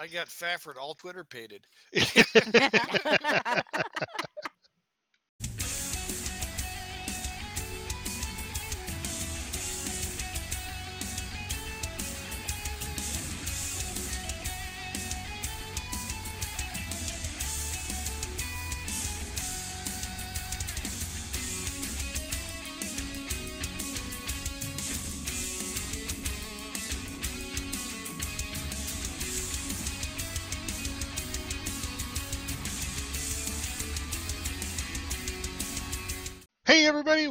I 0.00 0.06
got 0.06 0.28
Fafford 0.28 0.76
all 0.80 0.94
Twitter 0.94 1.24
pated. 1.24 1.62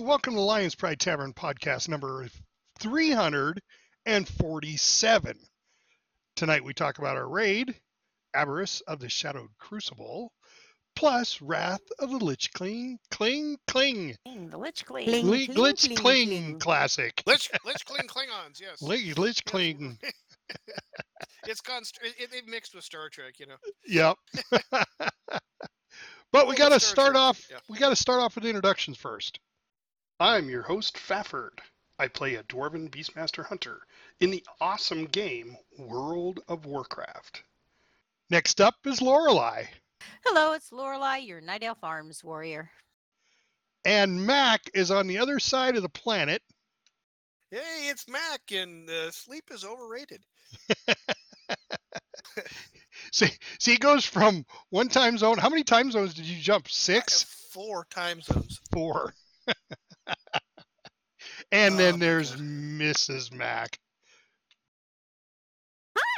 welcome 0.07 0.33
to 0.35 0.39
Lions 0.39 0.73
Pride 0.75 0.99
Tavern 1.01 1.33
podcast 1.33 1.89
number 1.89 2.25
347. 2.79 5.37
Tonight 6.37 6.63
we 6.63 6.73
talk 6.73 6.97
about 6.97 7.17
our 7.17 7.27
raid, 7.27 7.75
Aberrus 8.33 8.81
of 8.87 8.99
the 8.99 9.09
Shadowed 9.09 9.49
Crucible, 9.59 10.31
plus 10.95 11.41
Wrath 11.41 11.81
of 11.99 12.09
the 12.09 12.23
Lich 12.23 12.53
Cling, 12.53 12.99
Cling, 13.11 13.57
Cling, 13.67 14.15
Cling, 14.25 14.49
the 14.49 14.57
Lich 14.57 14.85
Cling. 14.85 15.05
Cling. 15.09 15.29
Li- 15.29 15.47
Glitch 15.49 15.87
cling, 15.87 15.97
Cling, 15.97 16.27
cling. 16.29 16.59
classic. 16.59 17.21
Lich, 17.25 17.49
Lich 17.65 17.83
Kling 17.85 18.07
Klingons, 18.07 18.61
yes. 18.61 18.81
Li- 18.81 19.13
Lich 19.13 19.43
Cling, 19.43 19.99
It's 21.47 21.59
gone. 21.61 21.83
str- 21.83 22.05
It, 22.05 22.15
it, 22.17 22.33
it 22.33 22.47
mixed 22.47 22.73
with 22.73 22.85
Star 22.85 23.09
Trek, 23.09 23.33
you 23.39 23.47
know. 23.47 23.57
yep. 23.85 24.15
but 26.31 26.47
we 26.47 26.49
Well, 26.49 26.55
got 26.55 26.69
to 26.69 26.79
start 26.79 26.81
start 27.07 27.15
off. 27.17 27.41
Yeah. 27.51 27.57
We 27.67 27.77
got 27.77 27.89
to 27.89 27.95
start 27.97 28.21
off 28.21 28.35
with 28.35 28.45
the 28.45 28.49
introductions 28.49 28.97
first. 28.97 29.39
I'm 30.19 30.49
your 30.49 30.63
host, 30.63 30.95
Fafford. 30.97 31.59
I 31.99 32.07
play 32.07 32.35
a 32.35 32.43
dwarven 32.43 32.89
beastmaster 32.89 33.45
hunter 33.45 33.81
in 34.19 34.31
the 34.31 34.45
awesome 34.61 35.05
game 35.05 35.57
World 35.77 36.39
of 36.47 36.65
Warcraft. 36.65 37.43
Next 38.29 38.59
up 38.61 38.75
is 38.85 39.01
Lorelei, 39.01 39.65
Hello, 40.25 40.53
it's 40.53 40.71
Lorelei, 40.71 41.17
your 41.17 41.41
Night 41.41 41.63
Elf 41.63 41.79
Arms 41.83 42.23
warrior. 42.23 42.69
and 43.85 44.25
Mac 44.25 44.61
is 44.73 44.91
on 44.91 45.07
the 45.07 45.17
other 45.17 45.39
side 45.39 45.75
of 45.75 45.81
the 45.81 45.89
planet. 45.89 46.41
Hey, 47.49 47.87
it's 47.89 48.07
Mac, 48.09 48.41
and 48.51 48.89
uh, 48.89 49.09
sleep 49.11 49.45
is 49.51 49.63
overrated. 49.63 50.21
See, 53.13 53.29
see, 53.59 53.71
he 53.71 53.77
goes 53.77 54.05
from 54.05 54.45
one 54.69 54.89
time 54.89 55.17
zone. 55.17 55.37
How 55.37 55.49
many 55.49 55.63
time 55.63 55.91
zones 55.91 56.13
did 56.13 56.25
you 56.25 56.39
jump? 56.41 56.65
I 56.65 56.69
have 56.69 56.71
Six, 56.73 57.23
four 57.23 57.85
time 57.89 58.21
zones. 58.21 58.59
four. 58.71 59.13
and 61.51 61.75
Oh, 61.75 61.77
then 61.77 61.99
there's 61.99 62.31
God. 62.31 62.39
Mrs. 62.39 63.31
Mac. 63.33 63.77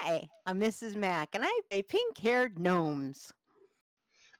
Hi, 0.01 0.27
I'm 0.45 0.59
Mrs. 0.59 0.95
Mac, 0.95 1.29
and 1.33 1.43
I 1.45 1.59
play 1.69 1.81
pink-haired 1.83 2.57
gnomes. 2.59 3.31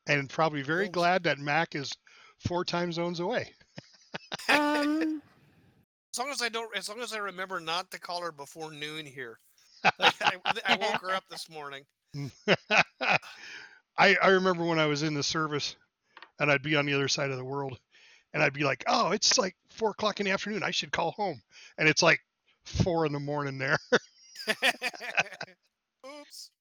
and 0.08 0.30
probably 0.30 0.61
very 0.61 0.86
Thanks. 0.86 0.94
glad 0.95 1.23
that 1.23 1.38
Mac 1.39 1.75
is 1.75 1.92
four 2.45 2.64
time 2.64 2.92
zones 2.92 3.20
away. 3.20 3.53
Um, 4.50 5.22
As 6.14 6.20
long 6.20 6.30
as 6.31 6.42
I 6.42 6.50
don't, 6.50 6.75
as 6.75 6.89
long 6.89 7.00
as 7.02 7.14
I 7.14 7.17
remember 7.20 7.59
not 7.59 7.92
to 7.92 8.00
call 8.00 8.22
her 8.23 8.31
before 8.31 8.72
noon 8.72 9.05
here. 9.05 9.39
Like, 10.00 10.16
I, 10.22 10.33
I 10.66 10.75
woke 10.75 11.02
her 11.02 11.11
up 11.11 11.23
this 11.30 11.50
morning. 11.50 11.83
I, 13.00 13.17
I 13.97 14.27
remember 14.30 14.66
when 14.66 14.80
I 14.80 14.88
was 14.88 15.03
in 15.03 15.14
the 15.14 15.23
service 15.23 15.75
and 16.39 16.52
I'd 16.52 16.64
be 16.64 16.75
on 16.75 16.86
the 16.86 16.94
other 16.94 17.08
side 17.08 17.30
of 17.30 17.38
the 17.38 17.45
world 17.45 17.80
and 18.34 18.44
I'd 18.44 18.54
be 18.54 18.64
like, 18.64 18.84
oh, 18.88 19.12
it's 19.12 19.38
like 19.38 19.56
four 19.70 19.92
o'clock 19.92 20.20
in 20.20 20.26
the 20.26 20.32
afternoon. 20.32 20.64
I 20.64 20.72
should 20.72 20.92
call 20.92 21.12
home. 21.12 21.42
And 21.78 21.88
it's 21.90 22.04
like 22.04 22.20
four 22.66 23.06
in 23.06 23.14
the 23.14 23.20
morning 23.20 23.58
there. 23.58 23.78
Oops, 26.06 26.52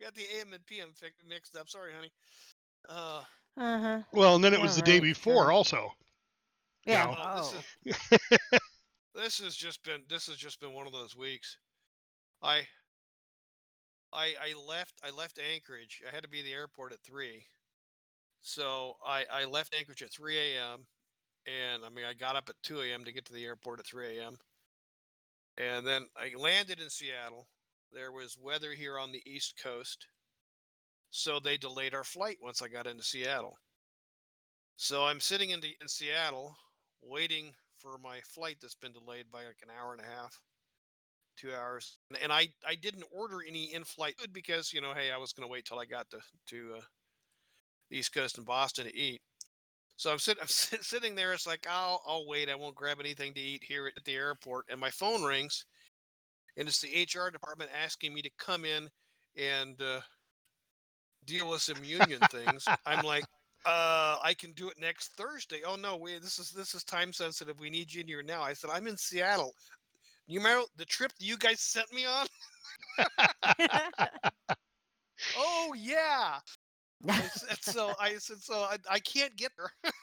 got 0.00 0.14
the 0.14 0.24
AM 0.38 0.52
and 0.52 0.64
PM 0.66 0.88
mixed 1.28 1.56
up. 1.56 1.68
Sorry, 1.68 1.92
honey. 1.94 2.12
Uh, 2.88 3.22
uh-huh. 3.56 4.02
well, 4.12 4.34
and 4.36 4.44
then 4.44 4.54
it 4.54 4.60
Yeah, 4.60 4.62
was 4.62 4.76
the 4.76 4.82
day 4.82 5.00
before 5.00 5.44
sure. 5.44 5.52
also. 5.52 5.92
Yeah. 6.84 7.06
know. 7.06 7.16
Oh. 7.18 7.54
this, 7.84 7.96
is, 8.12 8.18
this 9.14 9.38
has 9.40 9.56
just 9.56 9.82
been 9.82 10.02
this 10.08 10.26
has 10.26 10.36
just 10.36 10.60
been 10.60 10.72
one 10.72 10.86
of 10.86 10.92
those 10.92 11.16
weeks. 11.16 11.56
I 12.42 12.66
I 14.12 14.34
I 14.40 14.54
left 14.68 14.94
I 15.04 15.10
left 15.10 15.38
Anchorage. 15.54 16.02
I 16.10 16.14
had 16.14 16.22
to 16.22 16.28
be 16.28 16.40
at 16.40 16.44
the 16.44 16.52
airport 16.52 16.92
at 16.92 17.00
three, 17.00 17.44
so 18.42 18.96
I 19.04 19.24
I 19.32 19.44
left 19.46 19.74
Anchorage 19.74 20.02
at 20.02 20.12
three 20.12 20.38
a.m. 20.38 20.86
and 21.46 21.84
I 21.84 21.90
mean 21.90 22.04
I 22.04 22.14
got 22.14 22.36
up 22.36 22.48
at 22.48 22.56
two 22.62 22.80
a.m. 22.80 23.04
to 23.04 23.12
get 23.12 23.24
to 23.26 23.32
the 23.32 23.44
airport 23.44 23.80
at 23.80 23.86
three 23.86 24.18
a.m. 24.18 24.36
and 25.58 25.86
then 25.86 26.06
I 26.16 26.32
landed 26.38 26.80
in 26.80 26.90
Seattle. 26.90 27.46
There 27.92 28.12
was 28.12 28.36
weather 28.40 28.72
here 28.72 28.98
on 28.98 29.12
the 29.12 29.22
East 29.24 29.54
Coast, 29.62 30.06
so 31.10 31.38
they 31.38 31.56
delayed 31.56 31.94
our 31.94 32.04
flight 32.04 32.36
once 32.42 32.60
I 32.62 32.68
got 32.68 32.86
into 32.86 33.02
Seattle. 33.02 33.56
So 34.76 35.04
I'm 35.04 35.20
sitting 35.20 35.50
in, 35.50 35.60
the, 35.60 35.74
in 35.80 35.88
Seattle 35.88 36.54
waiting 37.02 37.52
for 37.78 37.96
my 38.02 38.20
flight 38.26 38.56
that's 38.60 38.74
been 38.74 38.92
delayed 38.92 39.26
by 39.32 39.44
like 39.44 39.62
an 39.62 39.70
hour 39.80 39.92
and 39.92 40.02
a 40.02 40.04
half, 40.04 40.38
two 41.38 41.52
hours. 41.54 41.96
And, 42.20 42.32
I, 42.32 42.48
I 42.66 42.74
didn't 42.74 43.04
order 43.10 43.38
any 43.46 43.72
in-flight 43.72 44.18
food 44.18 44.32
because 44.32 44.72
you 44.72 44.80
know, 44.80 44.92
hey, 44.94 45.10
I 45.12 45.18
was 45.18 45.32
going 45.32 45.48
to 45.48 45.52
wait 45.52 45.64
till 45.64 45.78
I 45.78 45.86
got 45.86 46.10
to 46.10 46.18
to 46.48 46.74
uh, 46.78 46.80
the 47.90 47.98
East 47.98 48.12
Coast 48.12 48.36
and 48.36 48.46
Boston 48.46 48.86
to 48.86 48.94
eat. 48.94 49.20
So 49.96 50.12
I'm 50.12 50.18
sitting 50.18 50.42
I'm 50.42 50.48
sit, 50.48 50.84
sitting 50.84 51.14
there. 51.14 51.32
It's 51.32 51.46
like 51.46 51.66
I'll 51.68 52.02
I'll 52.06 52.26
wait. 52.26 52.48
I 52.48 52.54
won't 52.54 52.74
grab 52.74 52.98
anything 53.00 53.34
to 53.34 53.40
eat 53.40 53.64
here 53.66 53.90
at 53.94 54.04
the 54.04 54.14
airport. 54.14 54.66
And 54.70 54.80
my 54.80 54.90
phone 54.90 55.22
rings, 55.22 55.64
and 56.56 56.68
it's 56.68 56.80
the 56.80 56.88
HR 57.02 57.30
department 57.30 57.70
asking 57.82 58.14
me 58.14 58.22
to 58.22 58.30
come 58.38 58.64
in 58.64 58.88
and 59.36 59.80
uh, 59.80 60.00
deal 61.24 61.50
with 61.50 61.62
some 61.62 61.82
union 61.84 62.20
things. 62.30 62.64
I'm 62.86 63.04
like, 63.04 63.24
uh, 63.66 64.18
I 64.22 64.34
can 64.38 64.52
do 64.52 64.68
it 64.68 64.80
next 64.80 65.12
Thursday. 65.16 65.60
Oh 65.66 65.76
no, 65.76 65.96
wait, 65.96 66.22
this 66.22 66.38
is 66.38 66.50
this 66.50 66.74
is 66.74 66.84
time 66.84 67.12
sensitive. 67.12 67.58
We 67.60 67.70
need 67.70 67.92
you 67.92 68.02
in 68.02 68.06
here 68.06 68.22
now. 68.22 68.42
I 68.42 68.52
said, 68.52 68.70
I'm 68.72 68.86
in 68.86 68.96
Seattle. 68.96 69.54
You 70.26 70.40
remember 70.40 70.66
the 70.76 70.84
trip 70.84 71.12
that 71.18 71.24
you 71.24 71.36
guys 71.36 71.60
sent 71.60 71.92
me 71.92 72.04
on? 72.06 72.26
Oh 75.36 75.74
yeah. 75.76 76.38
So 77.60 77.92
I 78.00 78.14
said, 78.18 78.38
so 78.38 78.54
I, 78.54 78.76
I 78.90 78.98
can't 79.00 79.36
get 79.36 79.52
there. 79.58 79.92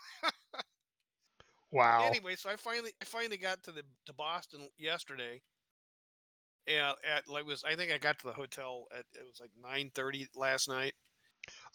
Wow. 1.71 2.03
Anyway, 2.05 2.35
so 2.35 2.49
I 2.51 2.55
finally 2.55 2.91
I 3.01 3.05
finally 3.05 3.37
got 3.37 3.63
to 3.63 3.71
the 3.71 3.81
to 4.05 4.13
Boston 4.13 4.69
yesterday. 4.77 5.41
And 6.67 6.95
at 7.03 7.27
like 7.27 7.45
was 7.47 7.63
I 7.63 7.75
think 7.75 7.91
I 7.91 7.97
got 7.97 8.19
to 8.19 8.27
the 8.27 8.33
hotel 8.33 8.85
at 8.95 9.05
it 9.15 9.25
was 9.25 9.39
like 9.41 9.49
nine 9.59 9.89
thirty 9.95 10.27
last 10.35 10.69
night. 10.69 10.93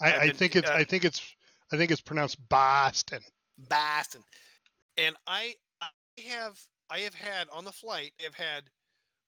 I, 0.00 0.12
I 0.14 0.26
been- 0.28 0.36
think 0.36 0.54
it's 0.54 0.70
uh, 0.70 0.74
I 0.74 0.84
think 0.84 1.04
it's 1.04 1.20
I 1.72 1.76
think 1.76 1.90
it's 1.90 2.00
pronounced 2.00 2.38
Boston. 2.48 3.20
Boston. 3.68 4.22
And 4.96 5.16
I 5.26 5.54
I 5.82 5.88
have 6.28 6.58
I 6.90 6.98
have 7.00 7.14
had 7.14 7.48
on 7.52 7.64
the 7.64 7.72
flight, 7.72 8.12
I've 8.24 8.34
had 8.34 8.70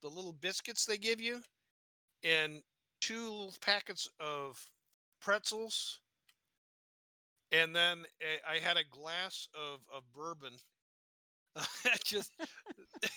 the 0.02 0.08
little 0.08 0.34
biscuits 0.34 0.86
they 0.86 0.98
give 0.98 1.20
you 1.20 1.40
and 2.22 2.62
two 3.00 3.48
packets 3.60 4.08
of 4.20 4.64
pretzels. 5.20 6.00
And 7.52 7.74
then 7.74 8.04
I 8.48 8.58
had 8.58 8.76
a 8.76 8.84
glass 8.84 9.48
of, 9.54 9.80
of 9.94 10.02
bourbon. 10.14 10.52
Just 12.04 12.32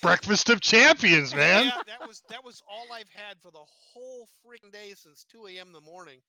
Breakfast 0.02 0.50
of 0.50 0.62
champions, 0.62 1.36
man. 1.36 1.66
Yeah, 1.66 1.82
that 1.88 2.08
was 2.08 2.24
that 2.30 2.44
was 2.44 2.62
all 2.70 2.88
I've 2.94 3.10
had 3.14 3.38
for 3.42 3.52
the 3.52 3.60
whole 3.60 4.28
freaking 4.46 4.72
day 4.72 4.94
since 4.96 5.26
2 5.32 5.48
a.m. 5.48 5.68
in 5.68 5.74
the 5.74 5.82
morning. 5.82 6.20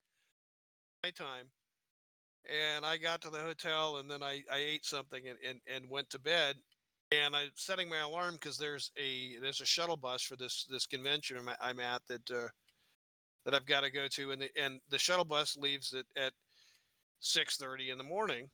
Nighttime. 1.03 1.47
And 2.51 2.85
I 2.85 2.99
got 2.99 3.23
to 3.23 3.31
the 3.31 3.39
hotel 3.39 3.99
and 3.99 4.11
then 4.11 4.23
I, 4.23 4.43
I 4.53 4.59
ate 4.59 4.85
something 4.85 5.23
and, 5.29 5.39
and, 5.49 5.61
and 5.73 5.91
went 5.91 6.11
to 6.11 6.19
bed. 6.19 6.57
And 7.11 7.35
I'm 7.35 7.51
setting 7.55 7.89
my 7.89 8.01
alarm 8.01 8.35
because 8.35 8.59
there's 8.59 8.91
a 8.99 9.37
there's 9.41 9.61
a 9.61 9.67
shuttle 9.67 9.97
bus 9.97 10.23
for 10.23 10.37
this 10.37 10.67
this 10.71 10.87
convention 10.87 11.37
I'm, 11.39 11.49
at- 11.49 11.59
I'm 11.61 11.81
at 11.81 12.03
that 12.09 12.31
uh, 12.31 12.49
that 13.45 13.55
I've 13.55 13.67
got 13.67 13.83
to 13.83 13.91
go 13.91 14.09
to 14.09 14.31
and 14.33 14.43
the 14.43 14.51
and 14.61 14.81
the 14.91 14.99
shuttle 14.99 15.25
bus 15.25 15.57
leaves 15.57 15.95
at, 15.95 16.07
at 16.23 16.33
6:30 17.23 17.93
in 17.93 17.99
the 17.99 18.05
morning. 18.05 18.49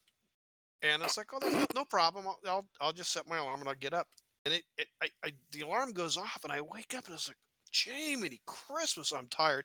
And 0.82 1.02
it's 1.02 1.19
like, 1.19 1.26
oh, 1.34 1.38
no, 1.42 1.66
no 1.75 1.84
problem. 1.84 2.26
I'll, 2.26 2.38
I'll 2.46 2.66
I'll 2.81 2.92
just 2.92 3.12
set 3.12 3.28
my 3.28 3.38
alarm 3.38 3.60
and 3.60 3.69
I'll 3.69 3.75
get 3.75 3.94
up 3.94 4.06
and 4.44 4.54
it, 4.54 4.62
it 4.78 4.88
I, 5.02 5.08
I 5.25 5.32
the 5.52 5.62
alarm 5.62 5.92
goes 5.92 6.16
off 6.16 6.40
and 6.44 6.52
I 6.52 6.60
wake 6.60 6.94
up 6.96 7.06
and 7.06 7.14
it's 7.14 7.28
like, 7.28 7.37
Jamie 7.72 8.40
Christmas, 8.46 9.12
I'm 9.12 9.28
tired. 9.28 9.64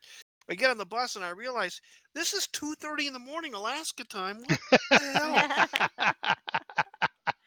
I 0.50 0.54
get 0.54 0.70
on 0.70 0.78
the 0.78 0.86
bus 0.86 1.16
and 1.16 1.26
I 1.26 1.30
realize 1.30 1.82
this 2.14 2.34
is 2.34 2.48
two 2.48 2.76
thirty 2.80 3.08
in 3.08 3.14
the 3.14 3.20
morning 3.20 3.54
Alaska 3.54 4.04
time. 4.06 4.44
What 4.90 4.92
the 4.92 5.80
hell? 5.98 6.36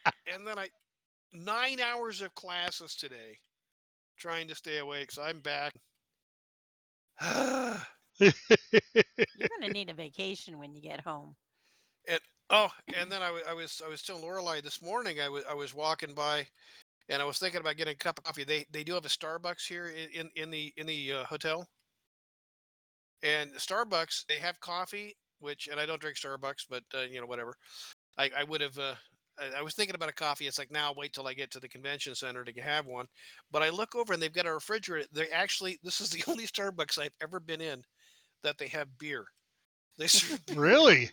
and 0.33 0.45
then 0.45 0.59
I 0.59 0.67
nine 1.31 1.79
hours 1.79 2.21
of 2.21 2.35
classes 2.35 2.95
today, 2.95 3.37
trying 4.17 4.47
to 4.49 4.55
stay 4.55 4.79
awake. 4.79 5.11
So 5.11 5.21
I'm 5.21 5.39
back. 5.39 5.73
You're 8.19 8.31
gonna 9.59 9.73
need 9.73 9.89
a 9.89 9.93
vacation 9.93 10.57
when 10.57 10.73
you 10.73 10.81
get 10.81 11.01
home. 11.01 11.35
And 12.07 12.19
Oh, 12.51 12.69
and 12.97 13.11
then 13.11 13.21
I 13.21 13.53
was 13.53 13.81
I 13.85 13.89
was 13.89 14.01
telling 14.01 14.23
Lorelei 14.23 14.61
this 14.61 14.81
morning. 14.81 15.21
I 15.21 15.29
was 15.29 15.43
I 15.49 15.53
was 15.53 15.75
walking 15.75 16.15
by, 16.15 16.47
and 17.07 17.21
I 17.21 17.25
was 17.25 17.37
thinking 17.37 17.61
about 17.61 17.77
getting 17.77 17.93
a 17.93 17.97
cup 17.97 18.17
of 18.17 18.23
coffee. 18.23 18.43
They 18.43 18.65
they 18.71 18.83
do 18.83 18.93
have 18.95 19.05
a 19.05 19.09
Starbucks 19.09 19.67
here 19.67 19.87
in 19.87 20.09
in, 20.21 20.29
in 20.35 20.49
the 20.49 20.73
in 20.77 20.87
the 20.87 21.13
uh, 21.13 21.23
hotel. 21.25 21.67
And 23.21 23.51
Starbucks, 23.53 24.25
they 24.27 24.37
have 24.37 24.59
coffee, 24.61 25.15
which 25.39 25.67
and 25.67 25.79
I 25.79 25.85
don't 25.85 26.01
drink 26.01 26.17
Starbucks, 26.17 26.65
but 26.69 26.83
uh, 26.95 27.01
you 27.01 27.21
know 27.21 27.27
whatever. 27.27 27.53
I 28.17 28.31
I 28.35 28.43
would 28.45 28.61
have. 28.61 28.77
Uh, 28.79 28.95
I, 29.57 29.61
was 29.61 29.73
thinking 29.73 29.95
about 29.95 30.09
a 30.09 30.13
coffee. 30.13 30.47
It's 30.47 30.59
like 30.59 30.71
now 30.71 30.93
wait 30.95 31.13
till 31.13 31.27
I 31.27 31.33
get 31.33 31.51
to 31.51 31.59
the 31.59 31.69
convention 31.69 32.15
center 32.15 32.43
to 32.43 32.61
have 32.61 32.85
one. 32.85 33.05
But 33.51 33.63
I 33.63 33.69
look 33.69 33.95
over 33.95 34.13
and 34.13 34.21
they've 34.21 34.33
got 34.33 34.45
a 34.45 34.53
refrigerator. 34.53 35.07
They 35.13 35.27
actually 35.29 35.79
this 35.83 36.01
is 36.01 36.09
the 36.09 36.23
only 36.27 36.45
Starbucks 36.45 36.99
I've 36.99 37.13
ever 37.21 37.39
been 37.39 37.61
in 37.61 37.83
that 38.43 38.57
they 38.57 38.67
have 38.67 38.97
beer. 38.97 39.25
They 39.97 40.07
serve 40.07 40.45
beer. 40.45 40.59
really? 40.59 41.09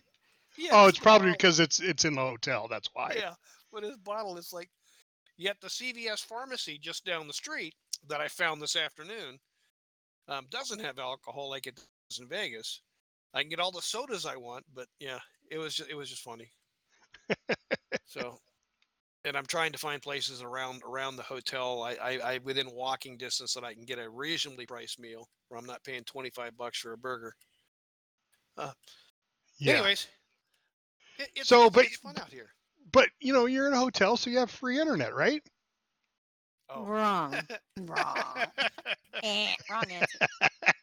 Yeah, 0.58 0.70
Oh, 0.72 0.86
it's 0.86 0.96
it's 0.96 1.02
probably 1.02 1.26
bottle. 1.28 1.36
because 1.38 1.60
it's 1.60 1.80
it's 1.80 2.04
in 2.04 2.14
the 2.14 2.20
hotel. 2.22 2.66
That's 2.68 2.88
why. 2.92 3.14
Yeah, 3.16 3.34
but 3.72 3.82
his 3.84 3.96
bottle 3.98 4.36
is 4.38 4.52
like. 4.52 4.70
Yet 5.38 5.56
the 5.60 5.68
CVS 5.68 6.24
pharmacy 6.24 6.78
just 6.78 7.04
down 7.04 7.26
the 7.26 7.32
street 7.34 7.74
that 8.08 8.22
I 8.22 8.28
found 8.28 8.62
this 8.62 8.74
afternoon 8.74 9.38
um, 10.28 10.46
doesn't 10.50 10.80
have 10.80 10.98
alcohol 10.98 11.50
like 11.50 11.66
it 11.66 11.76
does 11.76 12.20
in 12.20 12.26
Vegas. 12.26 12.80
I 13.34 13.42
can 13.42 13.50
get 13.50 13.60
all 13.60 13.70
the 13.70 13.82
sodas 13.82 14.24
I 14.24 14.36
want, 14.36 14.64
but 14.74 14.86
yeah, 14.98 15.18
it 15.50 15.58
was 15.58 15.74
just, 15.74 15.90
it 15.90 15.94
was 15.94 16.08
just 16.08 16.22
funny. 16.22 16.50
so, 18.06 18.38
and 19.24 19.36
I'm 19.36 19.46
trying 19.46 19.72
to 19.72 19.78
find 19.78 20.00
places 20.00 20.42
around 20.42 20.82
around 20.84 21.16
the 21.16 21.22
hotel. 21.22 21.82
I, 21.82 21.94
I 21.94 22.18
I 22.34 22.38
within 22.44 22.70
walking 22.72 23.16
distance 23.16 23.54
that 23.54 23.64
I 23.64 23.74
can 23.74 23.84
get 23.84 23.98
a 23.98 24.08
reasonably 24.08 24.66
priced 24.66 24.98
meal 24.98 25.28
where 25.48 25.58
I'm 25.58 25.66
not 25.66 25.84
paying 25.84 26.04
25 26.04 26.56
bucks 26.56 26.78
for 26.78 26.92
a 26.92 26.98
burger. 26.98 27.34
Yeah. 29.58 29.74
Anyways, 29.74 30.06
it, 31.18 31.28
it's, 31.34 31.48
So, 31.48 31.66
it's, 31.66 31.74
but- 31.74 31.84
it's 31.86 31.96
fun 31.96 32.18
out 32.18 32.30
here. 32.30 32.50
But 32.92 33.08
you 33.20 33.32
know, 33.32 33.46
you're 33.46 33.66
in 33.66 33.72
a 33.74 33.78
hotel, 33.78 34.16
so 34.16 34.30
you 34.30 34.38
have 34.38 34.50
free 34.50 34.80
internet, 34.80 35.14
right? 35.14 35.42
Oh. 36.68 36.84
Wrong. 36.84 37.34
Wrong. 37.80 38.44
Eh, 39.22 39.54
wrong 39.70 39.84
answer. 39.90 40.26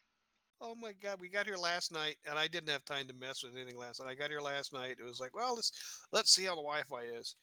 Oh 0.66 0.74
my 0.80 0.92
god, 1.02 1.18
we 1.20 1.28
got 1.28 1.44
here 1.44 1.58
last 1.58 1.92
night 1.92 2.16
and 2.24 2.38
I 2.38 2.48
didn't 2.48 2.70
have 2.70 2.86
time 2.86 3.06
to 3.08 3.14
mess 3.20 3.42
with 3.44 3.54
anything 3.54 3.76
last 3.76 4.00
night. 4.00 4.08
I 4.08 4.14
got 4.14 4.30
here 4.30 4.40
last 4.40 4.72
night. 4.72 4.96
It 4.98 5.04
was 5.04 5.20
like, 5.20 5.36
well, 5.36 5.54
let's 5.54 5.70
let's 6.10 6.34
see 6.34 6.44
how 6.44 6.54
the 6.54 6.62
Wi-Fi 6.62 7.02
is. 7.18 7.36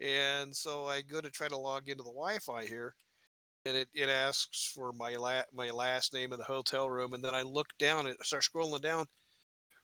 And 0.00 0.56
so 0.56 0.86
I 0.86 1.02
go 1.02 1.20
to 1.20 1.28
try 1.28 1.48
to 1.48 1.58
log 1.58 1.90
into 1.90 2.02
the 2.02 2.10
Wi-Fi 2.10 2.64
here 2.64 2.94
and 3.66 3.76
it, 3.76 3.88
it 3.92 4.08
asks 4.08 4.72
for 4.74 4.94
my 4.94 5.16
la- 5.16 5.42
my 5.52 5.70
last 5.70 6.14
name 6.14 6.32
of 6.32 6.38
the 6.38 6.44
hotel 6.44 6.88
room 6.88 7.12
and 7.12 7.22
then 7.22 7.34
I 7.34 7.42
look 7.42 7.66
down 7.78 8.06
and 8.06 8.16
start 8.22 8.44
scrolling 8.44 8.80
down 8.80 9.04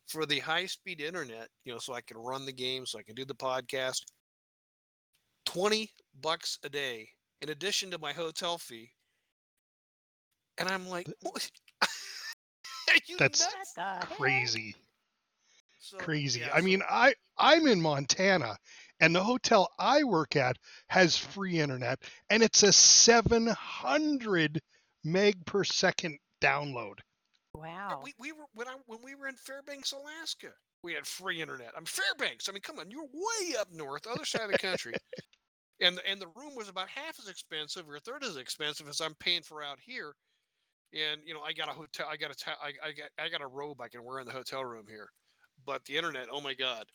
for 0.07 0.25
the 0.25 0.39
high-speed 0.39 1.03
internet, 1.03 1.49
you 1.65 1.73
know, 1.73 1.79
so 1.79 1.93
I 1.93 2.01
can 2.01 2.17
run 2.17 2.47
the 2.47 2.53
game, 2.55 2.87
so 2.87 2.99
I 2.99 3.03
can 3.03 3.15
do 3.15 3.27
the 3.27 3.35
podcast. 3.35 4.01
20 5.45 5.91
bucks 6.23 6.59
a 6.65 6.71
day 6.71 7.07
in 7.43 7.51
addition 7.51 7.91
to 7.91 7.99
my 7.99 8.15
hotel 8.15 8.57
fee. 8.57 8.93
And 10.57 10.69
I'm 10.71 10.89
like, 10.89 11.09
what? 11.21 11.51
Are 12.93 12.99
you 13.07 13.17
That's 13.17 13.41
nuts? 13.41 13.55
What 13.75 14.01
the 14.01 14.07
heck? 14.07 14.19
Crazy. 14.19 14.75
So, 15.79 15.97
Crazy. 15.99 16.41
yeah, 16.41 16.51
I 16.55 16.59
so- 16.61 16.65
mean, 16.65 16.83
I 16.89 17.15
I'm 17.39 17.67
in 17.67 17.81
Montana 17.81 18.57
and 19.01 19.15
the 19.15 19.23
hotel 19.23 19.69
I 19.79 20.05
work 20.05 20.37
at 20.37 20.57
has 20.89 21.17
free 21.17 21.59
internet 21.59 21.99
and 22.31 22.43
it's 22.43 22.63
a 22.63 22.73
700 22.73 24.61
meg 25.05 25.45
per 25.47 25.65
second 25.65 26.19
download. 26.41 26.99
Wow. 27.55 28.01
we, 28.05 28.15
we 28.19 28.33
were 28.33 28.45
when 28.55 28.69
I 28.69 28.77
when 28.87 29.01
we 29.05 29.15
were 29.15 29.29
in 29.29 29.35
Fairbanks, 29.35 29.93
Alaska, 29.93 30.53
we 30.83 30.95
had 30.95 31.07
free 31.07 31.43
internet. 31.43 31.73
I'm 31.77 31.85
Fairbanks. 31.85 32.49
I 32.49 32.53
mean, 32.53 32.63
come 32.63 32.79
on, 32.79 32.91
you're 32.91 33.03
way 33.03 33.57
up 33.59 33.69
north, 33.73 34.07
other 34.07 34.25
side 34.25 34.43
of 34.43 34.53
the 34.53 34.59
country. 34.59 34.95
and 35.81 35.97
the- 35.99 36.09
and 36.09 36.21
the 36.21 36.29
room 36.37 36.55
was 36.55 36.69
about 36.69 36.89
half 36.89 37.19
as 37.19 37.29
expensive 37.29 37.89
or 37.89 37.97
a 37.97 38.01
third 38.01 38.25
as 38.25 38.37
expensive 38.37 38.89
as 38.89 39.01
I'm 39.01 39.15
paying 39.17 39.43
for 39.43 39.63
out 39.63 39.79
here. 39.85 40.13
And 40.93 41.21
you 41.25 41.35
know, 41.35 41.41
I 41.41 41.53
got 41.53 41.69
a 41.69 41.73
hotel. 41.73 42.07
I 42.11 42.17
got 42.17 42.31
a 42.31 42.35
ta- 42.35 42.59
I, 42.63 42.69
I 42.87 42.93
got 42.93 43.09
I 43.19 43.29
got 43.29 43.41
a 43.41 43.47
robe 43.47 43.81
I 43.81 43.89
can 43.89 44.05
wear 44.05 44.21
in 44.21 44.27
the 44.27 44.33
hotel 44.33 44.65
room 44.65 44.85
here. 44.89 45.09
But 45.65 45.85
the 45.85 45.97
internet, 45.97 46.27
oh 46.31 46.41
my 46.41 46.55
god. 46.55 46.87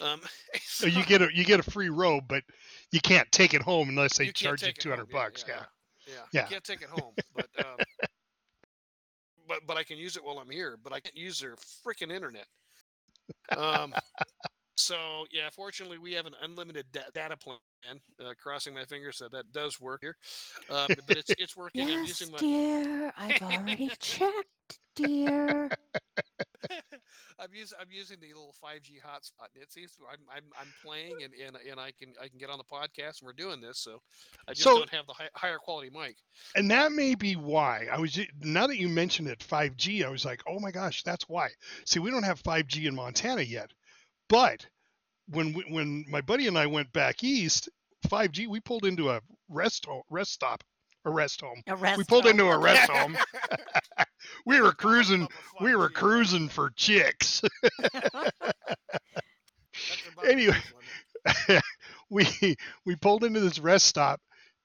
Um, 0.00 0.20
So 0.62 0.86
you 0.86 1.04
get 1.04 1.20
a 1.20 1.28
you 1.34 1.44
get 1.44 1.60
a 1.60 1.70
free 1.70 1.90
robe, 1.90 2.24
but 2.28 2.42
you 2.90 3.00
can't 3.00 3.30
take 3.32 3.52
it 3.52 3.60
home 3.60 3.90
unless 3.90 4.16
they 4.16 4.26
you 4.26 4.32
charge 4.32 4.62
you 4.62 4.72
200 4.72 5.02
home, 5.02 5.08
bucks. 5.12 5.44
Yeah. 5.46 5.64
yeah, 6.06 6.14
Yeah. 6.32 6.42
You 6.42 6.48
can't 6.48 6.64
take 6.64 6.80
it 6.80 6.88
home, 6.88 7.12
but 7.34 7.48
um, 7.58 7.76
but 9.46 9.58
but 9.66 9.76
I 9.76 9.84
can 9.84 9.98
use 9.98 10.16
it 10.16 10.24
while 10.24 10.38
I'm 10.38 10.48
here. 10.48 10.78
But 10.82 10.92
I 10.92 11.00
can't 11.00 11.16
use 11.16 11.38
their 11.40 11.56
freaking 11.84 12.10
internet. 12.10 12.46
Um, 13.56 13.92
so 14.80 15.26
yeah, 15.32 15.48
fortunately 15.50 15.98
we 15.98 16.12
have 16.14 16.26
an 16.26 16.34
unlimited 16.42 16.86
da- 16.92 17.10
data 17.14 17.36
plan. 17.36 17.58
Uh, 18.22 18.34
crossing 18.38 18.74
my 18.74 18.84
fingers 18.84 19.16
that 19.18 19.32
that 19.32 19.50
does 19.52 19.80
work 19.80 20.00
here. 20.02 20.16
Um, 20.68 20.88
but 21.06 21.16
it's 21.16 21.30
it's 21.38 21.56
working. 21.56 21.82
I'm 21.90 22.04
using 22.04 22.30
my. 22.30 22.38
dear. 22.38 23.12
I've 23.16 23.40
already 23.40 23.90
checked, 24.00 24.78
dear. 24.94 25.70
I'm 27.38 27.48
using 27.54 27.78
I'm 27.80 27.86
using 27.90 28.18
the 28.20 28.28
little 28.28 28.54
5G 28.62 29.00
hotspot. 29.00 29.48
and 29.54 29.62
It 29.62 29.72
seems 29.72 29.96
I'm 30.12 30.18
I'm 30.30 30.42
I'm 30.60 30.66
playing 30.84 31.22
and, 31.24 31.32
and 31.42 31.56
and 31.70 31.80
I 31.80 31.90
can 31.98 32.12
I 32.22 32.28
can 32.28 32.38
get 32.38 32.50
on 32.50 32.58
the 32.58 32.64
podcast 32.64 33.20
and 33.20 33.26
we're 33.26 33.32
doing 33.32 33.62
this. 33.62 33.78
So 33.78 34.02
I 34.46 34.52
just 34.52 34.62
So- 34.64 34.76
don't 34.78 34.90
have 34.90 35.06
the 35.06 35.14
hi- 35.14 35.30
higher 35.34 35.56
quality 35.58 35.88
mic. 35.90 36.16
And 36.54 36.70
that 36.70 36.92
may 36.92 37.14
be 37.14 37.34
why 37.34 37.86
I 37.90 37.98
was 37.98 38.18
now 38.42 38.66
that 38.66 38.76
you 38.76 38.90
mentioned 38.90 39.28
it 39.28 39.38
5G, 39.38 40.04
I 40.04 40.10
was 40.10 40.26
like, 40.26 40.42
"Oh 40.46 40.60
my 40.60 40.70
gosh, 40.70 41.02
that's 41.02 41.28
why." 41.30 41.48
See, 41.86 41.98
we 41.98 42.10
don't 42.10 42.24
have 42.24 42.42
5G 42.42 42.84
in 42.86 42.94
Montana 42.94 43.42
yet. 43.42 43.70
But 44.30 44.66
when 45.28 45.52
we, 45.52 45.64
when 45.68 46.04
my 46.08 46.22
buddy 46.22 46.46
and 46.46 46.56
I 46.56 46.66
went 46.66 46.90
back 46.94 47.22
east, 47.22 47.68
5G, 48.08 48.46
we 48.48 48.60
pulled 48.60 48.86
into 48.86 49.10
a 49.10 49.20
rest 49.50 49.84
home, 49.84 50.02
rest 50.08 50.32
stop, 50.32 50.64
a 51.04 51.10
rest 51.10 51.42
home. 51.42 51.60
A 51.66 51.76
rest 51.76 51.98
We 51.98 52.04
pulled 52.04 52.24
home. 52.24 52.32
into 52.40 52.46
a 52.46 52.56
rest 52.58 52.90
home. 52.94 53.18
We 54.46 54.60
were 54.60 54.72
cruising 54.72 55.26
we 55.60 55.74
were 55.74 55.88
cruising 55.88 56.48
for 56.48 56.70
chicks. 56.76 57.42
That's 57.92 58.10
about 60.12 60.24
the 60.24 60.30
Anyway. 60.30 60.56
we 62.10 62.56
we 62.86 62.96
pulled 62.96 63.24
into 63.24 63.40
this 63.40 63.58
rest 63.58 63.86
stop 63.86 64.20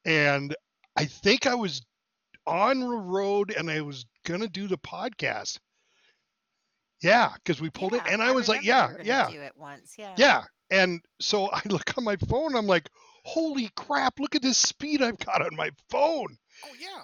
and 0.06 0.56
I 0.96 1.06
think 1.06 1.48
I 1.48 1.56
was 1.56 1.82
on 2.46 2.80
the 2.82 2.88
road 2.88 3.54
and 3.58 3.70
I 3.72 3.82
was 3.82 4.06
gonna 4.26 4.48
do 4.48 4.68
the 4.68 4.78
podcast. 4.78 5.58
Yeah, 7.02 7.32
because 7.36 7.62
we 7.62 7.70
pulled 7.70 7.94
Yeah, 7.94 8.00
it 8.06 8.14
and 8.14 8.22
I, 8.22 8.32
was 8.32 8.48
like, 8.48 8.64
yeah, 8.64 8.92
you 8.92 9.04
yeah, 9.04 9.30
Do 9.32 9.42
it 9.42 9.54
once. 9.56 9.96
Yeah. 9.98 10.16
yeah. 10.18 10.44
And 10.72 11.02
so 11.20 11.50
I 11.52 11.62
look 11.70 11.98
on 11.98 12.04
my 12.04 12.16
phone, 12.28 12.56
I'm 12.56 12.68
like, 12.68 12.90
holy 13.24 13.70
crap, 13.76 14.20
look 14.20 14.36
at 14.36 14.42
this 14.42 14.58
speed 14.58 15.02
I've 15.02 15.18
got 15.20 15.42
on 15.42 15.56
my 15.56 15.72
phone. 15.90 16.38
Oh 16.66 16.74
yeah. 16.80 17.04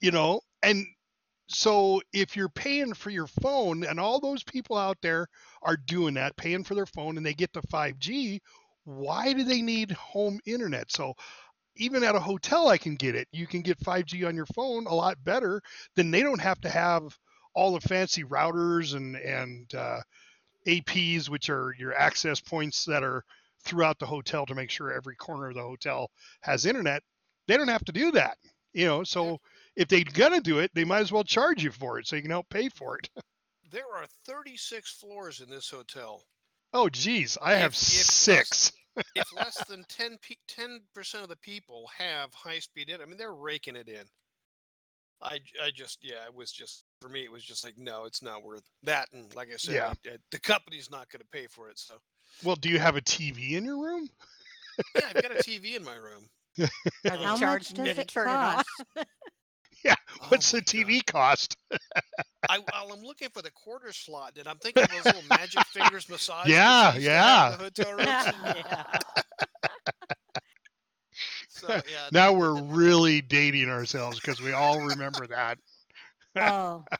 You 0.00 0.10
know? 0.10 0.40
And 0.62 0.86
so 1.48 2.00
if 2.12 2.36
you're 2.36 2.48
paying 2.48 2.94
for 2.94 3.10
your 3.10 3.26
phone 3.26 3.84
and 3.84 4.00
all 4.00 4.20
those 4.20 4.42
people 4.42 4.76
out 4.76 4.98
there 5.02 5.26
are 5.62 5.76
doing 5.76 6.14
that, 6.14 6.36
paying 6.36 6.64
for 6.64 6.74
their 6.74 6.86
phone 6.86 7.16
and 7.16 7.26
they 7.26 7.34
get 7.34 7.52
to 7.54 7.62
5G, 7.62 8.40
why 8.84 9.32
do 9.32 9.44
they 9.44 9.62
need 9.62 9.92
home 9.92 10.40
internet? 10.46 10.90
So 10.92 11.14
even 11.76 12.04
at 12.04 12.14
a 12.16 12.20
hotel 12.20 12.68
I 12.68 12.78
can 12.78 12.94
get 12.94 13.14
it. 13.14 13.28
You 13.32 13.46
can 13.46 13.62
get 13.62 13.78
5G 13.80 14.24
on 14.24 14.36
your 14.36 14.46
phone 14.46 14.86
a 14.86 14.94
lot 14.94 15.22
better 15.24 15.60
than 15.96 16.10
they 16.10 16.22
don't 16.22 16.40
have 16.40 16.60
to 16.62 16.68
have 16.70 17.18
all 17.54 17.72
the 17.72 17.80
fancy 17.88 18.24
routers 18.24 18.94
and 18.94 19.16
and 19.16 19.74
uh, 19.74 20.00
APs, 20.66 21.28
which 21.28 21.50
are 21.50 21.74
your 21.78 21.94
access 21.94 22.40
points 22.40 22.84
that 22.86 23.02
are 23.02 23.24
throughout 23.64 23.98
the 23.98 24.06
hotel 24.06 24.44
to 24.46 24.54
make 24.54 24.70
sure 24.70 24.92
every 24.92 25.16
corner 25.16 25.48
of 25.48 25.54
the 25.54 25.62
hotel 25.62 26.10
has 26.40 26.66
internet. 26.66 27.02
They 27.46 27.56
don't 27.56 27.68
have 27.68 27.84
to 27.86 27.92
do 27.92 28.10
that, 28.12 28.36
you 28.72 28.86
know. 28.86 29.04
So 29.04 29.38
if 29.76 29.88
they're 29.88 30.04
gonna 30.04 30.40
do 30.40 30.58
it, 30.58 30.70
they 30.74 30.84
might 30.84 31.00
as 31.00 31.12
well 31.12 31.24
charge 31.24 31.62
you 31.62 31.70
for 31.70 31.98
it, 31.98 32.06
so 32.06 32.16
you 32.16 32.22
can 32.22 32.30
help 32.30 32.48
pay 32.48 32.68
for 32.68 32.98
it. 32.98 33.08
There 33.70 33.82
are 33.96 34.06
36 34.24 34.88
floors 34.92 35.40
in 35.40 35.50
this 35.50 35.68
hotel. 35.68 36.22
Oh, 36.72 36.88
geez, 36.88 37.36
I 37.42 37.54
have 37.54 37.72
If- 37.72 37.82
if 37.82 37.96
less- 37.98 38.14
six. 38.14 38.72
If 39.16 39.32
less 39.34 39.64
than 39.64 39.84
10 39.88 40.18
percent 40.94 41.24
of 41.24 41.28
the 41.28 41.34
people 41.38 41.90
have 41.98 42.32
high 42.32 42.60
speed 42.60 42.88
internet, 42.88 43.08
I 43.08 43.10
mean 43.10 43.18
they're 43.18 43.34
raking 43.34 43.74
it 43.74 43.88
in. 43.88 44.04
I, 45.20 45.40
I 45.60 45.72
just 45.74 45.98
yeah, 46.04 46.24
it 46.26 46.34
was 46.34 46.52
just 46.52 46.83
for 47.04 47.10
me 47.12 47.22
it 47.22 47.30
was 47.30 47.44
just 47.44 47.64
like 47.64 47.76
no, 47.76 48.04
it's 48.04 48.22
not 48.22 48.42
worth 48.42 48.62
that. 48.82 49.08
And 49.12 49.34
like 49.34 49.48
I 49.52 49.56
said, 49.56 49.74
Yeah. 49.74 49.92
I- 50.06 50.14
I- 50.14 50.18
the 50.30 50.40
company's 50.40 50.90
not 50.90 51.10
going 51.10 51.20
to 51.20 51.26
pay 51.30 51.46
for 51.50 51.68
it. 51.68 51.78
So 51.78 51.94
Well, 52.42 52.56
do 52.56 52.70
you 52.70 52.78
have 52.78 52.96
a 52.96 53.02
TV 53.02 53.52
in 53.52 53.64
your 53.64 53.76
room? 53.76 54.08
yeah, 54.96 55.02
I've 55.14 55.22
got 55.22 55.32
a 55.32 55.42
TV 55.42 55.76
in 55.76 55.84
my 55.84 55.96
room. 55.96 56.26
Are 57.10 57.16
How 57.16 57.36
much 57.36 57.68
does 57.74 57.98
it 57.98 58.08
turn 58.08 58.28
it 58.28 58.30
on? 58.32 58.54
cost? 58.54 58.66
Oh 59.86 60.26
What's 60.28 60.50
my 60.54 60.60
the 60.60 60.64
God. 60.64 60.88
TV 60.88 61.04
cost? 61.04 61.56
I, 62.48 62.58
well, 62.58 62.90
I'm 62.94 63.02
looking 63.02 63.28
for 63.34 63.42
the 63.42 63.50
quarter 63.50 63.92
slot, 63.92 64.38
and 64.38 64.48
I'm 64.48 64.56
thinking 64.56 64.84
of 64.84 64.88
those 64.90 65.04
little 65.04 65.22
magic 65.28 65.62
fingers 65.66 66.08
massage. 66.08 66.46
Yeah, 66.48 66.92
machines 66.94 67.04
they 67.04 67.10
have 67.12 67.52
in 67.52 67.58
the 67.58 67.64
hotel 67.64 67.92
rooms. 67.92 68.06
yeah. 68.56 68.84
So 71.48 71.68
yeah. 71.68 72.08
Now 72.12 72.32
the- 72.32 72.38
we're 72.38 72.54
the- 72.56 72.62
really 72.62 73.20
dating 73.20 73.68
ourselves 73.68 74.18
because 74.20 74.40
we 74.40 74.52
all 74.52 74.80
remember 74.80 75.26
that. 75.28 75.58
Oh, 76.36 76.84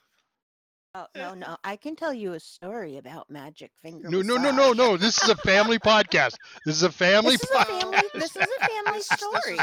Oh, 0.97 1.07
no, 1.13 1.33
no. 1.33 1.57
I 1.61 1.75
can 1.75 1.97
tell 1.97 2.13
you 2.13 2.33
a 2.35 2.39
story 2.39 2.95
about 2.95 3.29
magic 3.29 3.71
finger. 3.81 4.07
No, 4.09 4.21
no, 4.21 4.37
no, 4.37 4.49
no, 4.51 4.69
massage. 4.69 4.77
no. 4.77 4.95
This 4.95 5.21
is 5.21 5.27
a 5.27 5.35
family 5.35 5.77
podcast. 5.77 6.35
This 6.65 6.77
is 6.77 6.83
a 6.83 6.89
family 6.89 7.33
This 7.35 7.43
is 7.43 7.49
a 7.49 7.53
podcast. 7.53 7.81
family. 7.81 7.97
This 8.13 8.35
is 8.37 8.37
a 8.37 8.65
family 8.65 8.93
This- 8.93 9.07
this 9.09 9.21
is- 9.21 9.27
story. 9.27 9.57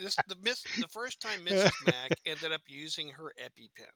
This 0.00 0.16
the 0.26 0.36
miss 0.42 0.62
the 0.80 0.88
first 0.88 1.20
time 1.22 1.38
Mrs. 1.46 1.70
Mac 1.86 2.18
ended 2.26 2.50
up 2.50 2.62
using 2.66 3.10
her 3.10 3.32
EpiPen. 3.40 3.92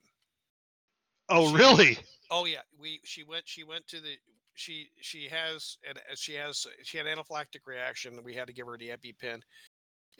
Oh, 1.28 1.48
She- 1.48 1.56
really? 1.56 1.98
Oh 2.30 2.44
yeah, 2.44 2.60
we 2.78 3.00
she 3.04 3.24
went 3.24 3.48
she 3.48 3.64
went 3.64 3.88
to 3.88 4.00
the 4.00 4.14
she 4.54 4.90
she 5.00 5.28
has 5.28 5.78
and 5.88 5.98
she 6.14 6.34
has 6.34 6.68
she 6.84 6.98
had 6.98 7.06
anaphylactic 7.08 7.66
reaction. 7.66 8.16
We 8.22 8.34
had 8.34 8.46
to 8.46 8.52
give 8.52 8.66
her 8.68 8.76
the 8.78 8.90
EpiPen, 8.90 9.40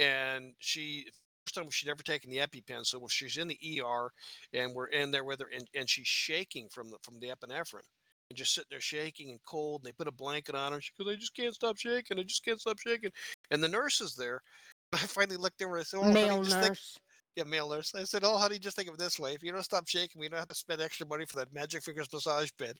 and 0.00 0.52
she 0.58 1.06
first 1.46 1.54
time 1.54 1.70
she'd 1.70 1.88
ever 1.90 2.02
taken 2.02 2.30
the 2.30 2.38
EpiPen. 2.38 2.84
So 2.84 3.06
she's 3.08 3.36
in 3.36 3.48
the 3.48 3.58
ER, 3.80 4.10
and 4.52 4.74
we're 4.74 4.86
in 4.88 5.10
there 5.10 5.24
with 5.24 5.40
her, 5.40 5.46
and, 5.54 5.66
and 5.74 5.88
she's 5.88 6.06
shaking 6.06 6.68
from 6.70 6.90
the 6.90 6.96
from 7.02 7.18
the 7.20 7.28
epinephrine. 7.28 7.80
And 8.28 8.36
just 8.36 8.54
sitting 8.54 8.66
there 8.70 8.80
shaking 8.80 9.30
and 9.30 9.38
cold, 9.46 9.82
and 9.82 9.86
they 9.88 9.92
put 9.92 10.08
a 10.08 10.12
blanket 10.12 10.56
on 10.56 10.72
her. 10.72 10.80
She 10.80 10.90
goes, 10.98 11.12
"I 11.12 11.16
just 11.16 11.34
can't 11.36 11.54
stop 11.54 11.76
shaking. 11.78 12.18
I 12.18 12.22
just 12.24 12.44
can't 12.44 12.60
stop 12.60 12.78
shaking." 12.80 13.10
And 13.50 13.62
the 13.62 13.68
nurse 13.68 14.00
is 14.00 14.14
there. 14.16 14.40
I 14.92 14.98
finally 14.98 15.36
looked 15.36 15.62
over 15.62 15.76
and 15.76 15.82
I 15.82 15.84
said, 15.84 15.98
"Oh, 15.98 16.02
honey, 16.02 16.14
Male 16.14 16.42
just 16.42 16.56
think- 16.56 16.68
nurse. 16.70 16.96
yeah, 17.36 17.44
male 17.44 17.70
nurse. 17.70 17.94
I 17.94 18.02
said, 18.02 18.22
"Oh, 18.24 18.36
honey, 18.36 18.58
just 18.58 18.74
think 18.76 18.88
of 18.88 18.94
it 18.94 18.98
this 19.00 19.20
way: 19.20 19.34
if 19.34 19.44
you 19.44 19.52
don't 19.52 19.62
stop 19.62 19.86
shaking, 19.86 20.20
we 20.20 20.28
don't 20.28 20.40
have 20.40 20.48
to 20.48 20.54
spend 20.56 20.80
extra 20.80 21.06
money 21.06 21.24
for 21.26 21.36
that 21.36 21.52
Magic 21.54 21.84
Fingers 21.84 22.08
massage 22.12 22.50
bed." 22.58 22.76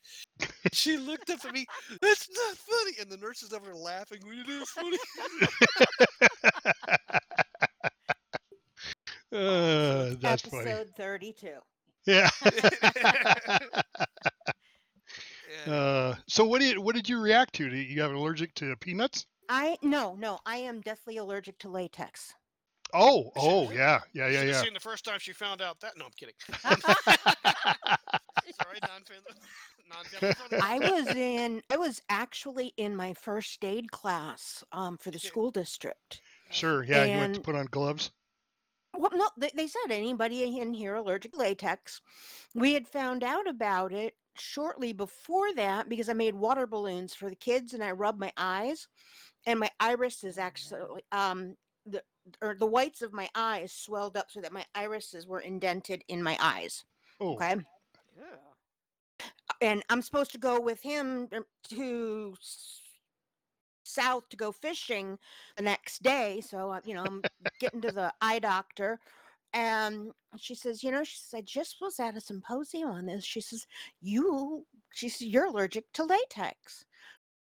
she 0.73 0.97
looked 0.97 1.31
up 1.31 1.45
at 1.45 1.53
me. 1.53 1.65
That's 2.03 2.29
not 2.29 2.57
funny, 2.57 2.93
and 3.01 3.09
the 3.09 3.17
nurse 3.19 3.43
is 3.45 3.53
over 3.53 3.67
there 3.67 3.77
laughing. 3.77 4.19
"Well, 4.25 4.35
It 4.41 4.49
is 4.49 4.69
funny. 4.71 4.99
Uh, 9.37 10.14
that's 10.21 10.45
Episode 10.47 10.90
funny. 10.97 11.35
32. 11.37 11.49
Yeah. 12.07 12.31
And 15.66 15.75
uh, 15.75 16.14
so 16.28 16.45
what 16.45 16.61
did 16.61 16.78
what 16.78 16.95
did 16.95 17.09
you 17.09 17.21
react 17.21 17.55
to? 17.55 17.69
Did 17.69 17.88
you 17.88 18.00
have 18.02 18.11
an 18.11 18.16
allergic 18.16 18.55
to 18.57 18.76
peanuts? 18.76 19.26
I 19.49 19.76
no, 19.83 20.14
no. 20.14 20.38
I 20.47 20.57
am 20.59 20.81
deathly 20.81 21.16
allergic 21.19 21.59
to 21.61 21.69
latex. 21.69 22.35
Oh, 22.95 23.33
oh, 23.37 23.71
yeah, 23.73 23.99
yeah, 24.12 24.28
yeah, 24.28 24.40
should 24.40 24.49
yeah. 24.49 24.62
seen 24.62 24.75
the 24.75 24.81
first 24.81 25.05
time 25.05 25.19
she 25.19 25.33
found 25.33 25.61
out 25.61 25.81
that. 25.81 25.95
No, 25.99 26.05
I'm 26.05 26.12
kidding. 26.16 26.37
Sorry, 28.62 28.78
non-family. 28.81 29.35
non-family. 29.90 30.61
I 30.62 30.78
was 30.78 31.09
in. 31.09 31.62
I 31.69 31.76
was 31.76 32.00
actually 32.09 32.73
in 32.76 32.95
my 32.95 33.12
first 33.14 33.64
aid 33.64 33.90
class 33.90 34.62
um, 34.71 34.99
for 34.99 35.11
the 35.11 35.19
school 35.19 35.50
district. 35.50 36.21
Sure, 36.50 36.85
yeah. 36.85 37.05
You 37.05 37.16
went 37.16 37.35
to 37.35 37.40
put 37.40 37.57
on 37.57 37.66
gloves. 37.66 38.12
Well, 38.97 39.11
no, 39.15 39.29
they, 39.37 39.50
they 39.55 39.67
said 39.67 39.91
anybody 39.91 40.59
in 40.59 40.75
here 40.75 40.95
allergic 40.95 41.33
to 41.33 41.38
latex. 41.38 42.00
We 42.55 42.75
had 42.75 42.87
found 42.88 43.23
out 43.23 43.47
about 43.49 43.93
it 43.93 44.15
shortly 44.38 44.93
before 44.93 45.55
that 45.55 45.88
because 45.88 46.09
I 46.09 46.12
made 46.12 46.35
water 46.35 46.67
balloons 46.67 47.15
for 47.15 47.29
the 47.31 47.37
kids 47.37 47.75
and 47.75 47.83
I 47.83 47.93
rubbed 47.93 48.21
my 48.21 48.33
eyes, 48.37 48.88
and 49.47 49.61
my 49.61 49.71
irises 49.81 50.38
actually 50.38 51.03
um 51.12 51.57
the 51.87 52.03
or 52.43 52.55
the 52.59 52.67
whites 52.67 53.03
of 53.03 53.12
my 53.12 53.29
eyes 53.35 53.73
swelled 53.73 54.17
up 54.17 54.31
so 54.31 54.41
that 54.41 54.53
my 54.53 54.65
irises 54.75 55.26
were 55.26 55.41
indented 55.41 56.03
in 56.09 56.23
my 56.23 56.37
eyes. 56.41 56.85
Oh, 57.21 57.35
Okay. 57.35 57.57
and 59.61 59.83
I'm 59.88 60.03
supposed 60.03 60.33
to 60.33 60.38
go 60.38 60.61
with 60.61 60.83
him 60.83 61.29
to 61.69 62.35
s- 62.41 62.83
south 63.87 64.28
to 64.28 64.37
go 64.37 64.52
fishing 64.52 65.19
the 65.57 65.62
next 65.62 66.02
day. 66.02 66.40
So, 66.40 66.71
uh, 66.71 66.81
you 66.85 66.95
know, 66.95 67.05
I'm 67.05 67.23
getting 67.61 67.81
to 67.83 67.93
the 67.93 68.12
eye 68.21 68.38
doctor. 68.38 68.99
And 69.52 70.11
she 70.37 70.55
says, 70.55 70.83
you 70.83 70.90
know, 70.90 71.05
she 71.05 71.16
says, 71.16 71.38
I 71.38 71.40
just 71.43 71.76
was 71.81 71.99
at 71.99 72.16
a 72.16 72.21
symposium 72.21 72.90
on 72.90 73.07
this. 73.07 73.25
She 73.25 73.40
says, 73.40 73.66
you, 74.00 74.66
she 74.93 75.09
says, 75.09 75.28
you're 75.28 75.47
allergic 75.47 75.85
to 75.95 76.05
latex. 76.05 76.85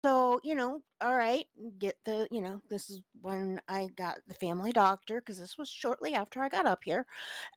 So, 0.05 0.41
you 0.43 0.55
know, 0.57 0.83
all 1.01 1.17
right, 1.17 1.47
get 1.79 1.97
the, 2.05 2.27
you 2.31 2.43
know, 2.43 2.61
this 2.69 2.91
is 2.91 3.01
when 3.21 3.61
I 3.69 3.89
got 3.97 4.19
the 4.27 4.35
family 4.35 4.73
doctor 4.73 5.21
because 5.21 5.39
this 5.39 5.57
was 5.57 5.69
shortly 5.69 6.15
after 6.15 6.41
I 6.43 6.49
got 6.49 6.67
up 6.67 6.81
here. 6.85 7.07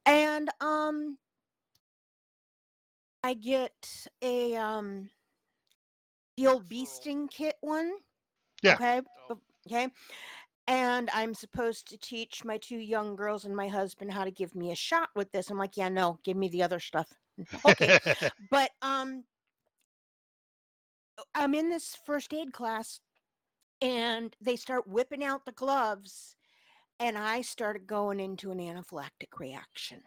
And, 0.06 0.50
um, 0.62 1.18
I 3.26 3.34
get 3.34 4.08
a 4.22 4.56
um 4.56 5.10
the 6.38 6.46
old 6.46 6.70
bee 6.70 6.86
sting 6.86 7.28
kit 7.28 7.56
one. 7.62 7.92
Yeah. 8.66 8.76
Okay. 8.76 9.02
Oh. 9.30 9.40
Okay. 9.68 9.90
And 10.68 11.10
I'm 11.14 11.34
supposed 11.34 11.88
to 11.90 11.98
teach 11.98 12.44
my 12.44 12.58
two 12.58 12.78
young 12.78 13.16
girls 13.16 13.46
and 13.46 13.56
my 13.56 13.68
husband 13.68 14.12
how 14.12 14.24
to 14.26 14.32
give 14.32 14.56
me 14.56 14.72
a 14.72 14.76
shot 14.76 15.10
with 15.16 15.32
this. 15.32 15.50
I'm 15.50 15.58
like, 15.58 15.78
yeah, 15.78 15.90
no, 15.90 16.20
give 16.24 16.38
me 16.38 16.50
the 16.50 16.64
other 16.64 16.80
stuff. 16.80 17.14
Okay. 17.66 18.00
but 18.50 18.72
um 18.82 19.24
I'm 21.34 21.54
in 21.54 21.70
this 21.70 21.96
first 22.06 22.34
aid 22.34 22.54
class 22.54 23.00
and 23.82 24.36
they 24.42 24.56
start 24.56 24.88
whipping 24.88 25.24
out 25.24 25.46
the 25.46 25.52
gloves 25.52 26.36
and 27.00 27.18
I 27.18 27.42
started 27.42 27.88
going 27.88 28.20
into 28.20 28.52
an 28.52 28.60
anaphylactic 28.60 29.38
reaction. 29.40 30.02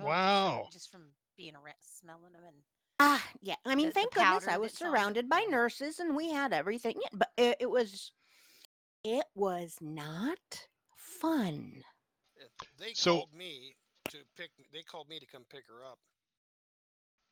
Oh, 0.00 0.04
Wow. 0.04 0.68
Just 0.72 0.90
from 0.90 1.12
being 1.36 1.54
around, 1.54 1.76
smelling 1.80 2.32
them 2.32 2.42
and 2.46 2.56
Ah, 3.00 3.24
yeah. 3.40 3.54
I 3.64 3.74
mean, 3.74 3.86
the 3.88 3.92
thank 3.92 4.14
goodness 4.14 4.48
I 4.48 4.58
was 4.58 4.72
that's 4.72 4.78
surrounded 4.80 5.28
by 5.28 5.46
nurses 5.48 6.00
and 6.00 6.16
we 6.16 6.30
had 6.32 6.52
everything. 6.52 6.94
Yeah, 7.00 7.08
but 7.12 7.28
it, 7.36 7.56
it 7.60 7.70
was, 7.70 8.12
it 9.04 9.24
was 9.34 9.76
not 9.80 10.66
fun. 10.96 11.82
They 12.78 12.92
So- 12.94 13.18
called 13.18 13.34
me 13.34 13.76
to 14.10 14.18
pick. 14.36 14.50
They 14.72 14.82
called 14.82 15.08
me 15.08 15.18
to 15.20 15.26
come 15.26 15.44
pick 15.50 15.64
her 15.68 15.84
up. 15.84 15.98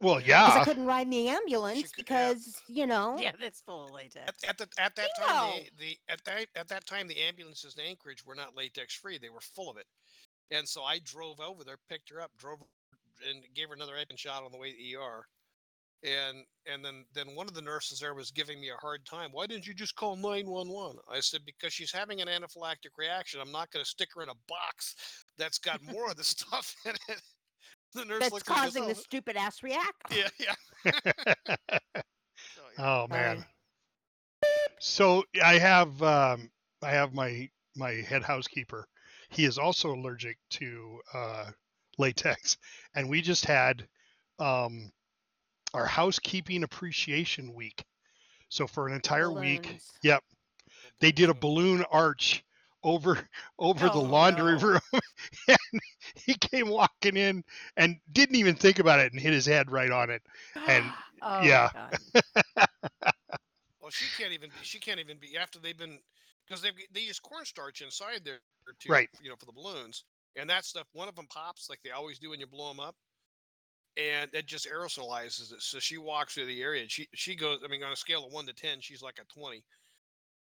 well, 0.01 0.21
yeah. 0.21 0.47
Because. 0.47 0.61
I 0.61 0.65
couldn't 0.65 0.87
ride 0.87 1.07
in 1.07 1.11
the 1.11 1.29
ambulance 1.29 1.91
could- 1.91 2.05
yeah. 2.09 2.29
because, 2.33 2.63
you 2.69 2.87
know, 2.87 3.17
yeah, 3.19 3.33
that's 3.41 3.61
full 3.63 3.87
of 3.87 3.91
latex. 3.93 4.45
At, 4.45 4.51
at 4.51 4.59
the 4.59 4.69
at 4.81 4.95
that 4.97 5.09
time, 5.19 5.63
the, 5.79 5.85
the 5.87 5.99
at 6.09 6.25
that 6.27 6.47
at 6.55 6.69
that 6.69 6.87
time, 6.87 7.09
the 7.09 7.21
ambulances 7.23 7.75
in 7.77 7.85
Anchorage 7.85 8.25
were 8.25 8.35
not 8.37 8.55
latex 8.57 8.95
free; 8.95 9.19
they 9.19 9.31
were 9.31 9.41
full 9.41 9.69
of 9.71 9.77
it. 9.79 9.87
And 10.53 10.69
so 10.69 10.83
I 10.85 11.01
drove 11.01 11.41
over 11.41 11.65
there, 11.65 11.79
picked 11.89 12.11
her 12.11 12.21
up, 12.21 12.31
drove, 12.39 12.61
and 13.29 13.43
gave 13.55 13.69
her 13.69 13.75
another 13.75 13.95
Epipen 13.95 14.17
shot 14.19 14.45
on 14.45 14.53
the 14.53 14.59
way 14.59 14.71
to 14.71 14.77
the 14.77 14.97
ER. 14.97 15.27
And 16.07 16.45
and 16.73 16.85
then 16.85 17.05
then 17.15 17.35
one 17.35 17.49
of 17.49 17.55
the 17.55 17.63
nurses 17.63 17.99
there 17.99 18.15
was 18.15 18.31
giving 18.31 18.61
me 18.61 18.71
a 18.71 18.77
hard 18.77 19.05
time. 19.05 19.31
Why 19.33 19.47
didn't 19.47 19.67
you 19.67 19.75
just 19.75 19.97
call 19.97 20.15
nine 20.15 20.47
one 20.47 20.69
one? 20.69 20.97
I 21.13 21.19
said 21.19 21.41
because 21.45 21.73
she's 21.73 21.91
having 21.91 22.21
an 22.21 22.29
anaphylactic 22.29 22.97
reaction. 22.97 23.41
I'm 23.41 23.51
not 23.51 23.73
going 23.73 23.85
to 23.85 23.89
stick 23.89 24.11
her 24.15 24.23
in 24.23 24.29
a 24.29 24.35
box 24.47 24.95
that's 25.37 25.59
got 25.59 25.83
more 25.93 26.11
of 26.11 26.17
the 26.17 26.25
stuff 26.25 26.75
in 26.85 26.93
it. 27.09 27.21
The 27.95 28.05
nurse 28.05 28.21
that's 28.21 28.33
looked 28.33 28.51
at 28.51 28.57
me 28.57 28.57
goes, 28.57 28.65
causing 28.65 28.85
"Oh, 28.85 28.89
the 28.89 28.95
stupid 28.95 29.37
ass 29.37 29.63
react. 29.63 30.03
Yeah, 30.11 30.29
yeah. 30.39 30.55
So, 30.85 30.93
yeah. 31.49 31.79
oh 32.79 33.07
man. 33.09 33.39
Sorry. 33.39 33.49
So 34.79 35.25
I 35.45 35.59
have 35.59 36.01
um, 36.03 36.51
I 36.83 36.91
have 36.91 37.15
my 37.15 37.49
my 37.75 37.93
head 37.93 38.23
housekeeper. 38.23 38.87
He 39.31 39.45
is 39.45 39.59
also 39.59 39.93
allergic 39.93 40.39
to 40.51 41.01
uh, 41.13 41.51
latex, 41.99 42.57
and 42.95 43.09
we 43.09 43.23
just 43.23 43.45
had 43.45 43.89
um, 44.39 44.93
our 45.75 45.87
housekeeping 45.87 46.63
appreciation 46.63 47.55
week. 47.55 47.85
So 48.49 48.67
for 48.67 48.87
an 48.87 48.95
entire 48.95 49.31
week, 49.33 49.67
Balloons. 49.67 49.93
yep, 50.03 50.23
they 51.01 51.13
did 51.13 51.29
a 51.31 51.35
balloon. 51.35 51.79
balloon 51.81 51.85
arch 51.91 52.45
over 52.83 53.19
over 53.59 53.89
the 53.89 53.99
Oh, 53.99 54.01
laundry 54.01 54.55
no. 54.55 54.59
room, 54.59 54.81
and 55.49 55.81
he 56.25 56.35
came 56.35 56.69
walking 56.69 57.17
in 57.17 57.43
and 57.77 57.97
didn't 58.13 58.37
even 58.37 58.55
think 58.55 58.79
about 58.79 59.01
it 59.01 59.13
and 59.13 59.21
hit 59.21 59.33
his 59.33 59.47
head 59.47 59.71
right 59.71 59.91
on 59.91 60.11
it. 60.11 60.23
and- 60.69 60.85
oh, 61.23 61.43
yeah. 61.45 61.71
God. 61.73 61.99
Well, 63.81 63.91
she 63.91 64.11
can't 64.11 64.33
even 64.33 64.51
be. 64.51 64.57
She 64.63 64.79
can't 64.79 65.01
even 65.01 65.19
be 65.19 65.37
after 65.37 65.59
they've 65.59 65.77
been 65.77 65.99
because 66.47 66.63
they 66.63 66.71
they 66.93 67.01
use 67.01 67.21
cornstarch 67.21 67.83
inside 67.83 68.23
there 68.25 68.41
to 68.81 68.89
Right. 68.91 69.09
you 69.21 69.29
know 69.29 69.37
for 69.37 69.47
the 69.47 69.53
balloons 69.53 70.05
and 70.37 70.49
that 70.51 70.65
stuff. 70.65 70.87
One 70.93 71.09
of 71.09 71.15
them 71.17 71.27
pops 71.29 71.69
like 71.71 71.81
they 71.83 71.91
always 71.91 72.19
do 72.19 72.31
when 72.31 72.41
you 72.41 72.47
blow 72.47 72.69
them 72.69 72.81
up, 72.81 72.97
and 73.97 74.29
it 74.35 74.47
just 74.47 74.69
aerosolizes 74.69 75.53
it. 75.53 75.63
So 75.63 75.79
she 75.79 75.99
walks 75.99 76.35
through 76.35 76.47
the 76.47 76.63
area 76.63 76.83
and 76.83 76.91
she 76.91 77.09
she 77.15 77.35
goes. 77.37 77.61
I 77.65 77.69
mean, 77.69 77.83
on 77.83 77.93
a 77.93 77.97
scale 77.97 78.27
of 78.27 78.33
one 78.33 78.47
to 78.47 78.53
ten, 78.53 78.81
she's 78.81 79.03
like 79.03 79.19
a 79.21 79.25
twenty. 79.39 79.63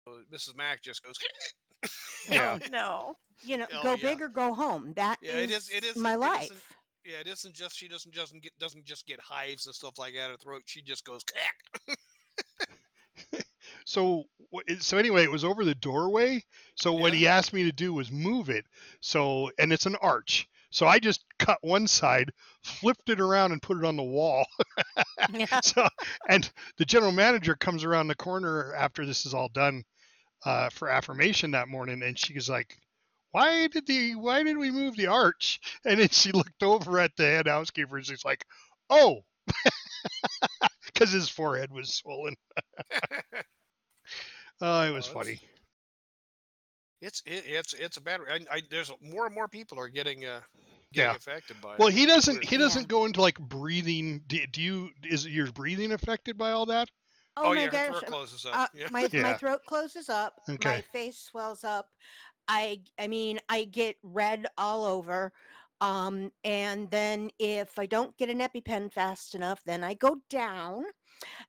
So 0.07 0.15
Mrs. 0.33 0.57
Mac 0.57 0.83
just 0.83 1.03
goes. 1.03 1.17
Yeah. 2.31 2.57
Oh, 2.63 2.69
no. 2.71 3.17
You 3.41 3.57
know, 3.59 3.67
Oh, 3.75 3.83
go 3.83 3.91
yeah. 3.95 3.97
big 4.11 4.23
or 4.23 4.29
go 4.29 4.55
home. 4.55 4.93
That 4.95 5.19
Yeah, 5.21 5.33
it 5.39 5.51
is- 5.51 5.69
it 5.71 5.83
is- 5.85 5.97
my 5.97 6.13
it 6.13 6.19
life. 6.21 6.45
isn't- 6.45 6.63
Yeah, 7.05 7.17
it 7.19 7.27
isn't 7.27 7.53
just 7.53 7.77
she 7.77 7.89
doesn't 7.89 8.15
doesn't 8.15 8.41
get 8.45 8.57
doesn't 8.61 8.85
just 8.85 9.07
get 9.09 9.19
hives 9.21 9.67
and 9.67 9.75
stuff 9.75 9.99
like 9.99 10.15
that 10.15 10.27
in 10.27 10.31
her 10.31 10.37
throat. 10.37 10.63
She 10.67 10.83
just 10.83 11.05
goes. 11.05 11.23
So 13.85 14.25
so 14.79 14.99
anyway, 14.99 15.25
it 15.25 15.31
was 15.31 15.45
over 15.45 15.65
the 15.65 15.75
doorway. 15.75 16.45
So 16.77 16.93
what 16.93 17.13
he 17.15 17.27
asked 17.27 17.53
me 17.53 17.65
to 17.65 17.73
do 17.73 17.93
was 17.93 18.13
move 18.13 18.49
it. 18.49 18.65
So 19.01 19.51
and 19.59 19.73
it's 19.73 19.87
an 19.87 19.97
arch. 19.97 20.49
So 20.73 20.87
I 20.87 20.99
just 20.99 21.25
cut 21.39 21.59
one 21.61 21.87
side, 21.87 22.33
flipped 22.65 23.09
it 23.11 23.21
around, 23.21 23.53
and 23.53 23.63
put 23.63 23.77
it 23.79 23.85
on 23.85 23.97
the 23.97 24.03
wall. 24.03 24.47
Yeah. 25.33 25.61
so 25.61 25.87
and 26.29 26.51
the 26.79 26.85
general 26.85 27.13
manager 27.13 27.55
comes 27.55 27.85
around 27.85 28.09
the 28.09 28.15
corner 28.17 28.75
after 28.75 29.07
this 29.07 29.25
is 29.25 29.33
all 29.35 29.49
done 29.49 29.85
uh, 30.45 30.69
for 30.71 30.89
affirmation 30.89 31.53
that 31.53 31.69
morning, 31.69 32.03
and 32.03 32.19
she's 32.19 32.49
like, 32.51 32.77
"Why 33.31 33.69
did 33.69 33.87
the 33.87 34.17
Why 34.17 34.43
did 34.43 34.59
we 34.59 34.71
move 34.73 34.97
the 34.97 35.07
arch?" 35.07 35.61
And 35.85 36.01
then 36.01 36.09
she 36.09 36.33
looked 36.33 36.63
over 36.63 36.99
at 36.99 37.13
the 37.17 37.25
head 37.25 37.47
housekeeper, 37.47 37.97
and 37.97 38.05
she's 38.07 38.25
like, 38.25 38.45
"Oh." 38.91 39.21
because 40.87 41.13
his 41.13 41.29
forehead 41.29 41.71
was 41.73 41.95
swollen. 41.95 42.35
Oh, 44.61 44.83
it 44.83 44.93
was 44.93 45.07
that's- 45.07 45.13
funny. 45.27 45.41
It's 47.03 47.23
it, 47.27 47.45
it's 47.47 47.75
it's 47.75 47.97
a 47.97 48.01
bad. 48.01 48.21
I, 48.31 48.41
I, 48.51 48.63
there's 48.71 48.91
more 49.03 49.27
and 49.27 49.35
more 49.35 49.49
people 49.49 49.79
are 49.79 49.89
getting 49.89 50.25
uh 50.25 50.41
getting 50.93 51.11
Yeah. 51.11 51.17
affected 51.17 51.61
by 51.61 51.75
it. 51.75 51.79
Well, 51.79 51.89
it. 51.89 51.95
he 51.95 52.07
doesn't. 52.07 52.45
He 52.45 52.57
doesn't 52.57 52.89
go 52.89 53.05
into 53.05 53.21
like 53.21 53.39
breathing. 53.39 54.23
Do, 54.29 54.39
do 54.47 54.63
you? 54.63 54.91
Is 55.05 55.27
your 55.27 55.51
breathing 55.53 55.93
affected 55.93 56.39
by 56.39 56.53
all 56.53 56.65
that? 56.67 56.89
Oh, 57.37 57.47
Oh, 57.47 57.55
my 57.55 57.63
yeah, 57.63 57.69
gosh. 57.69 57.89
throat 57.89 58.07
closes 58.07 58.47
up. 58.47 58.57
uh, 58.57 58.67
yeah. 58.75 58.89
my 58.91 59.09
Yeah. 59.13 59.23
my 59.23 59.35
throat 59.35 59.61
closes 59.67 60.09
up. 60.09 60.41
Okay. 60.49 60.69
My 60.77 60.81
face 60.81 61.19
swells 61.19 61.65
up. 61.65 61.89
I 62.49 62.81
I 62.99 63.09
mean 63.09 63.41
I 63.49 63.65
get 63.65 63.97
red 64.03 64.47
all 64.57 64.85
over. 64.85 65.33
Um, 65.81 66.31
and 66.45 66.89
then 66.93 67.31
if 67.41 67.77
I 67.77 67.87
don't 67.87 68.17
get 68.17 68.29
an 68.31 68.39
EpiPen 68.39 68.93
fast 68.93 69.35
enough, 69.35 69.61
then 69.65 69.83
I 69.83 69.95
go 69.95 70.19
down, 70.31 70.85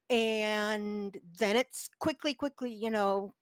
and 0.10 1.16
then 1.38 1.56
it's 1.56 1.90
quickly, 2.00 2.34
quickly, 2.34 2.74
you 2.74 2.90
know, 2.90 3.34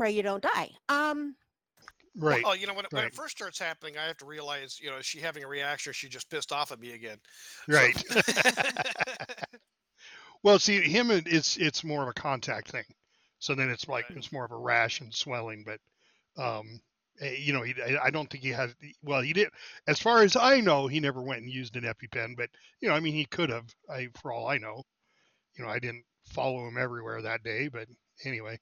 pray 0.00 0.10
you 0.10 0.22
don't 0.22 0.42
die. 0.42 0.70
Um, 0.88 1.36
Right. 2.16 2.42
Well, 2.42 2.56
you 2.56 2.66
know, 2.66 2.74
when, 2.74 2.84
it 2.84 2.92
when 2.92 3.04
it 3.04 3.14
first 3.14 3.36
starts 3.36 3.56
happening, 3.56 3.96
I 3.96 4.04
have 4.06 4.16
to 4.16 4.24
realize, 4.24 4.80
you 4.80 4.90
know, 4.90 4.96
is 4.96 5.06
she 5.06 5.20
having 5.20 5.44
a 5.44 5.46
reaction? 5.46 5.90
Or 5.90 5.92
she 5.92 6.08
just 6.08 6.28
pissed 6.28 6.50
off 6.50 6.72
at 6.72 6.80
me 6.80 6.92
again? 6.92 7.18
So- 7.70 7.76
Right. 7.76 8.04
well, 10.42 10.58
see, 10.58 10.80
him, 10.80 11.12
it's 11.12 11.56
it's 11.56 11.84
more 11.84 12.02
of 12.02 12.08
a 12.08 12.12
contact 12.12 12.68
thing. 12.72 12.82
So 13.38 13.54
then 13.54 13.70
it's 13.70 13.86
like 13.86 14.10
Right. 14.10 14.18
it's 14.18 14.32
more 14.32 14.44
of 14.44 14.50
a 14.50 14.56
rash 14.56 15.00
and 15.00 15.14
swelling. 15.14 15.64
But, 15.64 16.42
um, 16.42 16.80
eh, 17.20 17.36
you 17.38 17.52
know, 17.52 17.62
he, 17.62 17.74
I 17.80 18.06
I 18.06 18.10
don't 18.10 18.28
think 18.28 18.42
he 18.42 18.50
has. 18.50 18.74
Well, 19.04 19.20
he 19.20 19.32
did. 19.32 19.48
As 19.86 20.00
far 20.00 20.22
as 20.24 20.34
I 20.34 20.60
know, 20.60 20.88
he 20.88 20.98
never 20.98 21.22
went 21.22 21.42
and 21.42 21.50
used 21.50 21.76
an 21.76 21.84
EpiPen. 21.84 22.36
But 22.36 22.50
you 22.80 22.88
know, 22.88 22.94
I 22.96 23.00
mean, 23.00 23.14
he 23.14 23.24
could 23.24 23.50
have. 23.50 23.72
I, 23.88 24.08
for 24.20 24.32
all 24.32 24.48
I 24.48 24.58
know, 24.58 24.82
you 25.56 25.64
know, 25.64 25.70
I 25.70 25.78
didn't 25.78 26.04
follow 26.24 26.66
him 26.66 26.76
everywhere 26.76 27.22
that 27.22 27.44
day. 27.44 27.68
But 27.68 27.86
anyway, 28.24 28.58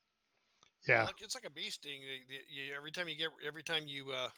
yeah. 0.88 1.04
Like, 1.04 1.20
it's 1.20 1.34
like 1.34 1.46
a 1.46 1.50
bee 1.50 1.70
sting. 1.70 2.00
y- 2.00 2.24
y- 2.28 2.44
you- 2.48 2.74
every 2.74 2.90
time 2.90 3.08
you 3.08 3.16
get, 3.16 3.28
every 3.46 3.62
time 3.62 3.84
you, 3.86 4.10
uh, 4.10 4.28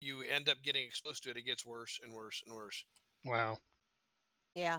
you 0.00 0.22
end 0.22 0.48
up 0.48 0.56
getting 0.62 0.84
exposed 0.84 1.22
to 1.24 1.30
it, 1.30 1.36
it 1.36 1.42
gets 1.42 1.64
worse 1.64 2.00
and 2.02 2.12
worse 2.12 2.42
and 2.46 2.54
worse. 2.54 2.84
Wow. 3.24 3.58
yeah. 4.54 4.78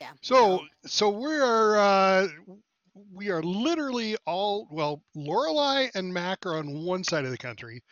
Yeah. 0.00 0.12
So 0.22 0.60
so 0.86 1.08
we 1.10 1.36
are 1.38 1.76
uh, 1.76 2.28
we 3.12 3.30
are 3.30 3.42
literally 3.42 4.16
all 4.26 4.68
well. 4.70 5.02
Lorelei 5.14 5.88
and 5.94 6.12
Mac 6.12 6.46
are 6.46 6.56
on 6.56 6.84
one 6.84 7.02
side 7.02 7.24
of 7.24 7.30
the 7.30 7.38
country. 7.38 7.82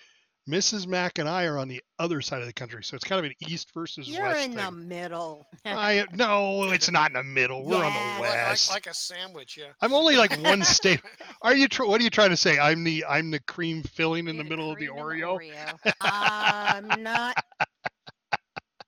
Mrs. 0.49 0.87
Mac 0.87 1.19
and 1.19 1.29
I 1.29 1.45
are 1.47 1.59
on 1.59 1.67
the 1.67 1.83
other 1.99 2.21
side 2.21 2.41
of 2.41 2.47
the 2.47 2.53
country. 2.53 2.85
So 2.85 2.95
it's 2.95 3.05
kind 3.05 3.19
of 3.19 3.25
an 3.25 3.33
east 3.49 3.73
versus 3.75 4.07
west. 4.07 4.17
You're 4.19 4.27
west 4.29 4.45
in 4.47 4.55
the 4.55 4.63
thing. 4.63 4.89
middle. 4.89 5.47
I 5.65 6.05
no, 6.15 6.71
it's 6.71 6.89
not 6.91 7.11
in 7.11 7.15
the 7.17 7.25
middle. 7.25 7.65
We're 7.65 7.77
on 7.85 7.93
Yeah. 7.93 8.17
the 8.17 8.23
Like, 8.23 8.31
like, 8.31 8.47
west. 8.49 8.71
like 8.71 8.87
a 8.87 8.95
sandwich, 8.95 9.57
yeah. 9.59 9.73
I'm 9.81 9.93
only 9.93 10.17
like 10.17 10.37
one 10.43 10.63
state. 10.65 11.01
Are 11.43 11.55
you? 11.55 11.67
Tr- 11.67 11.85
what 11.85 12.01
are 12.01 12.05
you 12.05 12.11
trying 12.11 12.31
to 12.31 12.37
say? 12.37 12.59
I'm 12.61 12.85
the 12.85 13.05
I'm 13.09 13.31
the 13.33 13.41
cream 13.41 13.83
filling 13.83 14.29
in 14.29 14.37
You're 14.37 14.45
the 14.45 14.51
middle 14.51 14.71
of 14.71 14.79
the 14.79 14.87
cream 14.87 14.99
in 14.99 15.05
Oreo. 15.05 15.39
Oreo. 15.41 15.93
I'm 16.01 17.03
not. 17.03 17.37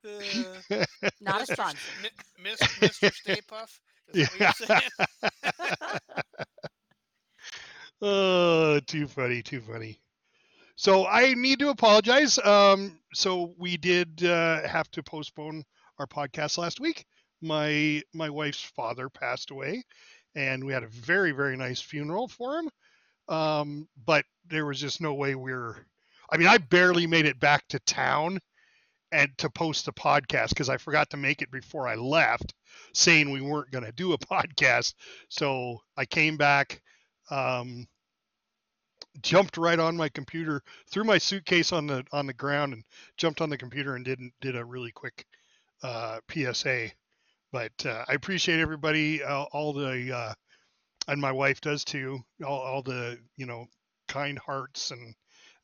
Uh, 0.06 0.84
Not 1.20 1.42
a 1.42 1.44
Mr. 1.44 1.52
sponsor. 1.54 1.78
Mi- 2.02 2.10
Miss, 2.44 2.60
Mr. 2.60 3.12
Stay 3.12 3.40
Puft. 3.50 3.80
Is 4.14 4.28
that 4.38 4.54
what 4.58 4.68
you're 4.70 4.80
saying? 5.60 6.02
Oh, 8.00 8.80
too 8.86 9.06
funny, 9.08 9.42
too 9.42 9.60
funny. 9.60 10.00
So 10.78 11.08
I 11.08 11.34
need 11.34 11.58
to 11.58 11.70
apologize. 11.70 12.38
Um, 12.38 13.00
so 13.12 13.52
we 13.58 13.76
did 13.76 14.24
uh, 14.24 14.62
have 14.68 14.88
to 14.92 15.02
postpone 15.02 15.64
our 15.98 16.06
podcast 16.06 16.56
last 16.56 16.78
week. 16.78 17.04
My 17.42 18.00
my 18.14 18.30
wife's 18.30 18.62
father 18.62 19.08
passed 19.08 19.50
away, 19.50 19.82
and 20.36 20.62
we 20.62 20.72
had 20.72 20.84
a 20.84 20.88
very 20.88 21.32
very 21.32 21.56
nice 21.56 21.80
funeral 21.80 22.28
for 22.28 22.60
him. 22.60 22.70
Um, 23.28 23.88
but 24.06 24.24
there 24.46 24.66
was 24.66 24.80
just 24.80 25.00
no 25.00 25.14
way 25.14 25.34
we 25.34 25.50
are 25.50 25.84
I 26.30 26.36
mean, 26.36 26.46
I 26.46 26.58
barely 26.58 27.08
made 27.08 27.26
it 27.26 27.40
back 27.40 27.66
to 27.70 27.80
town 27.80 28.38
and 29.10 29.36
to 29.38 29.50
post 29.50 29.84
the 29.84 29.92
podcast 29.92 30.50
because 30.50 30.68
I 30.68 30.76
forgot 30.76 31.10
to 31.10 31.16
make 31.16 31.42
it 31.42 31.50
before 31.50 31.88
I 31.88 31.96
left, 31.96 32.54
saying 32.94 33.32
we 33.32 33.40
weren't 33.40 33.72
going 33.72 33.84
to 33.84 33.90
do 33.90 34.12
a 34.12 34.18
podcast. 34.32 34.94
So 35.28 35.78
I 35.96 36.04
came 36.04 36.36
back. 36.36 36.80
Um, 37.32 37.88
jumped 39.22 39.56
right 39.56 39.78
on 39.78 39.96
my 39.96 40.08
computer, 40.08 40.62
threw 40.90 41.04
my 41.04 41.18
suitcase 41.18 41.72
on 41.72 41.86
the 41.86 42.04
on 42.12 42.26
the 42.26 42.32
ground, 42.32 42.72
and 42.72 42.84
jumped 43.16 43.40
on 43.40 43.50
the 43.50 43.58
computer 43.58 43.94
and 43.94 44.04
didn't 44.04 44.32
did 44.40 44.56
a 44.56 44.64
really 44.64 44.90
quick 44.92 45.26
uh, 45.82 46.20
PSA. 46.30 46.90
But 47.52 47.86
uh, 47.86 48.04
I 48.08 48.12
appreciate 48.14 48.60
everybody, 48.60 49.22
uh, 49.22 49.44
all 49.52 49.72
the, 49.72 50.14
uh, 50.14 50.34
and 51.08 51.20
my 51.20 51.32
wife 51.32 51.62
does 51.62 51.84
too, 51.84 52.20
all, 52.44 52.60
all 52.60 52.82
the 52.82 53.18
you 53.36 53.46
know 53.46 53.66
kind 54.08 54.38
hearts 54.38 54.90
and 54.90 55.14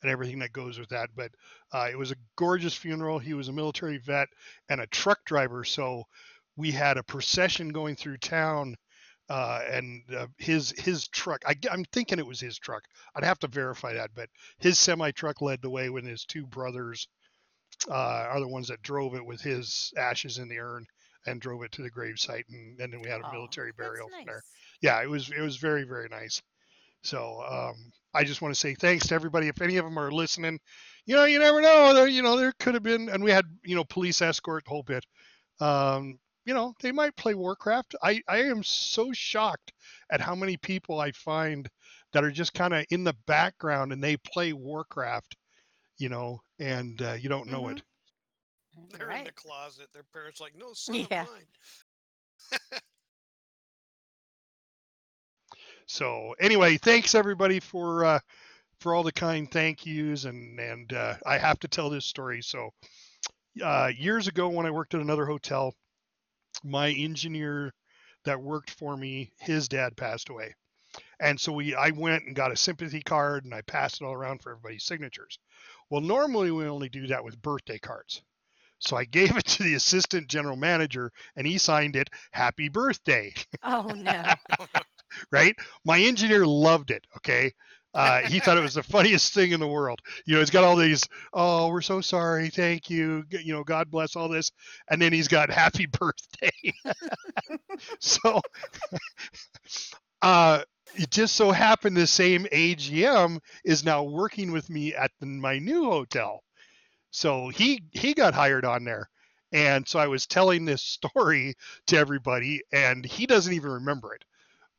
and 0.02 0.10
everything 0.10 0.38
that 0.40 0.52
goes 0.52 0.78
with 0.78 0.90
that. 0.90 1.10
But 1.14 1.30
uh, 1.72 1.88
it 1.90 1.98
was 1.98 2.10
a 2.12 2.16
gorgeous 2.36 2.74
funeral. 2.74 3.18
He 3.18 3.34
was 3.34 3.48
a 3.48 3.52
military 3.52 3.98
vet 3.98 4.28
and 4.68 4.80
a 4.80 4.86
truck 4.86 5.24
driver, 5.24 5.64
so 5.64 6.04
we 6.56 6.70
had 6.70 6.96
a 6.96 7.02
procession 7.02 7.70
going 7.70 7.96
through 7.96 8.18
town 8.18 8.76
uh, 9.28 9.60
and 9.70 10.02
uh, 10.14 10.26
his 10.38 10.72
his 10.78 11.08
truck. 11.08 11.42
I, 11.46 11.56
am 11.70 11.84
thinking 11.92 12.18
it 12.18 12.26
was 12.26 12.40
his 12.40 12.58
truck. 12.58 12.84
I'd 13.14 13.24
have 13.24 13.38
to 13.40 13.48
verify 13.48 13.94
that, 13.94 14.10
but 14.14 14.28
his 14.58 14.78
semi 14.78 15.10
truck 15.12 15.40
led 15.40 15.62
the 15.62 15.70
way 15.70 15.88
when 15.90 16.04
his 16.04 16.24
two 16.24 16.46
brothers 16.46 17.08
uh, 17.88 17.94
are 17.94 18.40
the 18.40 18.48
ones 18.48 18.68
that 18.68 18.82
drove 18.82 19.14
it 19.14 19.24
with 19.24 19.40
his 19.40 19.92
ashes 19.96 20.38
in 20.38 20.48
the 20.48 20.58
urn 20.58 20.86
and 21.26 21.40
drove 21.40 21.62
it 21.62 21.72
to 21.72 21.82
the 21.82 21.90
gravesite, 21.90 22.44
and, 22.50 22.78
and 22.80 22.92
then 22.92 23.00
we 23.00 23.08
had 23.08 23.22
a 23.22 23.24
Aw, 23.24 23.32
military 23.32 23.72
burial 23.72 24.08
from 24.08 24.26
there. 24.26 24.42
Yeah, 24.82 25.02
it 25.02 25.08
was 25.08 25.30
it 25.30 25.40
was 25.40 25.56
very 25.56 25.84
very 25.84 26.08
nice. 26.08 26.42
So 27.02 27.42
um, 27.46 27.92
I 28.14 28.24
just 28.24 28.42
want 28.42 28.54
to 28.54 28.60
say 28.60 28.74
thanks 28.74 29.08
to 29.08 29.14
everybody. 29.14 29.48
If 29.48 29.60
any 29.62 29.76
of 29.76 29.84
them 29.84 29.98
are 29.98 30.10
listening, 30.10 30.58
you 31.06 31.14
know, 31.14 31.24
you 31.24 31.38
never 31.38 31.60
know. 31.60 31.94
There, 31.94 32.06
you 32.06 32.22
know, 32.22 32.36
there 32.36 32.52
could 32.58 32.74
have 32.74 32.82
been, 32.82 33.08
and 33.08 33.24
we 33.24 33.30
had 33.30 33.46
you 33.62 33.74
know 33.74 33.84
police 33.84 34.20
escort 34.20 34.64
the 34.64 34.70
whole 34.70 34.82
bit. 34.82 35.04
Um, 35.60 36.18
you 36.44 36.54
know, 36.54 36.74
they 36.80 36.92
might 36.92 37.16
play 37.16 37.34
Warcraft. 37.34 37.94
I, 38.02 38.22
I 38.28 38.42
am 38.44 38.62
so 38.62 39.12
shocked 39.12 39.72
at 40.10 40.20
how 40.20 40.34
many 40.34 40.56
people 40.56 41.00
I 41.00 41.12
find 41.12 41.68
that 42.12 42.24
are 42.24 42.30
just 42.30 42.54
kind 42.54 42.74
of 42.74 42.84
in 42.90 43.04
the 43.04 43.14
background 43.26 43.92
and 43.92 44.02
they 44.02 44.16
play 44.16 44.52
Warcraft, 44.52 45.36
you 45.98 46.08
know, 46.08 46.40
and 46.58 47.00
uh, 47.02 47.14
you 47.14 47.28
don't 47.28 47.50
know 47.50 47.68
Mhm. 47.68 47.78
it. 47.78 47.82
They're 48.98 49.12
in 49.12 49.24
the 49.24 49.32
closet. 49.32 49.92
Their 49.92 50.04
parents 50.04 50.40
like, 50.40 50.54
no 50.54 50.74
son 50.88 51.04
Yeah. 51.10 51.16
of 51.16 51.16
mine. 51.18 51.46
So 55.86 56.34
anyway, 56.40 56.76
thanks 56.78 57.14
everybody 57.14 57.60
for 57.60 58.04
uh, 58.04 58.20
for 58.80 58.94
all 58.94 59.02
the 59.02 59.12
kind 59.12 59.50
thank 59.50 59.86
yous 59.86 60.24
and 60.24 60.58
and 60.60 60.92
uh, 60.92 61.16
I 61.26 61.38
have 61.38 61.58
to 61.60 61.68
tell 61.68 61.90
this 61.90 62.06
story. 62.06 62.42
So 62.42 62.70
uh, 63.62 63.90
years 63.96 64.28
ago 64.28 64.48
when 64.48 64.66
I 64.66 64.70
worked 64.70 64.94
at 64.94 65.00
another 65.00 65.26
hotel, 65.26 65.74
my 66.62 66.90
engineer 66.90 67.72
that 68.24 68.40
worked 68.42 68.70
for 68.70 68.96
me, 68.96 69.32
his 69.38 69.68
dad 69.68 69.96
passed 69.96 70.28
away. 70.28 70.54
And 71.20 71.40
so 71.40 71.52
we 71.52 71.74
I 71.74 71.90
went 71.90 72.24
and 72.26 72.34
got 72.36 72.52
a 72.52 72.56
sympathy 72.56 73.02
card 73.02 73.44
and 73.44 73.54
I 73.54 73.62
passed 73.62 74.00
it 74.00 74.04
all 74.04 74.12
around 74.12 74.42
for 74.42 74.50
everybody's 74.52 74.84
signatures. 74.84 75.38
Well, 75.90 76.00
normally 76.00 76.50
we 76.50 76.66
only 76.66 76.88
do 76.88 77.06
that 77.08 77.24
with 77.24 77.40
birthday 77.42 77.78
cards. 77.78 78.22
So 78.78 78.96
I 78.96 79.04
gave 79.04 79.36
it 79.36 79.46
to 79.46 79.62
the 79.62 79.74
assistant 79.74 80.28
general 80.28 80.56
manager 80.56 81.12
and 81.36 81.46
he 81.46 81.58
signed 81.58 81.96
it 81.96 82.10
happy 82.32 82.68
birthday, 82.68 83.34
Oh 83.62 83.92
no. 83.94 84.34
right? 85.30 85.56
My 85.84 86.00
engineer 86.00 86.46
loved 86.46 86.90
it, 86.90 87.06
okay? 87.16 87.52
Uh, 87.94 88.22
he 88.22 88.40
thought 88.40 88.58
it 88.58 88.62
was 88.62 88.74
the 88.74 88.82
funniest 88.82 89.34
thing 89.34 89.52
in 89.52 89.60
the 89.60 89.68
world. 89.68 90.00
You 90.26 90.34
know, 90.34 90.40
he's 90.40 90.50
got 90.50 90.64
all 90.64 90.76
these, 90.76 91.04
oh, 91.32 91.68
we're 91.68 91.82
so 91.82 92.00
sorry, 92.00 92.50
thank 92.50 92.90
you, 92.90 93.24
you 93.30 93.52
know, 93.52 93.64
God 93.64 93.90
bless 93.90 94.16
all 94.16 94.28
this, 94.28 94.52
and 94.90 95.00
then 95.00 95.12
he's 95.12 95.28
got 95.28 95.50
happy 95.52 95.86
birthday. 95.86 96.74
so, 98.00 98.40
uh, 100.22 100.62
it 100.96 101.10
just 101.10 101.36
so 101.36 101.52
happened 101.52 101.96
the 101.96 102.06
same 102.06 102.44
AGM 102.46 103.38
is 103.64 103.84
now 103.84 104.04
working 104.04 104.52
with 104.52 104.70
me 104.70 104.94
at 104.94 105.10
the, 105.20 105.26
my 105.26 105.58
new 105.58 105.84
hotel. 105.84 106.42
So 107.10 107.48
he 107.48 107.84
he 107.92 108.14
got 108.14 108.34
hired 108.34 108.64
on 108.64 108.84
there, 108.84 109.08
and 109.52 109.86
so 109.88 109.98
I 110.00 110.08
was 110.08 110.26
telling 110.26 110.64
this 110.64 110.82
story 110.82 111.54
to 111.88 111.96
everybody, 111.96 112.62
and 112.72 113.04
he 113.04 113.26
doesn't 113.26 113.52
even 113.54 113.70
remember 113.70 114.14
it. 114.14 114.24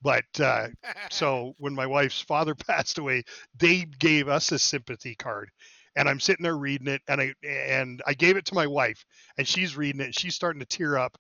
But 0.06 0.26
uh, 0.40 0.68
so 1.12 1.56
when 1.58 1.74
my 1.74 1.88
wife's 1.88 2.22
father 2.22 2.54
passed 2.68 3.00
away, 3.00 3.24
they 3.58 3.86
gave 4.00 4.30
us 4.30 4.52
a 4.52 4.60
sympathy 4.60 5.16
card, 5.16 5.50
and 5.98 6.08
I'm 6.08 6.20
sitting 6.20 6.44
there 6.44 6.58
reading 6.58 6.88
it, 6.88 7.02
and 7.10 7.20
I 7.20 7.34
and 7.44 8.02
I 8.08 8.14
gave 8.14 8.38
it 8.38 8.46
to 8.46 8.54
my 8.56 8.68
wife, 8.68 9.04
and 9.38 9.48
she's 9.48 9.76
reading 9.76 10.02
it, 10.02 10.06
and 10.06 10.16
she's 10.16 10.36
starting 10.36 10.60
to 10.62 10.66
tear 10.68 10.98
up, 10.98 11.18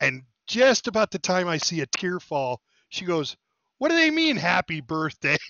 and 0.00 0.22
just 0.48 0.88
about 0.88 1.10
the 1.10 1.18
time 1.18 1.46
I 1.46 1.58
see 1.58 1.82
a 1.82 1.86
tear 1.86 2.18
fall, 2.20 2.62
she 2.88 3.04
goes, 3.04 3.36
"What 3.78 3.90
do 3.90 3.96
they 3.96 4.10
mean, 4.10 4.36
happy 4.36 4.80
birthday?" 4.80 5.36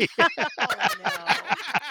Oh 0.59 0.75
no. 1.05 1.82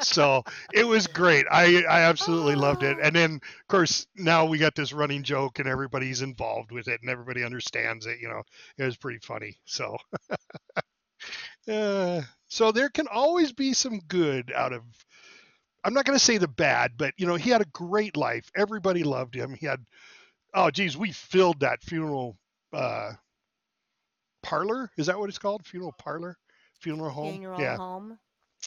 So 0.00 0.42
it 0.72 0.86
was 0.86 1.06
great. 1.06 1.46
I 1.50 1.84
I 1.84 2.02
absolutely 2.02 2.54
loved 2.54 2.82
it. 2.82 2.98
And 3.02 3.14
then 3.14 3.34
of 3.34 3.68
course 3.68 4.06
now 4.16 4.44
we 4.44 4.58
got 4.58 4.74
this 4.74 4.92
running 4.92 5.22
joke 5.22 5.58
and 5.58 5.68
everybody's 5.68 6.22
involved 6.22 6.72
with 6.72 6.88
it 6.88 7.00
and 7.00 7.10
everybody 7.10 7.44
understands 7.44 8.06
it. 8.06 8.18
You 8.20 8.28
know, 8.28 8.42
it 8.76 8.84
was 8.84 8.96
pretty 8.96 9.20
funny. 9.20 9.56
So. 9.64 9.96
uh, 11.68 12.22
so 12.48 12.72
there 12.72 12.88
can 12.88 13.06
always 13.08 13.52
be 13.52 13.72
some 13.72 14.00
good 14.08 14.52
out 14.54 14.72
of 14.72 14.82
I'm 15.84 15.94
not 15.94 16.04
going 16.04 16.18
to 16.18 16.24
say 16.24 16.38
the 16.38 16.48
bad, 16.48 16.92
but 16.96 17.14
you 17.16 17.26
know, 17.26 17.36
he 17.36 17.50
had 17.50 17.60
a 17.62 17.66
great 17.66 18.16
life. 18.16 18.50
Everybody 18.56 19.04
loved 19.04 19.34
him. 19.34 19.54
He 19.54 19.66
had, 19.66 19.84
oh 20.54 20.70
geez, 20.70 20.96
we 20.96 21.12
filled 21.12 21.60
that 21.60 21.82
funeral 21.82 22.36
uh, 22.72 23.12
parlor. 24.42 24.90
Is 24.96 25.06
that 25.06 25.18
what 25.18 25.28
it's 25.28 25.38
called? 25.38 25.66
Funeral 25.66 25.94
parlor, 25.98 26.36
funeral 26.80 27.10
home. 27.10 27.32
Funeral 27.34 27.60
yeah, 27.60 27.76
home. 27.76 28.18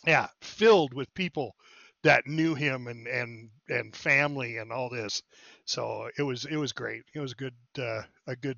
Yeah, 0.05 0.27
filled 0.41 0.93
with 0.93 1.13
people 1.13 1.55
that 2.03 2.27
knew 2.27 2.55
him 2.55 2.87
and 2.87 3.07
and 3.07 3.49
and 3.69 3.95
family 3.95 4.57
and 4.57 4.71
all 4.71 4.89
this. 4.89 5.21
So 5.65 6.09
it 6.17 6.23
was 6.23 6.45
it 6.45 6.57
was 6.57 6.73
great. 6.73 7.03
It 7.13 7.19
was 7.19 7.31
a 7.33 7.35
good 7.35 7.55
uh, 7.79 8.03
a 8.27 8.35
good 8.35 8.57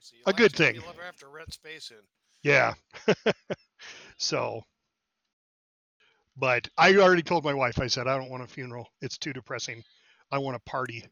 So 0.00 0.16
A 0.26 0.32
good 0.32 0.52
thing. 0.54 0.76
You 0.76 0.82
love 0.82 0.96
her 0.96 1.02
after 1.02 1.28
rent 1.28 1.52
space 1.52 1.90
in. 1.90 2.06
yeah. 2.42 2.74
so, 4.18 4.62
but 6.36 6.68
I 6.78 6.94
already 6.96 7.22
told 7.22 7.44
my 7.44 7.52
wife. 7.54 7.78
I 7.80 7.86
said 7.86 8.06
I 8.06 8.16
don't 8.16 8.30
want 8.30 8.42
a 8.42 8.46
funeral. 8.46 8.88
It's 9.00 9.18
too 9.18 9.32
depressing. 9.32 9.84
I 10.30 10.38
want 10.38 10.56
a 10.56 10.60
party. 10.60 11.06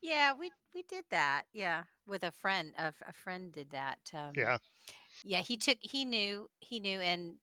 Yeah, 0.00 0.32
we 0.32 0.52
we 0.74 0.82
did 0.82 1.04
that. 1.10 1.44
Yeah, 1.52 1.84
with 2.06 2.22
a 2.22 2.30
friend. 2.32 2.72
A 2.76 2.92
friend 3.12 3.52
did 3.52 3.70
that. 3.70 3.98
Um, 4.14 4.34
Yeah. 4.36 4.58
Yeah, 5.22 5.40
he 5.40 5.56
took. 5.56 5.78
He 5.80 6.04
knew. 6.04 6.48
He 6.60 6.80
knew, 6.80 7.00
and 7.00 7.36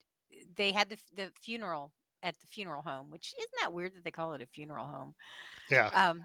they 0.55 0.71
had 0.71 0.89
the 0.89 0.97
the 1.15 1.31
funeral 1.41 1.91
at 2.21 2.35
the 2.39 2.47
funeral 2.47 2.81
home. 2.81 3.09
Which 3.09 3.33
isn't 3.37 3.51
that 3.61 3.73
weird 3.73 3.95
that 3.95 4.03
they 4.03 4.11
call 4.11 4.33
it 4.33 4.41
a 4.41 4.45
funeral 4.47 4.85
home? 4.85 5.15
Yeah. 5.69 5.87
Um, 5.93 6.23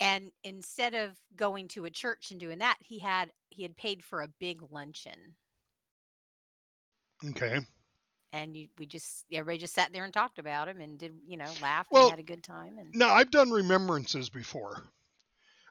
and 0.00 0.30
instead 0.44 0.94
of 0.94 1.16
going 1.36 1.68
to 1.68 1.86
a 1.86 1.90
church 1.90 2.30
and 2.30 2.40
doing 2.40 2.58
that, 2.58 2.76
he 2.80 2.98
had 2.98 3.30
he 3.50 3.62
had 3.62 3.76
paid 3.76 4.04
for 4.04 4.22
a 4.22 4.28
big 4.38 4.60
luncheon, 4.70 5.36
Okay. 7.24 7.60
and 8.32 8.56
you, 8.56 8.68
we 8.78 8.86
just 8.86 9.24
everybody 9.32 9.58
just 9.58 9.74
sat 9.74 9.92
there 9.92 10.04
and 10.04 10.12
talked 10.12 10.38
about 10.38 10.68
him 10.68 10.80
and 10.80 10.98
did 10.98 11.14
you 11.26 11.36
know 11.36 11.50
laughed 11.62 11.90
Well, 11.90 12.04
and 12.04 12.10
had 12.10 12.18
a 12.18 12.22
good 12.22 12.42
time. 12.42 12.78
And 12.78 12.94
No, 12.94 13.08
I've 13.08 13.30
done 13.30 13.50
remembrances 13.50 14.28
before. 14.28 14.84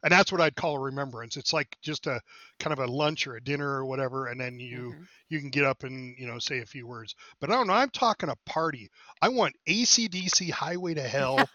And 0.04 0.12
that's 0.12 0.32
what 0.32 0.42
I'd 0.42 0.56
call 0.56 0.76
a 0.76 0.80
remembrance. 0.80 1.36
It's 1.38 1.54
like 1.54 1.78
just 1.82 2.08
a 2.08 2.22
kind 2.60 2.74
of 2.74 2.80
a 2.80 2.92
lunch 2.92 3.28
or 3.28 3.36
a 3.36 3.44
dinner 3.44 3.68
or 3.68 3.86
whatever, 3.86 4.28
and 4.28 4.40
then 4.40 4.60
you 4.60 4.96
Mhm. 4.96 5.08
you 5.30 5.40
can 5.40 5.50
get 5.50 5.66
up 5.66 5.84
and 5.84 6.16
you 6.18 6.28
know 6.28 6.40
say 6.40 6.60
a 6.60 6.66
few 6.66 6.86
words. 6.88 7.16
But 7.40 7.50
I 7.50 7.54
don't 7.54 7.68
know. 7.68 7.74
I'm 7.74 7.90
talking 7.90 8.30
a 8.30 8.36
party. 8.50 8.90
I 9.22 9.30
want 9.30 9.56
ACDC 9.68 10.50
Highway 10.50 10.94
to 10.96 11.02
Hell 11.08 11.50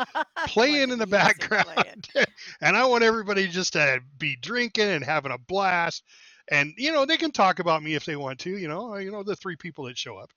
playing 0.47 0.91
in 0.91 0.99
the 0.99 1.07
background, 1.07 2.09
and 2.61 2.77
I 2.77 2.85
want 2.87 3.05
everybody 3.05 3.47
just 3.49 3.75
to 3.75 4.01
be 4.19 4.37
drinking 4.37 4.89
and 4.89 5.05
having 5.05 5.33
a 5.33 5.39
blast. 5.39 6.03
And 6.51 6.73
you 6.77 6.93
know 6.93 7.05
they 7.07 7.17
can 7.17 7.31
talk 7.31 7.59
about 7.61 7.83
me 7.83 7.95
if 7.95 8.05
they 8.05 8.17
want 8.17 8.41
to. 8.41 8.57
You 8.57 8.69
know, 8.69 8.97
you 8.97 9.11
know 9.11 9.23
the 9.23 9.37
three 9.37 9.57
people 9.57 9.85
that 9.85 9.99
show 9.99 10.17
up. 10.17 10.33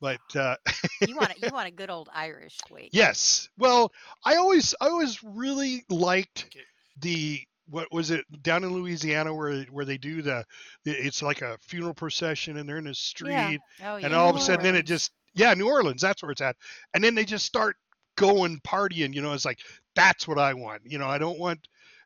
But 0.00 0.20
uh, 0.36 0.56
you 1.00 1.16
want 1.16 1.32
a, 1.36 1.40
you 1.40 1.50
want 1.52 1.68
a 1.68 1.72
good 1.72 1.90
old 1.90 2.08
Irish 2.12 2.58
wake. 2.70 2.90
Yes. 2.92 3.48
Well, 3.58 3.92
I 4.24 4.36
always 4.36 4.74
I 4.80 4.88
always 4.88 5.22
really 5.22 5.84
liked 5.88 6.46
Okay. 6.46 6.64
The 7.00 7.40
what 7.70 7.92
was 7.92 8.10
it 8.10 8.24
down 8.42 8.64
in 8.64 8.72
Louisiana 8.72 9.34
where 9.34 9.62
where 9.64 9.84
they 9.84 9.98
do 9.98 10.22
the 10.22 10.44
it's 10.84 11.22
like 11.22 11.42
a 11.42 11.58
funeral 11.60 11.94
procession 11.94 12.56
and 12.56 12.68
they're 12.68 12.78
in 12.78 12.84
the 12.84 12.94
street 12.94 13.60
Oh 13.84 13.96
yeah. 13.96 14.06
and 14.06 14.14
all 14.14 14.30
of 14.30 14.36
a 14.36 14.38
New 14.38 14.44
sudden 14.44 14.64
then 14.64 14.74
it 14.76 14.86
just 14.86 15.10
yeah 15.34 15.52
New 15.54 15.68
Orleans 15.68 16.00
that's 16.00 16.22
where 16.22 16.32
it's 16.32 16.40
at. 16.40 16.56
And 16.94 17.04
then 17.04 17.14
they 17.14 17.24
just 17.24 17.44
start 17.44 17.76
going 18.16 18.58
partying 18.66 19.14
you 19.14 19.20
know 19.22 19.32
it's 19.34 19.44
like 19.44 19.60
that's 19.94 20.26
what 20.26 20.38
I 20.38 20.54
want 20.54 20.82
you 20.84 20.98
know 20.98 21.06
I 21.08 21.18
don't 21.18 21.38
want 21.38 21.60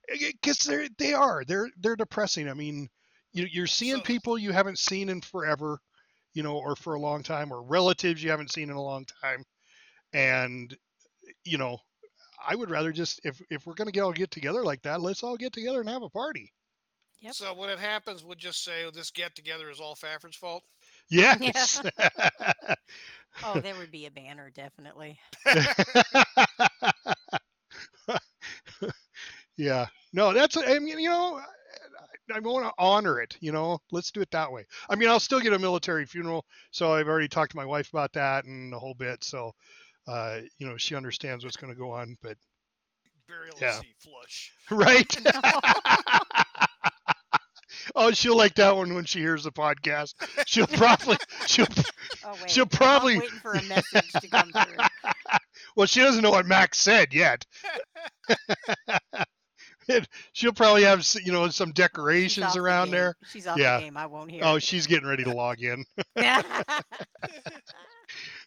eh, 0.08 0.16
eh, 0.20 0.32
because 0.42 0.58
they're 0.58 0.88
they 0.98 1.14
are 1.14 1.44
they're 1.46 1.70
they're 1.78 1.96
depressing. 1.96 2.48
I 2.48 2.54
mean 2.54 2.88
you, 3.32 3.46
you're 3.50 3.66
seeing 3.68 3.96
So- 3.98 4.02
people 4.02 4.36
you 4.38 4.52
haven't 4.52 4.78
seen 4.78 5.08
in 5.08 5.20
forever 5.20 5.78
you 6.34 6.42
know 6.42 6.56
or 6.56 6.74
for 6.74 6.94
a 6.94 7.00
long 7.00 7.22
time 7.22 7.52
or 7.52 7.62
relatives 7.62 8.22
you 8.22 8.30
haven't 8.30 8.50
seen 8.52 8.68
in 8.68 8.76
a 8.76 8.82
long 8.82 9.04
time. 9.22 9.44
And 10.12 10.76
you 11.44 11.56
know 11.56 11.78
I 12.46 12.54
would 12.54 12.70
rather 12.70 12.92
just 12.92 13.20
if 13.24 13.40
if 13.50 13.66
we're 13.66 13.74
gonna 13.74 13.92
get 13.92 14.02
all 14.02 14.12
get 14.12 14.30
together 14.30 14.62
like 14.62 14.82
that, 14.82 15.00
let's 15.00 15.22
all 15.22 15.36
get 15.36 15.52
together 15.52 15.80
and 15.80 15.88
have 15.88 16.02
a 16.02 16.10
party. 16.10 16.52
Yep. 17.20 17.34
So 17.34 17.54
when 17.54 17.70
it 17.70 17.78
happens, 17.78 18.24
we'll 18.24 18.34
just 18.34 18.64
say 18.64 18.84
oh, 18.84 18.90
this 18.90 19.10
get 19.10 19.34
together 19.36 19.70
is 19.70 19.80
all 19.80 19.94
Fafford's 19.94 20.36
fault. 20.36 20.64
Yes. 21.08 21.82
Oh, 23.44 23.60
there 23.60 23.74
would 23.76 23.90
be 23.90 24.04
a 24.06 24.10
banner 24.10 24.50
definitely. 24.50 25.18
yeah. 29.56 29.86
No, 30.12 30.34
that's 30.34 30.56
I 30.56 30.78
mean, 30.78 30.98
you 30.98 31.08
know, 31.08 31.40
I, 31.40 32.36
I 32.36 32.40
want 32.40 32.66
to 32.66 32.72
honor 32.78 33.20
it, 33.20 33.36
you 33.40 33.52
know. 33.52 33.78
Let's 33.90 34.10
do 34.10 34.20
it 34.20 34.30
that 34.32 34.52
way. 34.52 34.66
I 34.88 34.96
mean, 34.96 35.08
I'll 35.08 35.20
still 35.20 35.40
get 35.40 35.54
a 35.54 35.58
military 35.58 36.04
funeral, 36.06 36.44
so 36.70 36.92
I've 36.92 37.08
already 37.08 37.28
talked 37.28 37.52
to 37.52 37.56
my 37.56 37.64
wife 37.64 37.88
about 37.90 38.12
that 38.12 38.44
and 38.44 38.72
the 38.72 38.78
whole 38.78 38.94
bit, 38.94 39.24
so 39.24 39.54
uh, 40.06 40.40
you 40.58 40.66
know, 40.66 40.76
she 40.76 40.94
understands 40.94 41.44
what's 41.44 41.56
going 41.56 41.72
to 41.72 41.78
go 41.78 41.92
on, 41.92 42.16
but 42.22 42.36
Burial 43.28 43.54
Yeah. 43.60 43.68
at 43.68 43.80
sea 43.82 43.94
flush. 44.00 44.52
right? 44.70 45.16
oh, 47.94 48.10
she'll 48.12 48.36
like 48.36 48.54
that 48.56 48.76
one 48.76 48.94
when 48.94 49.04
she 49.04 49.20
hears 49.20 49.44
the 49.44 49.52
podcast. 49.52 50.14
She'll 50.46 50.66
probably 50.66 51.16
she'll 51.46 51.66
Oh 52.24 52.32
wait. 52.40 52.50
She'll 52.50 52.64
I'm 52.64 52.68
probably- 52.68 53.18
waiting 53.20 53.38
for 53.40 53.52
a 53.54 53.62
message 53.64 54.10
to 54.20 54.28
come 54.28 54.50
through. 54.52 54.76
well, 55.76 55.86
she 55.86 56.00
doesn't 56.00 56.22
know 56.22 56.30
what 56.30 56.46
Max 56.46 56.78
said 56.78 57.12
yet. 57.14 57.44
She'll 60.32 60.52
probably 60.52 60.84
have 60.84 61.04
you 61.24 61.32
know 61.32 61.48
some 61.48 61.72
decorations 61.72 62.46
off 62.46 62.54
the 62.54 62.60
around 62.60 62.86
game. 62.86 62.92
there. 62.92 63.14
She's 63.30 63.46
off 63.46 63.58
Yeah. 63.58 63.78
the 63.78 63.84
game. 63.84 63.96
I 63.96 64.06
won't 64.06 64.30
hear. 64.30 64.42
Oh, 64.44 64.56
it. 64.56 64.62
she's 64.62 64.86
getting 64.86 65.08
ready 65.08 65.24
to 65.24 65.32
log 65.32 65.60
in. 65.60 65.84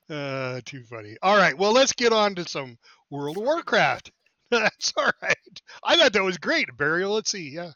Uh, 0.09 0.61
too 0.65 0.83
funny. 0.83 1.15
All 1.21 1.37
right, 1.37 1.57
well, 1.57 1.71
let's 1.73 1.93
get 1.93 2.13
on 2.13 2.35
to 2.35 2.47
some 2.47 2.77
World 3.09 3.37
of 3.37 3.43
Warcraft. 3.43 4.11
That's 4.51 4.93
all 4.97 5.09
right. 5.21 5.61
I 5.83 5.97
thought 5.97 6.13
that 6.13 6.23
was 6.23 6.37
great. 6.37 6.67
Burial. 6.77 7.13
Let's 7.13 7.31
see. 7.31 7.49
Yeah. 7.49 7.71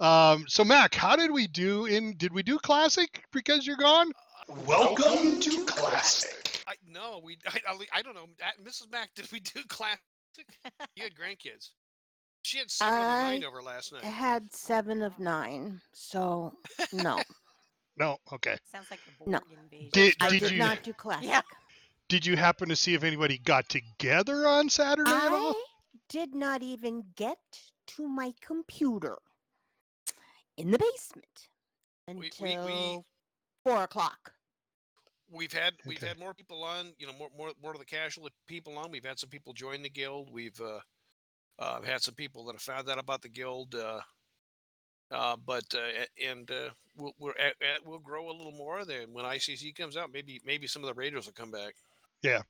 Um, 0.00 0.44
so 0.48 0.64
Mac, 0.64 0.94
how 0.94 1.16
did 1.16 1.30
we 1.30 1.46
do 1.46 1.86
in? 1.86 2.16
Did 2.16 2.32
we 2.34 2.42
do 2.42 2.58
classic 2.58 3.24
because 3.32 3.66
you're 3.66 3.76
gone? 3.76 4.12
Welcome 4.66 5.40
to 5.40 5.64
classic. 5.64 6.62
I 6.68 6.74
no, 6.86 7.20
we 7.24 7.38
I, 7.46 7.58
I, 7.66 7.78
I 7.98 8.02
don't 8.02 8.14
know. 8.14 8.26
Mrs. 8.62 8.90
Mac, 8.92 9.10
did 9.14 9.30
we 9.32 9.40
do 9.40 9.60
classic? 9.68 10.00
You 10.96 11.04
had 11.04 11.14
grandkids. 11.14 11.70
She 12.42 12.58
had 12.58 12.70
seven 12.70 12.94
of 12.94 13.00
nine 13.00 13.44
over 13.44 13.62
last 13.62 13.92
I 13.94 13.96
night. 13.96 14.04
had 14.04 14.52
seven 14.52 15.00
of 15.02 15.18
nine, 15.18 15.80
so 15.94 16.52
no, 16.92 17.18
No. 17.96 18.18
Okay. 18.32 18.56
Sounds 18.72 18.90
like 18.90 19.00
a 19.24 19.30
No. 19.30 19.38
Borg 19.40 19.58
invasion. 19.58 19.90
Did- 19.92 20.16
I 20.20 20.30
did 20.30 20.40
did 20.40 20.50
you- 20.52 20.58
not 20.58 20.82
do 20.82 20.92
classic. 20.92 21.28
Yeah. 21.28 21.42
Did 22.08 22.26
you 22.26 22.36
happen 22.36 22.68
to 22.68 22.76
see 22.76 22.94
if 22.94 23.02
anybody 23.02 23.38
got 23.38 23.68
together 23.68 24.46
on 24.46 24.68
Saturday 24.68 25.10
at 25.10 25.32
all? 25.32 25.52
I 25.52 25.64
did 26.08 26.34
not 26.34 26.62
even 26.62 27.04
get 27.16 27.38
to 27.88 28.06
my 28.08 28.32
computer 28.40 29.18
in 30.56 30.70
the 30.70 30.78
basement 30.78 31.48
we- 32.06 32.26
until 32.26 32.66
we- 32.66 33.02
four 33.62 33.82
o'clock. 33.84 34.34
We've 35.30 35.52
had 35.52 35.74
we've 35.86 35.96
Okay. 35.98 36.08
had 36.08 36.18
more 36.18 36.34
people 36.34 36.62
on. 36.62 36.94
You 36.98 37.06
know, 37.06 37.12
more 37.14 37.30
more 37.30 37.52
more 37.60 37.72
of 37.72 37.78
the 37.78 37.84
casual 37.86 38.28
people 38.46 38.76
on. 38.78 38.90
We've 38.90 39.04
had 39.04 39.18
some 39.18 39.30
people 39.30 39.52
join 39.54 39.82
the 39.82 39.88
guild. 39.88 40.30
We've 40.30 40.60
uh, 40.60 40.80
uh, 41.58 41.80
had 41.82 42.02
some 42.02 42.14
people 42.14 42.44
that 42.44 42.52
have 42.52 42.62
found 42.62 42.88
out 42.90 42.98
about 42.98 43.22
the 43.22 43.30
guild. 43.30 43.74
Uh, 43.74 44.00
uh, 45.10 45.36
but 45.46 45.64
uh, 45.74 46.04
and 46.24 46.50
uh, 46.50 46.70
we'll 46.96 47.14
we're 47.18 47.32
at, 47.32 47.54
at, 47.62 47.84
we'll 47.84 47.98
grow 47.98 48.30
a 48.30 48.34
little 48.36 48.52
more. 48.52 48.84
Then 48.84 49.12
when 49.12 49.24
ICC 49.24 49.74
comes 49.76 49.96
out, 49.96 50.10
maybe 50.12 50.40
maybe 50.44 50.66
some 50.66 50.82
of 50.82 50.88
the 50.88 50.94
raiders 50.94 51.26
will 51.26 51.32
come 51.32 51.50
back. 51.50 51.74
Yeah. 52.22 52.42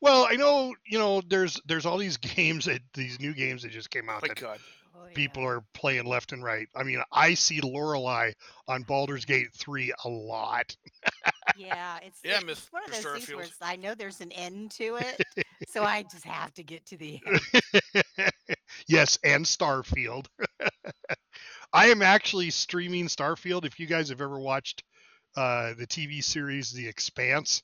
Well, 0.00 0.26
I 0.30 0.36
know 0.36 0.74
you 0.86 0.98
know 0.98 1.20
there's 1.28 1.60
there's 1.66 1.86
all 1.86 1.98
these 1.98 2.16
games 2.36 2.64
that 2.66 2.80
these 2.94 3.20
new 3.20 3.34
games 3.34 3.62
that 3.62 3.72
just 3.72 3.90
came 3.90 4.08
out 4.08 4.22
My 4.22 4.28
that 4.28 4.40
God, 4.40 4.58
Oh, 4.92 5.04
yeah. 5.06 5.14
people 5.14 5.44
are 5.46 5.62
playing 5.72 6.04
left 6.06 6.32
and 6.32 6.42
right. 6.42 6.66
I 6.74 6.82
mean, 6.82 7.00
I 7.12 7.34
see 7.34 7.60
Lorelei 7.60 8.32
on 8.66 8.82
Baldur's 8.82 9.24
Gate 9.24 9.48
3 9.54 9.92
a 10.04 10.08
lot. 10.08 10.74
Yeah, 11.56 11.98
it's 12.02 12.18
Yeah, 12.24 12.36
it's 12.38 12.44
Miss- 12.44 12.66
one 12.72 12.82
of 12.84 12.90
Mr. 12.90 13.02
those 13.02 13.12
things 13.24 13.28
where 13.28 13.44
Starfield. 13.44 13.48
it's, 13.48 13.56
I 13.62 13.76
know 13.76 13.94
there's 13.94 14.20
an 14.20 14.32
end 14.32 14.72
to 14.72 14.96
it, 14.96 15.22
so 15.68 15.84
I 15.84 16.02
just 16.02 16.24
have 16.24 16.52
to 16.54 16.64
get 16.64 16.84
to 16.86 16.96
the 16.96 17.20
end. 18.18 18.32
yes, 18.88 19.16
and 19.22 19.44
Starfield. 19.44 20.26
I 21.72 21.88
am 21.88 22.02
actually 22.02 22.50
streaming 22.50 23.06
Starfield. 23.06 23.64
If 23.64 23.78
you 23.80 23.86
guys 23.86 24.08
have 24.10 24.20
ever 24.20 24.38
watched 24.38 24.82
uh, 25.36 25.74
the 25.74 25.86
TV 25.86 26.20
series 26.20 26.72
The 26.72 26.88
Expanse, 26.88 27.62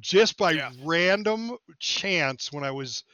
just 0.00 0.36
by 0.36 0.52
Yeah. 0.54 0.70
random 0.82 1.56
chance, 1.78 2.52
when 2.52 2.64
I 2.64 2.70
was, 2.70 3.04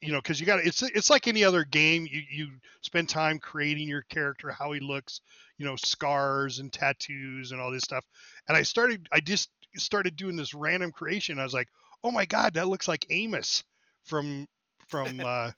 you 0.00 0.12
know, 0.12 0.20
because 0.20 0.38
you 0.40 0.46
got 0.46 0.60
it's 0.60 0.82
it's 0.82 1.10
like 1.10 1.26
any 1.26 1.44
other 1.44 1.64
game. 1.64 2.06
You 2.08 2.22
you 2.30 2.48
spend 2.82 3.08
time 3.08 3.38
creating 3.40 3.88
your 3.88 4.02
character, 4.02 4.50
how 4.52 4.72
he 4.72 4.80
looks, 4.80 5.20
you 5.58 5.66
know, 5.66 5.76
scars 5.76 6.60
and 6.60 6.72
tattoos 6.72 7.52
and 7.52 7.60
all 7.60 7.72
this 7.72 7.82
stuff. 7.82 8.04
And 8.48 8.56
I 8.56 8.62
started, 8.62 9.08
I 9.12 9.20
just 9.20 9.50
started 9.76 10.16
doing 10.16 10.36
this 10.36 10.54
random 10.54 10.92
creation. 10.92 11.38
I 11.40 11.44
was 11.44 11.54
like, 11.54 11.68
"Oh 12.04 12.12
my 12.12 12.24
God, 12.26 12.54
that 12.54 12.68
looks 12.68 12.86
like 12.88 13.06
Amos 13.10 13.64
from 14.04 14.46
from 14.86 15.24
uh, 15.24 15.50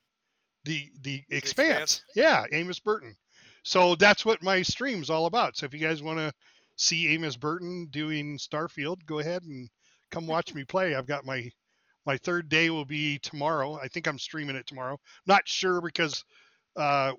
the 0.65 0.91
the 1.03 1.23
Expanse." 1.31 2.01
Expanse? 2.01 2.05
Yeah, 2.15 2.47
Amos 2.53 2.81
Burton. 2.81 3.17
So 3.65 3.95
that's 3.97 4.25
what 4.25 4.43
my 4.43 4.63
stream's 4.63 5.11
all 5.11 5.27
about. 5.27 5.57
So 5.57 5.67
if 5.67 5.75
you 5.75 5.81
guys 5.81 6.03
want 6.03 6.19
to 6.19 6.33
see 6.77 7.09
Amos 7.09 7.37
Burton 7.37 7.89
doing 7.91 8.39
Starfield, 8.39 9.05
go 9.07 9.19
ahead 9.19 9.43
and 9.43 9.69
come 10.11 10.27
watch 10.27 10.55
me 10.55 10.65
play. 10.65 10.95
I've 10.95 11.07
got 11.07 11.25
my 11.25 11.51
my 12.07 12.19
third 12.19 12.51
day 12.51 12.69
will 12.69 12.85
be 12.85 13.19
tomorrow. 13.19 13.79
I 13.83 13.89
think 13.89 14.07
I'm 14.07 14.19
streaming 14.19 14.57
it 14.57 14.67
tomorrow. 14.67 14.99
Not 15.27 15.49
sure 15.49 15.81
because 15.81 16.23
uh, 16.77 17.13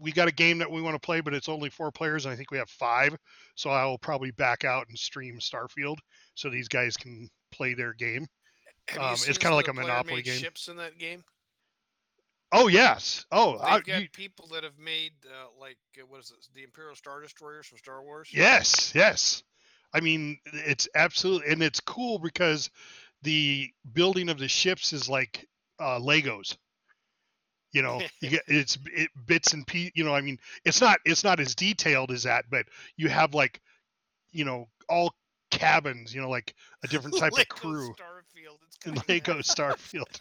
we 0.00 0.10
got 0.10 0.26
a 0.26 0.32
game 0.32 0.58
that 0.58 0.70
we 0.70 0.82
want 0.82 0.94
to 0.94 1.06
play, 1.06 1.20
but 1.20 1.32
it's 1.32 1.48
only 1.48 1.70
four 1.70 1.92
players, 1.92 2.24
and 2.24 2.32
I 2.32 2.36
think 2.36 2.50
we 2.50 2.58
have 2.58 2.68
five. 2.68 3.16
So 3.54 3.70
I 3.70 3.84
will 3.84 3.98
probably 3.98 4.32
back 4.32 4.64
out 4.64 4.88
and 4.88 4.98
stream 4.98 5.38
Starfield 5.38 5.98
so 6.34 6.50
these 6.50 6.66
guys 6.68 6.96
can 6.96 7.28
play 7.52 7.74
their 7.74 7.92
game. 7.92 8.26
Um, 8.98 9.12
it's 9.12 9.28
like 9.28 9.44
a 9.44 9.48
of 9.48 9.56
the 9.58 9.72
player 9.72 9.86
Monopoly 9.86 10.22
game. 10.22 10.38
Ships 10.38 10.66
in 10.66 10.76
that 10.78 10.98
game. 10.98 11.22
Oh 12.52 12.68
yes. 12.68 13.24
Oh, 13.32 13.52
They've 13.52 13.62
I, 13.62 13.80
got 13.80 14.02
you- 14.02 14.08
people 14.10 14.46
that 14.48 14.62
have 14.62 14.78
made 14.78 15.12
uh, 15.26 15.46
like 15.58 15.78
uh, 16.00 16.04
what 16.06 16.20
is 16.20 16.30
it? 16.30 16.46
The 16.54 16.62
Imperial 16.64 16.94
Star 16.94 17.20
Destroyers 17.20 17.66
from 17.66 17.78
Star 17.78 18.02
Wars. 18.02 18.28
yes, 18.32 18.92
yes. 18.94 19.42
I 19.94 20.00
mean, 20.00 20.38
it's 20.44 20.88
absolutely, 20.94 21.52
and 21.52 21.62
it's 21.62 21.80
cool 21.80 22.18
because 22.18 22.70
the 23.22 23.70
building 23.92 24.28
of 24.30 24.38
the 24.38 24.48
ships 24.48 24.92
is 24.92 25.08
like 25.08 25.46
uh, 25.78 25.98
Legos. 25.98 26.56
You 27.72 27.82
know, 27.82 28.02
you 28.20 28.28
get 28.30 28.42
it's 28.48 28.78
it, 28.92 29.10
bits 29.26 29.54
and 29.54 29.66
pieces. 29.66 29.92
You 29.94 30.04
know, 30.04 30.14
I 30.14 30.20
mean, 30.20 30.38
it's 30.64 30.80
not 30.80 30.98
it's 31.04 31.24
not 31.24 31.40
as 31.40 31.54
detailed 31.54 32.10
as 32.10 32.24
that, 32.24 32.46
but 32.50 32.66
you 32.96 33.08
have 33.08 33.34
like, 33.34 33.60
you 34.30 34.44
know, 34.44 34.68
all 34.88 35.14
cabins. 35.50 36.14
You 36.14 36.20
know, 36.20 36.30
like 36.30 36.54
a 36.84 36.88
different 36.88 37.16
type 37.16 37.32
Lego 37.36 37.54
of 37.54 37.60
crew. 37.60 37.94
Starfield. 37.94 38.58
It's 38.66 38.76
in 38.86 38.94
kinda 38.94 39.04
Lego. 39.08 39.38
Starfield. 39.42 40.20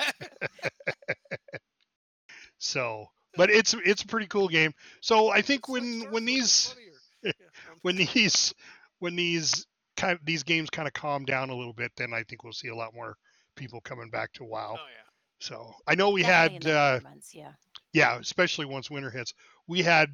So, 2.64 3.08
but 3.36 3.50
it's 3.50 3.74
it's 3.74 4.04
a 4.04 4.08
pretty 4.08 4.28
cool 4.28 4.48
game. 4.48 4.74
So 5.02 5.30
I 5.30 5.42
think 5.42 5.68
when 5.68 6.02
when 6.12 6.26
these 6.26 6.68
funnier. 6.68 6.88
Yeah, 7.24 7.32
when 7.82 7.96
these 7.98 8.54
when 9.00 9.16
these 9.16 9.66
kind 9.98 10.14
of, 10.14 10.26
these 10.26 10.44
games 10.44 10.70
kind 10.70 10.88
of 10.88 10.94
calm 10.94 11.26
down 11.26 11.50
a 11.50 11.56
little 11.56 11.74
bit, 11.74 11.92
then 11.98 12.14
I 12.14 12.24
think 12.24 12.44
we'll 12.44 12.54
see 12.54 12.70
a 12.70 12.76
lot 12.76 12.94
more 12.96 13.16
people 13.56 13.82
coming 13.82 14.10
back 14.10 14.32
to 14.34 14.44
WoW. 14.44 14.74
Oh 14.74 14.76
yeah. 14.76 15.10
So 15.40 15.74
I 15.88 15.96
know 15.96 16.12
we 16.12 16.22
Definitely 16.22 16.72
had 16.72 16.76
uh, 16.76 17.00
months, 17.04 17.34
yeah. 17.34 17.52
yeah, 17.94 18.20
especially 18.20 18.66
once 18.68 18.90
winter 18.92 19.10
hits, 19.10 19.34
we 19.68 19.82
had 19.82 20.10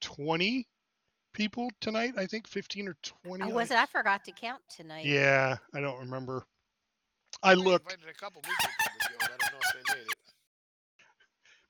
twenty 0.00 0.66
people 1.34 1.70
tonight. 1.80 2.14
I 2.16 2.24
think 2.26 2.46
fifteen 2.46 2.88
or 2.88 2.96
twenty. 3.02 3.44
Oh, 3.44 3.50
I- 3.50 3.52
was 3.52 3.70
it? 3.70 3.76
I 3.76 3.86
forgot 3.86 4.24
to 4.24 4.32
count 4.32 4.62
tonight. 4.74 5.04
Yeah, 5.04 5.56
I 5.74 5.80
don't 5.80 5.98
remember. 6.00 6.46
I 7.42 7.54
We 7.54 7.62
looked. 7.62 7.92
a 7.92 8.14
couple 8.14 8.42
new 8.42 8.54
people 8.60 8.98
to 9.00 9.08
join. 9.08 9.18
I 9.22 9.28
don't 9.28 9.52
know 9.52 9.58
if 9.62 9.72
they 9.74 9.94
made 9.94 10.06
it. 10.06 10.16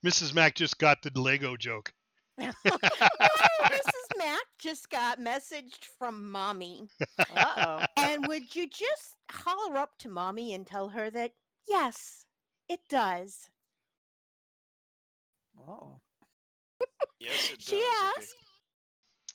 Mrs. 0.05 0.35
Mac 0.35 0.55
just 0.55 0.79
got 0.79 1.03
the 1.03 1.11
Lego 1.21 1.57
joke. 1.57 1.93
No, 2.39 2.51
Mrs. 2.67 4.19
Mac 4.19 4.43
just 4.59 4.91
got 4.91 5.21
messaged 5.21 5.85
from 5.99 6.31
mommy. 6.33 6.89
Uh 7.19 7.47
oh. 7.57 7.85
And 7.97 8.27
would 8.27 8.55
you 8.57 8.69
just 8.69 9.15
holler 9.31 9.77
up 9.79 9.91
to 10.01 10.09
mommy 10.09 10.53
and 10.55 10.67
tell 10.67 10.89
her 10.89 11.11
that 11.11 11.33
yes, 11.69 12.27
it 12.69 12.81
does. 12.89 13.51
oh. 15.69 16.01
Oh. 16.81 17.07
Yes, 17.21 17.51
it 17.53 17.63
She 17.63 17.77
does. 17.77 17.81
okay. 17.81 18.17
asked 18.17 18.37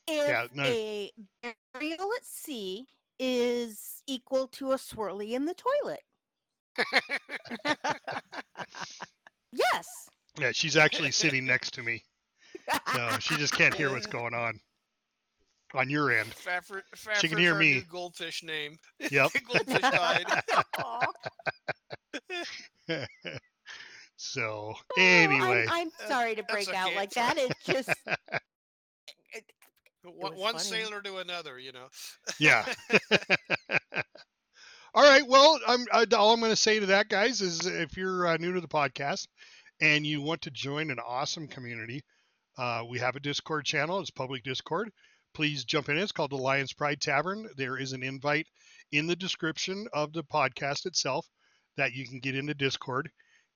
if 0.07 0.27
Yeah, 0.27 0.47
no. 0.53 0.63
a 0.63 1.11
burial 1.73 2.11
at 2.17 2.25
sea 2.25 2.87
is 3.19 4.03
equal 4.07 4.47
to 4.49 4.73
a 4.73 4.75
swirly 4.77 5.31
in 5.31 5.45
the 5.45 5.55
toilet. 5.55 6.03
Yes. 9.51 10.08
Yeah, 10.39 10.51
she's 10.53 10.77
actually 10.77 11.11
sitting 11.11 11.45
next 11.45 11.73
to 11.75 11.83
me. 11.83 12.03
No, 12.95 13.09
she 13.19 13.35
just 13.35 13.53
can't 13.53 13.73
hear 13.73 13.91
what's 13.91 14.05
going 14.07 14.33
on 14.33 14.59
on 15.73 15.89
your 15.89 16.11
end. 16.11 16.29
Fafford, 16.35 16.81
She 17.19 17.27
can 17.27 17.37
hear 17.37 17.55
me. 17.55 17.81
goldfish 17.81 18.43
name. 18.43 18.77
Yep. 19.11 19.31
goldfish 19.51 19.81
died. 19.81 20.25
Aw. 20.77 21.05
so 24.17 24.73
Oh, 24.75 24.83
anyway, 24.97 25.65
I'm, 25.69 25.89
I'm 26.01 26.07
sorry 26.07 26.35
to 26.35 26.43
that's 26.47 26.53
break 26.53 26.75
out 26.75 26.87
okay, 26.87 26.95
like 26.95 27.11
that. 27.11 27.37
It's 27.37 27.65
just 27.65 27.89
One, 30.03 30.35
one 30.35 30.53
funny. 30.53 30.63
sailor 30.63 31.01
to 31.01 31.17
another, 31.17 31.59
you 31.59 31.71
know. 31.71 31.87
yeah. 32.39 32.65
all 34.93 35.03
right. 35.03 35.27
Well, 35.27 35.59
I'm 35.67 35.85
I, 35.91 36.05
all 36.15 36.33
I'm 36.33 36.39
going 36.39 36.51
to 36.51 36.55
say 36.55 36.79
to 36.79 36.85
that, 36.87 37.09
guys, 37.09 37.41
is 37.41 37.65
if 37.65 37.95
you're 37.97 38.25
uh, 38.27 38.37
new 38.37 38.53
to 38.53 38.61
the 38.61 38.67
podcast 38.67 39.27
and 39.81 40.05
you 40.05 40.21
want 40.21 40.41
to 40.43 40.51
join 40.51 40.91
an 40.91 40.99
awesome 40.99 41.47
community, 41.47 42.01
uh, 42.57 42.83
we 42.89 42.99
have 42.99 43.15
a 43.15 43.21
Discord 43.21 43.65
channel. 43.65 43.99
It's 43.99 44.11
public 44.11 44.43
Discord. 44.43 44.91
Please 45.33 45.63
jump 45.63 45.89
in. 45.89 45.97
It's 45.97 46.11
called 46.11 46.31
the 46.31 46.37
Lions 46.37 46.73
Pride 46.73 46.99
Tavern. 46.99 47.47
There 47.55 47.77
is 47.77 47.93
an 47.93 48.03
invite 48.03 48.47
in 48.91 49.07
the 49.07 49.15
description 49.15 49.87
of 49.93 50.11
the 50.11 50.23
podcast 50.23 50.85
itself 50.85 51.25
that 51.77 51.93
you 51.93 52.07
can 52.07 52.19
get 52.19 52.35
into 52.35 52.53
Discord 52.53 53.09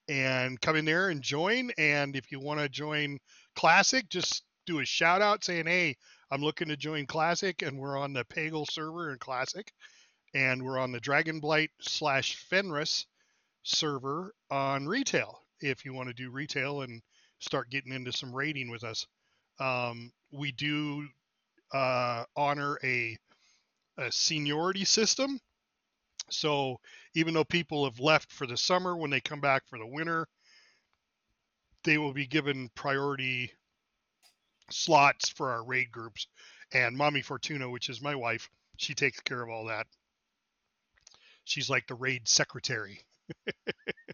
and 0.07 0.59
come 0.61 0.75
in 0.75 0.85
there 0.85 1.09
and 1.09 1.21
join. 1.21 1.71
And 1.77 2.15
if 2.15 2.31
you 2.31 2.39
want 2.39 2.59
to 2.59 2.69
join 2.69 3.17
Classic, 3.55 4.07
just 4.09 4.43
do 4.65 4.79
a 4.79 4.85
shout 4.85 5.21
out 5.21 5.43
saying, 5.43 5.65
"Hey, 5.65 5.95
I'm 6.31 6.41
looking 6.41 6.69
to 6.69 6.77
join 6.77 7.05
Classic, 7.05 7.61
and 7.61 7.77
we're 7.77 7.97
on 7.97 8.13
the 8.13 8.25
Pagle 8.25 8.65
server 8.65 9.11
in 9.11 9.19
Classic, 9.19 9.71
and 10.33 10.63
we're 10.63 10.79
on 10.79 10.91
the 10.91 11.01
Dragonblight 11.01 11.69
slash 11.81 12.35
Fenris 12.35 13.05
server 13.63 14.33
on 14.49 14.87
retail. 14.87 15.42
If 15.63 15.85
you 15.85 15.93
want 15.93 16.09
to 16.09 16.13
do 16.13 16.29
retail 16.29 16.81
and 16.81 17.01
start 17.39 17.69
getting 17.69 17.93
into 17.93 18.11
some 18.11 18.33
raiding 18.35 18.69
with 18.69 18.83
us, 18.83 19.05
um, 19.59 20.11
we 20.31 20.51
do 20.51 21.07
uh, 21.73 22.25
honor 22.35 22.77
a, 22.83 23.17
a 23.97 24.11
seniority 24.11 24.85
system. 24.85 25.39
So 26.29 26.79
even 27.15 27.33
though 27.33 27.43
people 27.43 27.85
have 27.85 27.99
left 27.99 28.31
for 28.31 28.47
the 28.47 28.57
summer, 28.57 28.95
when 28.97 29.09
they 29.09 29.21
come 29.21 29.39
back 29.41 29.63
for 29.67 29.79
the 29.79 29.87
winter, 29.87 30.27
they 31.83 31.97
will 31.97 32.13
be 32.13 32.27
given 32.27 32.69
priority 32.75 33.51
slots 34.69 35.29
for 35.29 35.51
our 35.51 35.63
raid 35.63 35.91
groups. 35.91 36.27
And 36.73 36.97
Mommy 36.97 37.21
Fortuna, 37.21 37.69
which 37.69 37.89
is 37.89 38.01
my 38.01 38.15
wife, 38.15 38.49
she 38.77 38.93
takes 38.93 39.19
care 39.21 39.41
of 39.41 39.49
all 39.49 39.65
that. 39.65 39.87
She's 41.45 41.69
like 41.69 41.87
the 41.87 41.95
raid 41.95 42.27
secretary. 42.27 42.99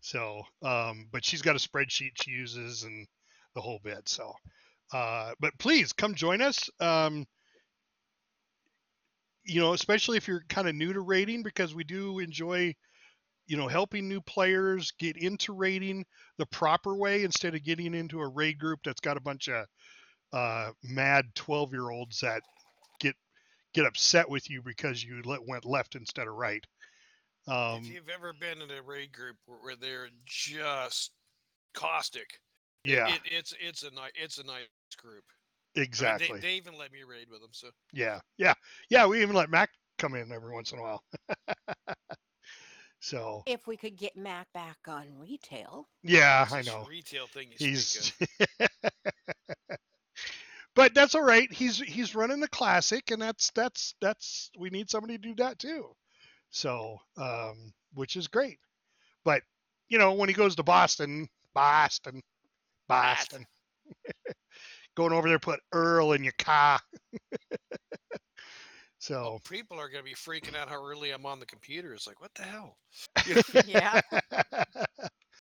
so, 0.00 0.42
um, 0.62 1.06
but 1.12 1.24
she's 1.24 1.42
got 1.42 1.56
a 1.56 1.58
spreadsheet 1.58 2.12
she 2.22 2.30
uses 2.30 2.82
and 2.84 3.06
the 3.54 3.60
whole 3.60 3.80
bit. 3.82 4.08
So, 4.08 4.32
uh, 4.92 5.32
but 5.40 5.58
please 5.58 5.92
come 5.92 6.14
join 6.14 6.40
us. 6.40 6.68
Um, 6.80 7.26
you 9.44 9.60
know, 9.60 9.72
especially 9.72 10.16
if 10.16 10.28
you're 10.28 10.44
kind 10.48 10.68
of 10.68 10.74
new 10.74 10.92
to 10.92 11.00
raiding, 11.00 11.42
because 11.42 11.74
we 11.74 11.84
do 11.84 12.18
enjoy, 12.18 12.74
you 13.46 13.56
know, 13.56 13.68
helping 13.68 14.08
new 14.08 14.20
players 14.20 14.92
get 14.98 15.16
into 15.16 15.52
raiding 15.52 16.04
the 16.38 16.46
proper 16.46 16.94
way 16.94 17.24
instead 17.24 17.54
of 17.54 17.64
getting 17.64 17.94
into 17.94 18.20
a 18.20 18.28
raid 18.28 18.58
group 18.58 18.80
that's 18.84 19.00
got 19.00 19.16
a 19.16 19.20
bunch 19.22 19.48
of 19.48 19.66
uh, 20.32 20.70
mad 20.84 21.24
12 21.34 21.72
year 21.72 21.90
olds 21.90 22.20
that 22.20 22.42
get 23.00 23.14
get 23.74 23.86
upset 23.86 24.28
with 24.28 24.48
you 24.48 24.62
because 24.62 25.02
you 25.02 25.22
let, 25.24 25.46
went 25.46 25.64
left 25.64 25.94
instead 25.96 26.28
of 26.28 26.34
right. 26.34 26.64
Um, 27.48 27.80
if 27.80 27.88
you've 27.88 28.08
ever 28.08 28.32
been 28.32 28.62
in 28.62 28.70
a 28.70 28.82
raid 28.82 29.12
group 29.12 29.36
where, 29.46 29.58
where 29.58 29.76
they're 29.76 30.08
just 30.26 31.12
caustic, 31.74 32.40
yeah, 32.84 33.08
it, 33.08 33.20
it's 33.24 33.54
it's 33.60 33.82
a 33.82 33.90
nice 33.90 34.12
it's 34.14 34.38
a 34.38 34.44
nice 34.44 34.66
group. 35.00 35.24
I 35.76 35.80
mean, 35.80 35.86
exactly. 35.86 36.40
they, 36.40 36.48
they 36.48 36.54
even 36.54 36.76
let 36.76 36.92
me 36.92 37.00
raid 37.08 37.28
with 37.30 37.40
them. 37.40 37.50
So 37.52 37.68
Yeah, 37.92 38.20
yeah, 38.38 38.54
yeah. 38.88 39.06
We 39.06 39.22
even 39.22 39.36
let 39.36 39.50
Mac 39.50 39.70
come 39.98 40.14
in 40.14 40.32
every 40.32 40.52
once 40.52 40.72
in 40.72 40.78
a 40.78 40.82
while. 40.82 41.02
so 43.00 43.42
if 43.46 43.66
we 43.66 43.76
could 43.76 43.96
get 43.96 44.16
Mac 44.16 44.52
back 44.52 44.78
on 44.88 45.06
retail. 45.18 45.88
yeah, 46.02 46.42
it's 46.42 46.52
I 46.52 46.62
know. 46.62 46.84
retail 46.88 47.26
thing. 47.26 47.48
He's, 47.56 48.12
but 50.74 50.94
that's 50.94 51.14
all 51.14 51.24
right. 51.24 51.50
He's 51.52 51.78
he's 51.78 52.14
running 52.14 52.40
the 52.40 52.48
classic, 52.48 53.10
and 53.10 53.22
that's 53.22 53.50
that's 53.54 53.94
that's 54.00 54.50
we 54.58 54.70
need 54.70 54.90
somebody 54.90 55.18
to 55.18 55.22
do 55.22 55.34
that 55.36 55.58
too. 55.58 55.94
So, 56.50 56.98
um, 57.16 57.72
which 57.94 58.16
is 58.16 58.28
great. 58.28 58.58
But 59.24 59.42
you 59.88 59.98
know, 59.98 60.12
when 60.12 60.28
he 60.28 60.34
goes 60.34 60.56
to 60.56 60.62
Boston, 60.62 61.28
Boston, 61.54 62.22
Boston, 62.88 63.46
going 64.96 65.12
over 65.12 65.28
there, 65.28 65.38
put 65.38 65.60
Earl 65.72 66.12
in 66.12 66.24
your 66.24 66.34
car. 66.38 66.80
so. 68.98 69.14
Oh, 69.14 69.38
people 69.48 69.78
are 69.78 69.88
going 69.88 70.04
to 70.04 70.08
be 70.08 70.14
freaking 70.14 70.56
out 70.56 70.68
how 70.68 70.82
early 70.82 71.10
I'm 71.10 71.26
on 71.26 71.40
the 71.40 71.46
computer. 71.46 71.92
It's 71.92 72.06
like, 72.06 72.20
what 72.20 72.34
the 72.34 72.42
hell? 72.42 72.76
Yeah. 73.66 74.00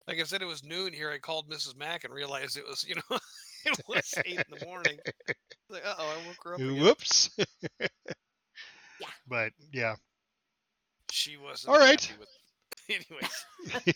Like 0.08 0.20
I 0.20 0.24
said, 0.24 0.44
it 0.44 0.46
was 0.46 0.64
noon 0.64 0.94
here. 0.94 1.10
I 1.10 1.18
called 1.18 1.50
Mrs. 1.50 1.76
Mac 1.76 2.04
and 2.04 2.14
realized 2.14 2.58
it 2.58 2.64
was, 2.68 2.86
you 2.88 2.96
know, 2.96 3.18
it 3.66 3.82
was 3.88 4.14
eight 4.24 4.36
in 4.38 4.60
the 4.60 4.66
morning. 4.66 4.98
Like, 5.68 5.84
uh 5.84 5.96
oh, 5.98 6.14
I 6.14 6.28
woke 6.28 6.38
her 6.44 6.54
up. 6.54 6.60
Again. 6.60 6.80
Whoops. 6.80 7.32
Yeah. 7.80 7.88
But 9.28 9.52
yeah, 9.74 9.96
She 11.16 11.38
was 11.38 11.66
wasn't. 11.66 11.74
All 11.74 11.80
right. 11.80 12.14
with- 12.20 12.28
Anyways, 12.90 13.46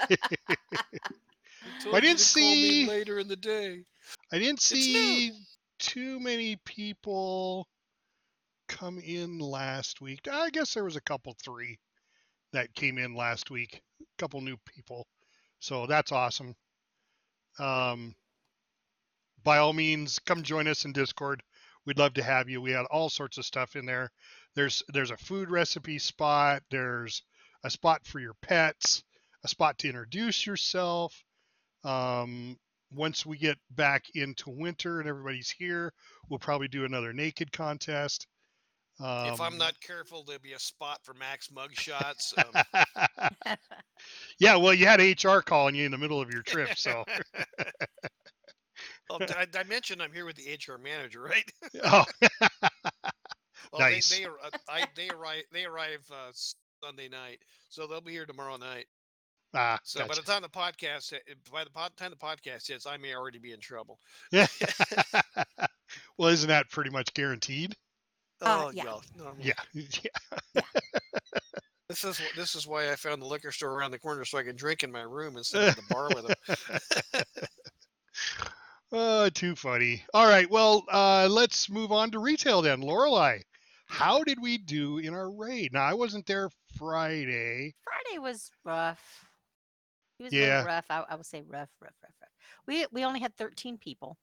I 1.94 2.00
didn't 2.00 2.20
to 2.20 2.40
call 2.40 2.52
me 2.52 2.86
see- 2.86 2.88
later 2.88 3.20
in 3.20 3.28
the 3.28 3.36
day. 3.36 3.84
I 4.32 4.40
didn't 4.40 4.62
see 4.62 5.32
too 5.80 6.20
many 6.22 6.56
people 6.66 7.68
come 8.70 8.98
in 9.00 9.38
last 9.40 10.00
week. 10.02 10.28
I 10.32 10.50
guess 10.50 10.74
there 10.74 10.86
was 10.86 10.96
a 10.96 11.02
couple, 11.02 11.36
three 11.44 11.78
that 12.54 12.74
came 12.74 12.98
in 12.98 13.14
last 13.16 13.52
week. 13.52 13.82
A 14.02 14.06
couple 14.18 14.40
new 14.42 14.56
people, 14.66 15.06
so 15.60 15.86
that's 15.86 16.12
awesome. 16.14 16.56
Um, 17.60 18.16
by 19.44 19.58
all 19.58 19.74
means, 19.74 20.20
come 20.20 20.42
join 20.42 20.68
us 20.68 20.86
in 20.86 20.94
Discord. 20.94 21.44
We'd 21.86 22.00
love 22.00 22.14
to 22.16 22.24
have 22.24 22.48
you. 22.50 22.62
We 22.62 22.72
had 22.72 22.86
all 22.90 23.10
sorts 23.10 23.38
of 23.38 23.46
stuff 23.46 23.76
in 23.76 23.86
there. 23.86 24.10
There's 24.56 24.84
there's 24.90 25.12
a 25.12 25.18
food 25.18 25.50
recipe 25.50 26.00
spot. 26.00 26.64
There's 26.70 27.24
a 27.64 27.70
spot 27.70 28.06
for 28.06 28.20
your 28.20 28.36
pets. 28.42 29.04
A 29.44 29.48
spot 29.48 29.78
to 29.80 29.88
introduce 29.88 30.46
yourself. 30.46 31.24
Um, 31.84 32.58
once 32.92 33.26
we 33.26 33.38
get 33.38 33.58
back 33.72 34.04
into 34.16 34.50
winter 34.50 35.00
and 35.00 35.08
everybody's 35.08 35.50
here, 35.50 35.94
we'll 36.30 36.40
probably 36.40 36.68
do 36.68 36.86
another 36.86 37.14
naked 37.14 37.52
contest. 37.52 38.28
Um, 39.00 39.28
if 39.28 39.40
I'm 39.40 39.58
not 39.58 39.80
careful, 39.80 40.26
there'll 40.26 40.42
be 40.42 40.54
a 40.54 40.60
spot 40.60 41.00
for 41.04 41.14
Max 41.14 41.48
mugshots. 41.48 42.34
Um, 42.38 43.56
yeah, 44.40 44.58
well, 44.58 44.74
you 44.74 44.88
had 44.88 45.00
HR 45.00 45.40
calling 45.40 45.74
you 45.74 45.86
in 45.86 45.92
the 45.92 45.98
middle 45.98 46.22
of 46.22 46.34
your 46.34 46.42
trip, 46.42 46.78
so 46.78 47.06
well, 49.10 49.20
I, 49.22 49.48
I 49.58 49.64
mentioned 49.64 50.02
I'm 50.02 50.12
here 50.12 50.26
with 50.26 50.36
the 50.36 50.52
HR 50.52 50.78
manager, 50.78 51.22
right? 51.22 51.50
oh, 51.86 52.04
Well, 53.72 53.82
Nice. 53.82 54.10
they 54.10 54.20
they, 54.20 54.26
uh, 54.26 54.50
I, 54.70 54.86
they 54.96 55.10
arrive 55.10 55.44
they 55.52 55.66
arrive 55.66 56.06
uh, 56.12 56.32
Sunday 56.84 57.08
night, 57.10 57.40
so 57.70 57.86
they'll 57.88 58.02
be 58.02 58.12
here 58.14 58.26
tomorrow 58.26 58.58
night. 58.58 58.86
ah, 59.54 59.80
So 59.84 60.00
by 60.02 60.08
gotcha. 60.08 60.22
the 60.22 60.32
time 60.32 60.42
the 60.42 60.50
podcast 60.50 61.12
hi- 61.14 61.34
by 61.52 61.64
the 61.64 61.70
time 61.98 62.10
the 62.12 62.16
podcast 62.18 62.68
hits, 62.68 62.86
I 62.88 62.98
may 62.98 63.14
already 63.14 63.40
be 63.40 63.52
in 63.54 63.60
trouble. 63.60 64.00
yeah. 64.32 64.48
well, 66.18 66.30
isn't 66.30 66.48
that 66.50 66.70
pretty 66.72 66.90
much 66.90 67.14
guaranteed? 67.14 67.76
Uh, 68.42 68.66
oh 68.68 68.72
yeah. 68.72 68.84
no, 68.84 69.02
no, 69.18 69.34
Yeah, 69.40 69.54
yeah. 69.74 70.62
This 71.90 72.04
is 72.04 72.22
this 72.36 72.56
is 72.56 72.66
why 72.68 72.92
I 72.92 72.96
found 72.96 73.22
the 73.22 73.26
liquor 73.28 73.52
store 73.52 73.72
around 73.74 73.92
the 73.92 74.00
corner 74.00 74.24
so 74.24 74.38
I 74.38 74.44
can 74.44 74.56
drink 74.56 74.84
in 74.84 74.92
my 74.92 75.02
room 75.02 75.38
instead 75.38 75.70
of 75.70 75.76
the 75.76 75.82
bar 75.90 76.08
with 76.16 76.28
them. 76.28 77.24
Oh, 78.92 79.30
too 79.30 79.56
funny. 79.56 80.04
All 80.16 80.28
right, 80.28 80.50
well, 80.50 80.84
uh, 80.92 81.28
let's 81.30 81.70
move 81.70 81.92
on 81.92 82.10
to 82.12 82.20
retail 82.20 82.62
then. 82.64 82.82
Lorelei, 82.82 83.40
how 83.90 84.24
did 84.24 84.40
we 84.42 84.58
do 84.58 85.00
in 85.00 85.14
our 85.14 85.30
raid? 85.32 85.74
Now, 85.74 85.84
I 85.84 85.94
wasn't 85.96 86.26
there 86.28 86.50
Friday. 86.78 87.74
Friday 87.84 88.20
was 88.20 88.52
rough. 88.64 89.26
It 90.20 90.24
was 90.24 90.34
Yeah. 90.34 90.64
rough. 90.64 90.86
I, 90.90 91.04
I 91.10 91.16
would 91.16 91.26
say 91.26 91.42
rough, 91.42 91.70
rough, 91.82 91.94
rough, 92.04 92.14
rough. 92.22 92.30
We 92.68 92.86
we 92.92 93.04
only 93.04 93.20
had 93.20 93.36
13 93.36 93.78
people. 93.78 94.18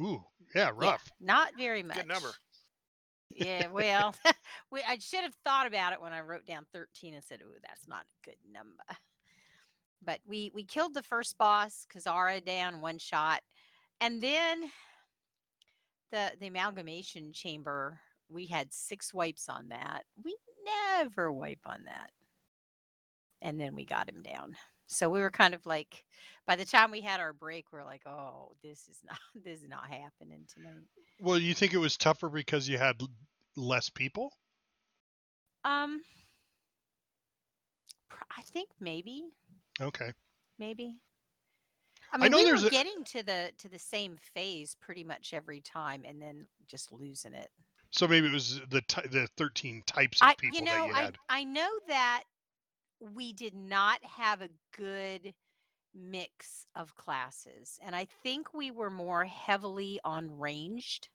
Ooh, 0.00 0.24
yeah, 0.54 0.66
Yeah, 0.66 0.70
rough. 0.74 1.10
not 1.20 1.52
very 1.58 1.82
much. 1.82 1.96
Good 1.96 2.08
number. 2.08 2.32
Yeah, 3.30 3.66
well, 3.68 4.14
we, 4.70 4.80
I 4.86 4.98
should 4.98 5.22
have 5.22 5.34
thought 5.44 5.66
about 5.66 5.92
it 5.92 6.00
when 6.00 6.12
I 6.12 6.20
wrote 6.20 6.46
down 6.46 6.66
13 6.72 7.14
and 7.14 7.24
said, 7.24 7.40
"Ooh, 7.42 7.58
that's 7.66 7.88
not 7.88 8.02
a 8.04 8.26
good 8.30 8.38
number." 8.50 8.84
But 10.06 10.20
we 10.26 10.50
we 10.54 10.64
killed 10.64 10.92
the 10.92 11.02
first 11.02 11.38
boss, 11.38 11.86
Kazzara 11.90 12.44
down 12.44 12.82
one 12.82 12.98
shot, 12.98 13.40
and 14.02 14.20
then 14.20 14.70
the 16.12 16.32
the 16.38 16.48
amalgamation 16.48 17.32
chamber. 17.32 17.98
We 18.28 18.46
had 18.46 18.72
six 18.72 19.12
wipes 19.14 19.48
on 19.48 19.68
that. 19.68 20.04
We 20.22 20.36
never 20.64 21.30
wipe 21.32 21.60
on 21.66 21.84
that, 21.84 22.10
and 23.42 23.60
then 23.60 23.74
we 23.74 23.84
got 23.84 24.08
him 24.08 24.22
down. 24.22 24.56
So 24.86 25.08
we 25.08 25.20
were 25.20 25.30
kind 25.30 25.54
of 25.54 25.64
like, 25.66 26.04
by 26.46 26.56
the 26.56 26.64
time 26.64 26.90
we 26.90 27.00
had 27.00 27.20
our 27.20 27.32
break, 27.32 27.72
we're 27.72 27.84
like, 27.84 28.02
"Oh, 28.06 28.52
this 28.62 28.88
is 28.88 28.98
not 29.04 29.18
this 29.44 29.62
is 29.62 29.68
not 29.68 29.88
happening 29.88 30.46
tonight." 30.52 30.88
Well, 31.18 31.40
you 31.40 31.54
think 31.54 31.72
it 31.74 31.78
was 31.78 31.96
tougher 31.96 32.28
because 32.28 32.68
you 32.68 32.78
had 32.78 33.02
less 33.56 33.90
people? 33.90 34.32
Um, 35.64 36.02
I 38.36 38.42
think 38.42 38.70
maybe, 38.80 39.24
Okay. 39.80 40.14
maybe. 40.58 40.98
I 42.12 42.16
I 42.20 42.28
mean, 42.28 42.30
know 42.30 42.38
we 42.38 42.46
were 42.46 42.62
a- 42.66 42.70
getting 42.70 43.04
to 43.04 43.22
the 43.22 43.52
to 43.58 43.68
the 43.68 43.78
same 43.78 44.16
phase 44.16 44.74
pretty 44.80 45.04
much 45.04 45.34
every 45.34 45.60
time, 45.60 46.04
and 46.04 46.20
then 46.20 46.46
just 46.66 46.92
losing 46.92 47.34
it. 47.34 47.50
So 47.94 48.08
maybe 48.08 48.26
it 48.26 48.32
was 48.32 48.60
the 48.70 48.80
ty- 48.82 49.06
the 49.06 49.28
13 49.36 49.84
types 49.86 50.20
of 50.20 50.26
I, 50.28 50.34
people 50.34 50.58
you 50.58 50.64
know, 50.64 50.72
that 50.72 50.86
you 50.88 51.12
I. 51.28 51.40
I 51.40 51.44
know 51.44 51.70
that 51.86 52.24
we 53.00 53.32
did 53.32 53.54
not 53.54 54.02
have 54.04 54.42
a 54.42 54.48
good 54.76 55.32
mix 55.94 56.66
of 56.74 56.96
classes, 56.96 57.78
and 57.80 57.94
I 57.94 58.06
think 58.24 58.52
we 58.52 58.72
were 58.72 58.90
more 58.90 59.24
heavily 59.24 60.00
on 60.04 60.40
ranged 60.40 61.08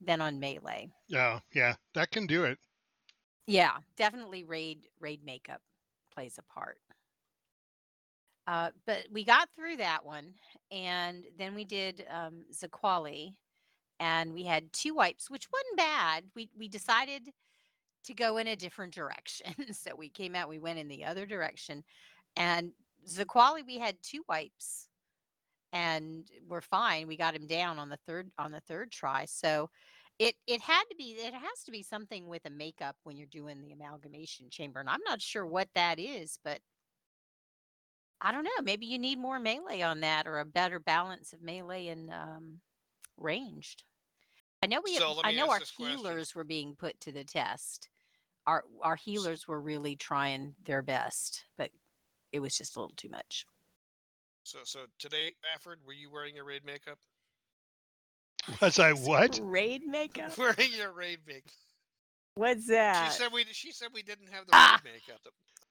than 0.00 0.20
on 0.20 0.40
melee. 0.40 0.90
Yeah, 1.06 1.40
yeah, 1.54 1.76
that 1.94 2.10
can 2.10 2.26
do 2.26 2.44
it. 2.44 2.58
Yeah, 3.46 3.78
definitely 3.96 4.42
raid 4.42 4.88
raid 4.98 5.24
makeup 5.24 5.62
plays 6.12 6.38
a 6.38 6.42
part. 6.42 6.80
Uh, 8.48 8.70
but 8.84 9.06
we 9.10 9.24
got 9.24 9.48
through 9.56 9.76
that 9.76 10.04
one, 10.04 10.34
and 10.70 11.24
then 11.36 11.54
we 11.54 11.64
did 11.64 12.04
um, 12.08 12.44
Zaqali, 12.52 13.34
and 14.00 14.32
we 14.32 14.44
had 14.44 14.72
two 14.72 14.94
wipes, 14.94 15.30
which 15.30 15.48
wasn't 15.52 15.76
bad. 15.76 16.24
We 16.34 16.50
we 16.56 16.68
decided 16.68 17.30
to 18.04 18.14
go 18.14 18.36
in 18.38 18.46
a 18.46 18.56
different 18.56 18.94
direction, 18.94 19.54
so 19.72 19.94
we 19.96 20.08
came 20.08 20.34
out. 20.34 20.48
We 20.48 20.58
went 20.58 20.78
in 20.78 20.88
the 20.88 21.04
other 21.04 21.26
direction, 21.26 21.84
and 22.36 22.72
Zaqali 23.08 23.66
we 23.66 23.78
had 23.78 23.96
two 24.02 24.22
wipes, 24.28 24.88
and 25.72 26.28
we're 26.48 26.60
fine. 26.60 27.06
We 27.06 27.16
got 27.16 27.34
him 27.36 27.46
down 27.46 27.78
on 27.78 27.88
the 27.88 27.98
third 28.06 28.30
on 28.38 28.52
the 28.52 28.60
third 28.60 28.92
try. 28.92 29.24
So 29.26 29.70
it 30.18 30.34
it 30.46 30.60
had 30.60 30.84
to 30.90 30.96
be 30.96 31.16
it 31.18 31.34
has 31.34 31.64
to 31.64 31.70
be 31.70 31.82
something 31.82 32.26
with 32.26 32.44
a 32.46 32.50
makeup 32.50 32.96
when 33.04 33.16
you're 33.16 33.26
doing 33.26 33.60
the 33.60 33.72
amalgamation 33.72 34.48
chamber 34.50 34.80
and 34.80 34.88
i'm 34.88 35.02
not 35.06 35.20
sure 35.20 35.46
what 35.46 35.68
that 35.74 35.98
is 35.98 36.38
but 36.42 36.58
i 38.20 38.32
don't 38.32 38.44
know 38.44 38.62
maybe 38.62 38.86
you 38.86 38.98
need 38.98 39.18
more 39.18 39.38
melee 39.38 39.82
on 39.82 40.00
that 40.00 40.26
or 40.26 40.38
a 40.38 40.44
better 40.44 40.78
balance 40.78 41.32
of 41.32 41.42
melee 41.42 41.88
and 41.88 42.10
um, 42.10 42.60
ranged 43.18 43.82
i 44.62 44.66
know 44.66 44.80
we 44.84 44.94
had, 44.94 45.02
So 45.02 45.12
let 45.14 45.26
i 45.26 45.32
know 45.32 45.50
our 45.50 45.58
this 45.60 45.70
question. 45.70 45.98
healers 45.98 46.34
were 46.34 46.44
being 46.44 46.74
put 46.76 46.98
to 47.00 47.12
the 47.12 47.24
test 47.24 47.88
our 48.46 48.64
our 48.82 48.96
healers 48.96 49.46
were 49.48 49.60
really 49.60 49.96
trying 49.96 50.54
their 50.64 50.82
best 50.82 51.44
but 51.58 51.70
it 52.32 52.40
was 52.40 52.56
just 52.56 52.76
a 52.76 52.80
little 52.80 52.94
too 52.96 53.08
much 53.10 53.46
So 54.44 54.58
so 54.64 54.80
today, 54.98 55.34
Fafford, 55.42 55.76
were 55.86 55.92
you 55.92 56.10
wearing 56.10 56.34
your 56.36 56.44
raid 56.44 56.64
makeup? 56.64 56.98
Was 58.60 58.78
I 58.78 58.92
what? 59.08 59.40
raid 59.42 59.82
makeup 59.86 60.36
Wearing 60.38 60.72
your 60.76 60.92
raid 60.92 61.18
makeup. 61.26 61.50
what's 62.36 62.66
that? 62.68 62.94
She 62.96 63.08
that 63.08 63.12
said 63.24 63.32
we 63.32 63.44
she 63.50 63.72
said 63.72 63.88
we 63.92 64.02
didn't 64.02 64.28
have 64.28 64.46
the 64.46 64.52
Ah. 64.54 64.80
raid 64.84 64.92
makeup. 64.94 65.20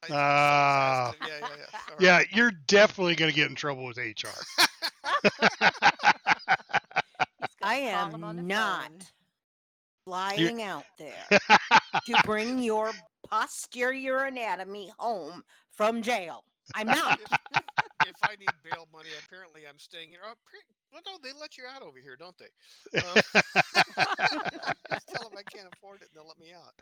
I- 0.04 0.08
I 0.08 0.10
Ah. 0.12 1.14
just 1.20 1.30
yeah, 1.32 1.40
yeah, 1.48 1.56
yeah. 1.58 1.80
All 1.90 1.96
Yeah, 2.00 2.22
you're 2.32 2.52
definitely 2.68 3.16
going 3.16 3.32
to 3.32 3.36
get 3.36 3.50
in 3.50 3.56
trouble 3.56 3.86
with 3.86 3.98
HR. 3.98 4.28
He's 7.66 7.80
gonna 7.80 7.90
I 7.90 7.92
call 7.92 8.12
him 8.12 8.24
on 8.24 8.36
the 8.38 8.42
am 8.42 8.48
not 8.48 8.92
phone. 8.92 9.00
flying 10.06 10.62
out 10.62 10.86
there 10.98 11.28
to 12.06 12.16
bring 12.26 12.60
your 12.60 12.92
posterior 13.30 14.26
anatomy 14.26 14.92
home 15.00 15.44
from 15.72 16.02
jail. 16.02 16.44
I'm 16.76 16.88
not. 16.88 17.20
if, 17.22 17.32
if 18.06 18.16
I 18.24 18.36
need 18.40 18.50
bail 18.64 18.88
money, 18.94 19.10
apparently 19.26 19.62
I'm 19.68 19.80
staying 19.80 20.10
here. 20.10 20.20
Oh, 20.26 20.34
pre- 20.46 20.60
well, 20.92 21.02
no, 21.06 21.18
they 21.22 21.34
let 21.40 21.58
you 21.58 21.64
out 21.74 21.82
over 21.84 22.00
here, 22.00 22.16
don't 22.18 22.36
they? 22.38 23.00
Um, 23.00 23.16
just 24.92 25.08
tell 25.10 25.30
them 25.30 25.38
I 25.38 25.44
can't 25.44 25.68
afford 25.74 26.02
it, 26.02 26.10
and 26.10 26.16
they'll 26.16 26.28
let 26.28 26.40
me 26.40 26.54
out. 26.54 26.74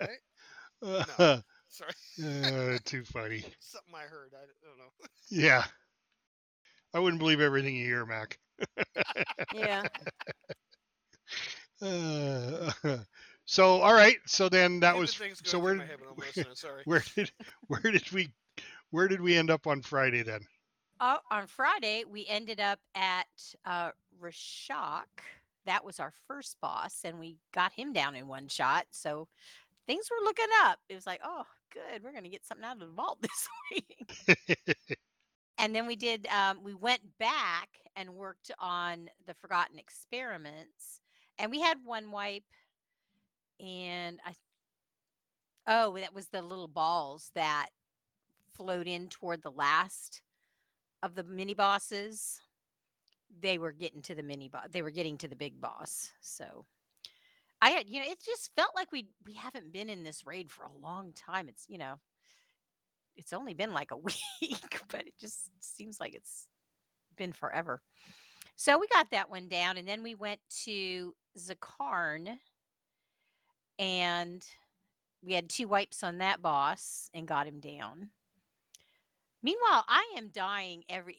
Right? 0.00 1.42
Sorry, 1.68 1.92
Uh, 2.24 2.78
too 2.84 3.04
funny. 3.04 3.44
something 3.60 3.94
I 3.94 4.02
heard. 4.02 4.32
I 4.34 4.44
don't 4.66 4.78
know. 4.78 4.92
Yeah. 5.30 5.64
I 6.94 6.98
wouldn't 6.98 7.20
believe 7.20 7.40
everything 7.40 7.76
you 7.76 7.86
hear, 7.86 8.04
Mac. 8.04 8.38
Yeah. 9.54 9.82
Uh, 11.82 12.72
so, 13.44 13.80
all 13.80 13.94
right. 13.94 14.16
So 14.26 14.48
then 14.48 14.80
that 14.80 14.96
was 14.96 15.20
so 15.42 15.58
where 15.58 15.74
did, 15.74 15.88
head 15.88 16.00
when 16.00 16.10
I'm 16.10 16.16
listening. 16.16 16.54
Sorry. 16.54 16.82
where 16.84 17.02
did 17.16 17.32
where 17.66 17.80
did 17.80 18.10
we 18.12 18.32
where 18.90 19.08
did 19.08 19.20
we 19.20 19.36
end 19.36 19.50
up 19.50 19.66
on 19.66 19.82
Friday 19.82 20.22
then? 20.22 20.40
Oh, 21.00 21.18
on 21.30 21.48
Friday, 21.48 22.04
we 22.08 22.26
ended 22.28 22.60
up 22.60 22.78
at 22.94 23.26
uh, 23.64 23.90
Rashok. 24.22 25.06
That 25.66 25.84
was 25.84 25.98
our 25.98 26.12
first 26.28 26.56
boss, 26.60 27.00
and 27.04 27.18
we 27.18 27.38
got 27.52 27.72
him 27.72 27.92
down 27.92 28.14
in 28.14 28.28
one 28.28 28.46
shot. 28.46 28.86
So 28.90 29.26
things 29.86 30.08
were 30.10 30.24
looking 30.24 30.46
up. 30.62 30.78
It 30.88 30.94
was 30.94 31.06
like, 31.06 31.20
oh, 31.24 31.44
good, 31.72 32.04
we're 32.04 32.12
going 32.12 32.24
to 32.24 32.30
get 32.30 32.46
something 32.46 32.64
out 32.64 32.80
of 32.80 32.80
the 32.80 32.94
vault 32.94 33.18
this 33.22 33.48
week. 33.72 34.96
and 35.62 35.74
then 35.74 35.86
we 35.86 35.96
did. 35.96 36.26
Um, 36.26 36.58
we 36.62 36.74
went 36.74 37.00
back 37.18 37.70
and 37.96 38.10
worked 38.10 38.50
on 38.58 39.08
the 39.26 39.34
Forgotten 39.34 39.78
Experiments, 39.78 41.00
and 41.38 41.50
we 41.50 41.60
had 41.60 41.78
one 41.84 42.10
wipe, 42.10 42.44
and 43.60 44.20
I, 44.26 44.34
Oh, 45.66 45.96
that 45.96 46.14
was 46.14 46.28
the 46.28 46.42
little 46.42 46.68
balls 46.68 47.30
that 47.34 47.68
flowed 48.56 48.88
in 48.88 49.08
toward 49.08 49.42
the 49.42 49.50
last 49.50 50.22
of 51.02 51.14
the 51.14 51.22
mini 51.22 51.54
bosses. 51.54 52.40
They 53.40 53.58
were 53.58 53.72
getting 53.72 54.02
to 54.02 54.14
the 54.14 54.22
mini 54.22 54.48
boss. 54.48 54.66
They 54.70 54.82
were 54.82 54.90
getting 54.90 55.18
to 55.18 55.28
the 55.28 55.36
big 55.36 55.60
boss. 55.60 56.10
So 56.20 56.66
I 57.60 57.70
had, 57.70 57.88
you 57.88 58.00
know, 58.00 58.10
it 58.10 58.18
just 58.24 58.50
felt 58.56 58.74
like 58.74 58.90
we 58.90 59.06
we 59.24 59.34
haven't 59.34 59.72
been 59.72 59.88
in 59.88 60.02
this 60.02 60.26
raid 60.26 60.50
for 60.50 60.64
a 60.64 60.82
long 60.82 61.12
time. 61.12 61.48
It's, 61.48 61.64
you 61.68 61.78
know, 61.78 62.00
it's 63.16 63.32
only 63.32 63.54
been 63.54 63.72
like 63.72 63.90
a 63.90 63.96
week, 64.40 64.80
but 64.88 65.00
it 65.06 65.14
just 65.20 65.50
seems 65.60 65.98
like 66.00 66.14
it's 66.14 66.46
been 67.16 67.32
forever. 67.32 67.80
So 68.56 68.78
we 68.78 68.86
got 68.88 69.10
that 69.10 69.30
one 69.30 69.48
down, 69.48 69.76
and 69.76 69.88
then 69.88 70.02
we 70.02 70.14
went 70.14 70.40
to 70.64 71.14
Zskarn, 71.38 72.36
and 73.78 74.44
we 75.24 75.32
had 75.32 75.48
two 75.48 75.68
wipes 75.68 76.02
on 76.02 76.18
that 76.18 76.42
boss 76.42 77.08
and 77.14 77.26
got 77.26 77.46
him 77.46 77.60
down. 77.60 78.10
Meanwhile, 79.42 79.84
I 79.88 80.14
am 80.16 80.28
dying 80.28 80.84
every 80.88 81.18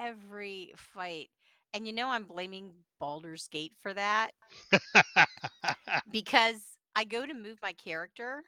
every 0.00 0.72
fight. 0.76 1.30
And 1.72 1.86
you 1.86 1.92
know 1.92 2.08
I'm 2.08 2.24
blaming 2.24 2.70
Baldur's 3.00 3.48
Gate 3.48 3.72
for 3.82 3.92
that 3.94 4.30
because 6.10 6.60
I 6.94 7.04
go 7.04 7.26
to 7.26 7.34
move 7.34 7.58
my 7.62 7.72
character 7.72 8.42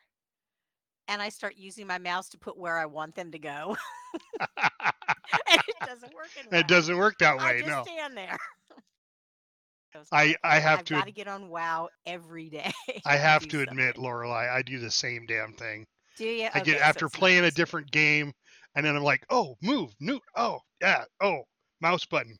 and 1.09 1.23
I 1.23 1.29
start 1.29 1.55
using 1.57 1.87
my 1.87 1.99
mouse 1.99 2.29
to 2.31 2.39
put 2.39 2.59
where 2.59 2.79
I 2.79 2.87
want 2.87 3.15
them 3.15 3.31
to 3.33 3.39
go. 3.39 3.77
and 4.59 5.61
it 5.69 5.77
doesn't 5.87 6.15
work. 6.15 6.29
it 6.53 6.69
doesn't 6.69 6.97
work 6.97 7.15
that 7.21 7.41
I 7.41 7.45
way. 7.45 7.59
just 7.59 7.69
No, 7.69 7.83
stand 7.85 8.17
there. 8.17 8.37
I 10.13 10.35
I 10.45 10.59
have 10.59 10.81
I've 10.81 10.85
to 10.87 10.95
got 10.95 11.07
to 11.07 11.13
get 11.13 11.29
on 11.29 11.49
WoW 11.49 11.89
every 12.05 12.51
day. 12.51 12.71
I 13.07 13.17
have 13.17 13.47
to 13.49 13.63
admit. 13.63 13.97
Lorelei, 13.97 14.49
I 14.53 14.63
do 14.63 14.79
the 14.79 14.91
same 14.91 15.25
damn 15.27 15.55
thing. 15.55 15.87
Do 16.17 16.25
you? 16.25 16.49
I 16.53 16.61
get 16.61 16.75
Okay, 16.75 16.79
so 16.79 16.85
after 16.85 17.05
not 17.07 17.13
playing 17.13 17.45
a 17.45 17.51
different 17.51 17.91
game, 17.91 18.33
and 18.75 18.85
then 18.85 18.95
I'm 18.97 19.03
like, 19.03 19.25
oh, 19.31 19.57
move, 19.63 19.93
new, 20.01 20.21
oh, 20.37 20.59
yeah, 20.83 21.05
oh, 21.23 21.43
mouse 21.81 22.05
button. 22.05 22.37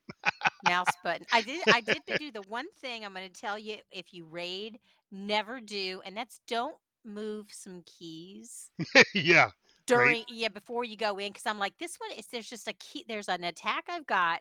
mouse 0.65 0.93
button. 1.03 1.27
I 1.33 1.41
did 1.41 1.63
I 1.69 1.81
did 1.81 2.03
do 2.19 2.31
the 2.31 2.43
one 2.49 2.67
thing 2.81 3.05
I'm 3.05 3.15
going 3.15 3.31
to 3.31 3.41
tell 3.41 3.59
you 3.59 3.77
if 3.91 4.13
you 4.13 4.27
raid, 4.27 4.79
never 5.11 5.61
do, 5.61 6.03
and 6.05 6.17
that's 6.17 6.41
don't 6.47 6.77
move 7.07 7.47
some 7.51 7.83
keys 7.87 8.71
yeah, 9.15 9.51
during 9.87 10.25
yeah 10.29 10.49
before 10.49 10.85
you 10.85 10.97
go 10.97 11.19
in 11.19 11.29
because 11.33 11.47
I'm 11.47 11.59
like 11.59 11.79
this 11.79 11.97
one 11.99 12.11
is 12.19 12.27
there's 12.29 12.49
just 12.49 12.69
a 12.69 12.73
key 12.75 13.05
there's 13.09 13.29
an 13.29 13.45
attack 13.45 13.85
I've 13.89 14.07
got 14.07 14.41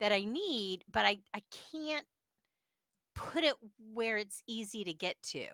that 0.00 0.12
I 0.12 0.24
need, 0.24 0.84
but 0.90 1.04
I 1.06 1.18
I 1.34 1.42
can't 1.72 2.06
put 3.14 3.44
it 3.44 3.54
where 3.92 4.18
it's 4.18 4.42
easy 4.46 4.84
to 4.84 4.92
get 4.92 5.20
to. 5.22 5.46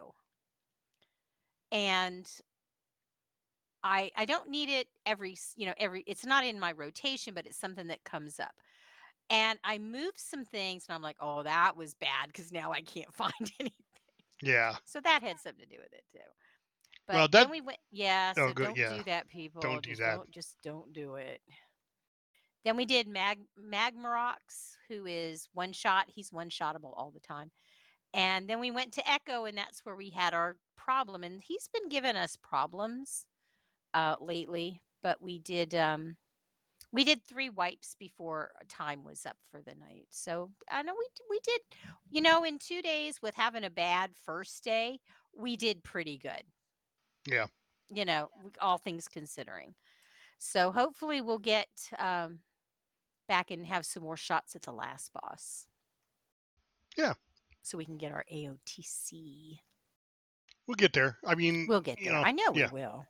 And 1.73 2.29
I 3.83 4.11
I 4.17 4.25
don't 4.25 4.49
need 4.51 4.69
it 4.69 4.89
every 5.07 5.37
you 5.57 5.67
know 5.67 5.75
every 5.79 6.03
it's 6.07 6.27
not 6.27 6.45
in 6.45 6.61
my 6.61 6.73
rotation, 6.73 7.35
but 7.35 7.47
it's 7.47 7.59
something 7.59 7.87
that 7.89 8.05
comes 8.05 8.41
up. 8.41 8.53
And 9.31 9.59
I 9.65 9.79
moved 9.79 10.19
some 10.19 10.45
things, 10.45 10.87
and 10.89 10.95
I'm 10.95 11.03
like, 11.03 11.17
oh, 11.21 11.45
that 11.45 11.77
was 11.77 11.95
bad 11.95 12.27
because 12.29 12.53
now 12.53 12.73
I 12.73 12.83
can't 12.83 13.13
find 13.15 13.33
anything. 13.61 13.73
yeah. 14.43 14.77
So 14.85 15.01
that 15.01 15.23
had 15.23 15.39
something 15.39 15.65
to 15.65 15.77
do 15.77 15.81
with 15.83 15.93
it 15.93 16.05
too. 16.13 16.21
But 17.07 17.17
Well, 17.17 17.29
then 17.29 17.51
we 17.51 17.61
went, 17.61 17.79
yeah. 17.91 18.33
Oh, 18.37 18.49
So 18.49 18.55
good, 18.55 18.67
don't 18.67 18.77
yeah. 18.79 18.97
do 18.97 19.03
that, 19.05 19.29
people. 19.29 19.61
Don't 19.61 19.83
do 19.83 19.91
just 19.91 20.01
that. 20.01 20.17
Don't, 20.17 20.31
just 20.31 20.57
don't 20.63 20.93
do 20.93 21.17
it. 21.17 21.41
Then 22.65 22.77
we 22.77 22.85
did 22.85 23.09
Mag 23.09 23.39
Magmorax, 23.59 24.77
who 24.89 25.07
is 25.07 25.49
one 25.55 25.73
shot. 25.73 26.07
He's 26.09 26.33
one 26.33 26.51
shotable 26.51 26.93
all 26.97 27.11
the 27.13 27.21
time. 27.21 27.51
And 28.13 28.49
then 28.49 28.61
we 28.61 28.71
went 28.71 28.93
to 28.95 29.11
Echo, 29.11 29.45
and 29.45 29.57
that's 29.57 29.81
where 29.85 29.97
we 29.97 30.11
had 30.11 30.35
our 30.35 30.57
problem. 30.77 31.25
And 31.25 31.41
he's 31.43 31.69
been 31.73 31.89
giving 31.89 32.17
us 32.17 32.37
problems 32.37 33.25
uh, 33.95 34.17
lately. 34.21 34.83
But 35.03 35.23
we 35.23 35.39
did 35.39 35.75
um, 35.75 36.17
we 36.93 37.05
did 37.05 37.23
three 37.23 37.49
wipes 37.49 37.97
before 37.99 38.51
time 38.69 39.05
was 39.05 39.25
up 39.25 39.37
for 39.51 39.63
the 39.63 39.75
night. 39.77 40.07
So 40.11 40.51
I 40.71 40.83
know 40.83 40.93
we 40.99 41.07
we 41.31 41.41
did, 41.43 41.61
you 42.11 42.21
know, 42.21 42.45
in 42.45 42.59
two 42.59 42.83
days 42.83 43.21
with 43.23 43.35
having 43.37 43.65
a 43.65 43.71
bad 43.71 44.11
first 44.27 44.65
day, 44.65 44.99
we 45.35 45.57
did 45.57 45.83
pretty 45.85 46.19
good. 46.19 46.43
Yeah. 47.27 47.47
You 47.93 48.05
know, 48.05 48.31
all 48.61 48.79
things 48.79 49.09
considering. 49.09 49.75
So 50.39 50.71
hopefully 50.71 51.21
we'll 51.21 51.39
get 51.39 51.69
um, 51.99 52.39
back 53.29 53.51
and 53.51 53.67
have 53.67 53.85
some 53.85 54.03
more 54.03 54.17
shots 54.17 54.55
at 54.57 54.63
the 54.63 54.73
last 54.73 55.13
boss. 55.13 55.67
Yeah. 56.97 57.15
So 57.63 57.77
we 57.79 57.85
can 57.85 57.99
get 57.99 58.13
our 58.13 58.25
AOTC. 58.33 59.59
We'll 60.67 60.77
get 60.77 60.93
there. 60.93 61.19
I 61.27 61.35
mean, 61.35 61.67
We'll 61.69 61.81
get 61.81 61.99
you 61.99 62.07
there. 62.07 62.15
know, 62.15 62.23
I 62.23 62.33
know 62.33 62.53
yeah. 62.55 62.69
we 62.73 62.81
will. 62.81 63.05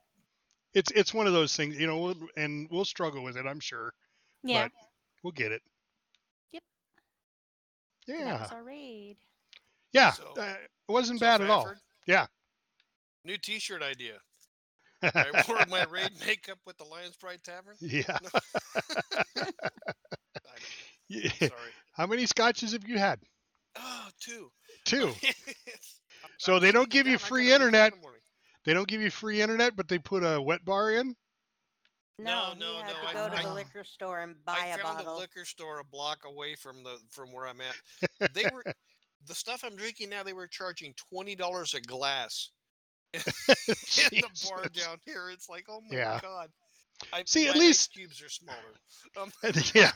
it's 0.74 0.90
it's 0.92 1.12
one 1.14 1.26
of 1.26 1.32
those 1.34 1.54
things, 1.54 1.78
you 1.78 1.86
know, 1.86 1.98
we'll, 1.98 2.16
and 2.36 2.66
we'll 2.70 2.84
struggle 2.84 3.22
with 3.22 3.36
it, 3.36 3.46
I'm 3.46 3.60
sure. 3.60 3.92
Yeah. 4.42 4.64
But 4.64 4.72
we'll 5.22 5.32
get 5.32 5.52
it. 5.52 5.62
Yep. 6.52 6.62
Yeah. 8.06 8.24
That 8.24 8.40
was 8.40 8.52
our 8.52 8.62
raid. 8.64 9.16
Yeah. 9.92 10.12
So- 10.12 10.34
uh, 10.38 10.54
it 10.88 10.92
wasn't 10.92 11.20
So, 11.20 11.26
bad 11.26 11.42
at 11.42 11.50
all. 11.50 11.66
Fafford, 11.66 11.76
Yeah. 12.06 12.26
New 13.24 13.36
T-shirt 13.38 13.82
idea. 13.82 14.18
I 15.02 15.42
wore 15.48 15.64
my 15.68 15.84
raid 15.90 16.10
makeup 16.26 16.58
with 16.66 16.76
the 16.78 16.84
Lions 16.84 17.16
Pride 17.16 17.40
Tavern. 17.44 17.76
yeah. 17.80 18.02
I- 19.36 19.52
Yeah. 21.08 21.30
Sorry. 21.38 21.50
How 21.94 22.06
many 22.06 22.26
scotches 22.26 22.72
have 22.72 22.86
you 22.86 22.98
had? 22.98 23.18
Oh, 23.76 24.08
two. 24.20 24.50
Two. 24.84 25.12
So 26.38 26.58
they 26.58 26.72
don't 26.72 26.88
give 26.90 27.06
you 27.06 27.18
free 27.18 27.48
gotta 27.48 27.64
wake 27.64 27.74
up 27.74 27.74
in 27.74 27.84
internet. 27.94 28.14
They 28.64 28.74
don't 28.74 28.86
give 28.88 29.00
you 29.00 29.10
free 29.10 29.40
internet, 29.42 29.74
but 29.76 29.88
they 29.88 29.98
put 29.98 30.22
a 30.22 30.40
wet 30.40 30.64
bar 30.64 30.92
in. 30.92 31.14
No, 32.18 32.52
No, 32.52 32.72
no, 32.72 32.76
he 32.78 32.82
no, 32.82 32.88
to 32.88 33.08
I- 33.08 33.12
go 33.12 33.28
to 33.30 33.36
I- 33.38 33.42
the 33.42 33.54
liquor 33.54 33.84
store 33.84 34.20
and 34.20 34.34
buy 34.44 34.58
I 34.62 34.66
a 34.68 34.78
found 34.78 34.98
bottle. 34.98 35.16
a 35.16 35.18
liquor 35.18 35.44
store 35.44 35.80
a 35.80 35.84
block 35.84 36.18
away 36.26 36.54
from 36.54 36.82
the 36.82 36.98
from 37.10 37.32
where 37.32 37.46
I'm 37.46 37.60
at. 37.60 38.34
They 38.34 38.44
were 38.52 38.62
the 39.26 39.34
stuff 39.34 39.62
I'm 39.64 39.76
drinking 39.76 40.10
now. 40.10 40.22
They 40.22 40.32
were 40.34 40.46
charging 40.46 40.94
twenty 41.10 41.34
dollars 41.34 41.72
a 41.74 41.80
glass 41.80 42.50
in 43.14 43.20
the 43.24 44.26
bar 44.48 44.62
down 44.72 44.98
here. 45.04 45.30
It's 45.30 45.48
like, 45.48 45.66
oh 45.68 45.80
my 45.88 45.96
Yeah. 45.96 46.18
god. 46.22 46.48
I, 47.14 47.22
See, 47.24 47.48
at 47.48 47.56
least- 47.56 47.92
cubes 47.94 48.22
are 48.22 48.28
smaller. 48.28 48.58
Um, 49.20 49.32
yeah, 49.74 49.90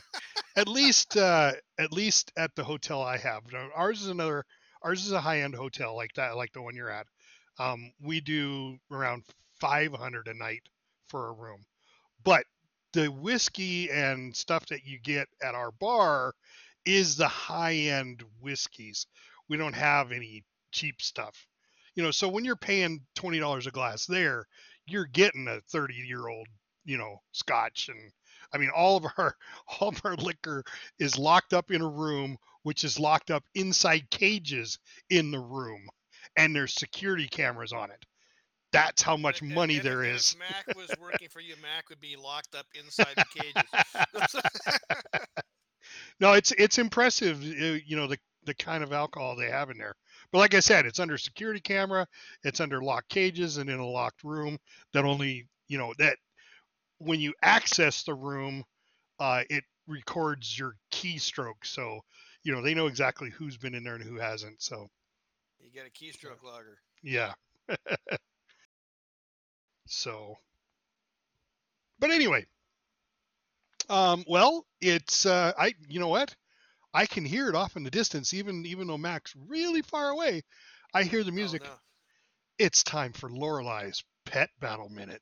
at 0.57 0.67
least 0.67 1.15
uh, 1.15 1.53
at 1.79 1.93
least 1.93 2.31
at 2.35 2.53
the 2.55 2.63
hotel 2.65 3.01
I 3.01 3.17
have. 3.17 3.43
Ours 3.73 4.01
is 4.01 4.09
another. 4.09 4.43
Ours 4.83 5.05
is 5.05 5.13
a 5.13 5.21
high 5.21 5.41
end 5.41 5.55
hotel 5.55 5.95
like 5.95 6.11
that, 6.15 6.35
like 6.35 6.51
the 6.51 6.61
one 6.61 6.75
you're 6.75 6.89
at. 6.89 7.07
Um, 7.59 7.93
we 8.01 8.19
do 8.19 8.77
around 8.91 9.23
500 9.61 10.27
a 10.27 10.33
night 10.33 10.63
for 11.07 11.29
a 11.29 11.31
room, 11.31 11.63
but 12.25 12.43
the 12.91 13.07
whiskey 13.07 13.89
and 13.89 14.35
stuff 14.35 14.65
that 14.67 14.85
you 14.85 14.99
get 14.99 15.27
at 15.41 15.55
our 15.55 15.71
bar 15.71 16.33
is 16.85 17.15
the 17.15 17.27
high 17.27 17.75
end 17.75 18.21
whiskeys. 18.41 19.07
We 19.47 19.55
don't 19.55 19.75
have 19.75 20.11
any 20.11 20.43
cheap 20.71 21.01
stuff. 21.01 21.47
You 21.95 22.03
know, 22.03 22.11
so 22.11 22.27
when 22.27 22.43
you're 22.45 22.55
paying 22.55 23.01
twenty 23.15 23.39
dollars 23.39 23.67
a 23.67 23.71
glass 23.71 24.05
there, 24.05 24.45
you're 24.85 25.05
getting 25.07 25.47
a 25.47 25.61
30 25.71 25.93
year 25.95 26.27
old, 26.27 26.47
you 26.83 26.97
know, 26.97 27.21
scotch 27.31 27.89
and 27.89 28.11
I 28.53 28.57
mean 28.57 28.69
all 28.75 28.97
of 28.97 29.05
our 29.17 29.35
all 29.79 29.89
of 29.89 30.01
our 30.03 30.15
liquor 30.15 30.63
is 30.99 31.17
locked 31.17 31.53
up 31.53 31.71
in 31.71 31.81
a 31.81 31.87
room 31.87 32.37
which 32.63 32.83
is 32.83 32.99
locked 32.99 33.31
up 33.31 33.43
inside 33.55 34.09
cages 34.11 34.77
in 35.09 35.31
the 35.31 35.39
room 35.39 35.87
and 36.37 36.55
there's 36.55 36.73
security 36.73 37.27
cameras 37.27 37.71
on 37.73 37.91
it. 37.91 38.03
That's 38.71 39.01
how 39.01 39.15
much 39.15 39.41
and- 39.41 39.53
money 39.53 39.77
and- 39.77 39.85
there 39.85 40.01
and 40.03 40.15
is. 40.15 40.33
If 40.33 40.39
Mac 40.39 40.75
was 40.75 40.91
working 41.01 41.29
for 41.29 41.39
you, 41.39 41.55
Mac 41.61 41.89
would 41.89 42.01
be 42.01 42.15
locked 42.17 42.55
up 42.55 42.65
inside 42.75 43.15
the 43.15 43.25
cages. 44.13 44.35
No, 46.19 46.33
it's 46.33 46.51
it's 46.53 46.77
impressive, 46.77 47.41
uh, 47.41 47.77
you 47.85 47.95
know, 47.95 48.07
the 48.07 48.17
the 48.45 48.53
kind 48.53 48.83
of 48.83 48.93
alcohol 48.93 49.35
they 49.35 49.49
have 49.49 49.69
in 49.69 49.77
there. 49.77 49.95
Like 50.35 50.53
I 50.53 50.59
said, 50.59 50.85
it's 50.85 50.99
under 50.99 51.17
security 51.17 51.59
camera, 51.59 52.07
it's 52.43 52.59
under 52.59 52.81
locked 52.81 53.09
cages 53.09 53.57
and 53.57 53.69
in 53.69 53.79
a 53.79 53.85
locked 53.85 54.23
room 54.23 54.57
that 54.93 55.05
only, 55.05 55.47
you 55.67 55.77
know, 55.77 55.93
that 55.97 56.17
when 56.97 57.19
you 57.19 57.33
access 57.41 58.03
the 58.03 58.13
room, 58.13 58.63
uh, 59.19 59.43
it 59.49 59.63
records 59.87 60.57
your 60.57 60.75
keystroke. 60.91 61.63
So, 61.63 62.01
you 62.43 62.53
know, 62.53 62.61
they 62.61 62.73
know 62.73 62.87
exactly 62.87 63.29
who's 63.29 63.57
been 63.57 63.75
in 63.75 63.83
there 63.83 63.95
and 63.95 64.03
who 64.03 64.17
hasn't. 64.17 64.61
So, 64.61 64.87
you 65.59 65.71
get 65.71 65.85
a 65.87 65.89
keystroke 65.89 66.43
logger. 66.43 66.77
yeah. 67.01 67.33
so, 69.87 70.35
but 71.99 72.11
anyway, 72.11 72.45
um, 73.89 74.23
well, 74.27 74.65
it's 74.81 75.25
uh, 75.25 75.53
I. 75.57 75.73
You 75.87 75.99
know 75.99 76.07
what? 76.07 76.35
I 76.95 77.05
can 77.05 77.25
hear 77.25 77.49
it 77.49 77.55
off 77.55 77.75
in 77.75 77.83
the 77.83 77.91
distance, 77.91 78.33
even 78.33 78.65
even 78.65 78.87
though 78.87 78.97
Mac's 78.97 79.35
really 79.35 79.81
far 79.81 80.09
away. 80.11 80.43
I 80.93 81.03
hear 81.03 81.25
the 81.25 81.31
Oh, 81.31 81.35
music. 81.35 81.61
no. 81.63 81.69
It's 82.57 82.83
time 82.83 83.11
for 83.11 83.29
Lorelei's 83.29 84.01
pet 84.23 84.49
battle 84.61 84.87
minute. 84.87 85.21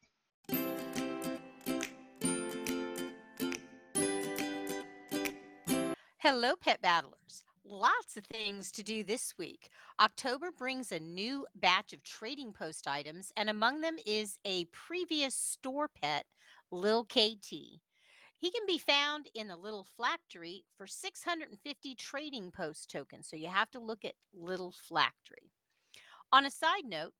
Hello, 6.20 6.56
pet 6.56 6.80
battlers. 6.82 7.44
lots 7.66 8.18
of 8.18 8.26
things 8.26 8.72
to 8.72 8.84
do 8.84 9.04
this 9.04 9.34
week. 9.38 9.70
October 10.00 10.52
brings 10.52 10.92
a 10.92 11.00
new 11.00 11.48
batch 11.56 11.92
of 11.92 12.04
trading 12.04 12.54
post 12.54 12.88
items, 12.88 13.32
and 13.36 13.50
among 13.50 13.82
them 13.82 13.98
is 14.06 14.38
a 14.46 14.66
previous 14.66 15.34
store 15.34 15.88
pet, 15.88 16.26
Lil 16.72 17.06
KT. 17.06 17.80
He 18.44 18.52
can 18.52 18.66
be 18.68 18.78
found 18.78 19.30
in 19.36 19.48
the 19.48 19.56
Little 19.56 19.88
Phylactery 19.96 20.66
for 20.78 20.86
650 20.86 21.96
trading 21.96 22.52
post 22.52 22.92
tokens. 22.92 23.30
So 23.30 23.38
you 23.38 23.48
have 23.48 23.72
to 23.72 23.80
look 23.80 24.04
at 24.04 24.16
Little 24.34 24.74
Phylactery. 24.86 25.50
On 26.34 26.46
a 26.46 26.52
side 26.52 26.84
note, 26.84 27.14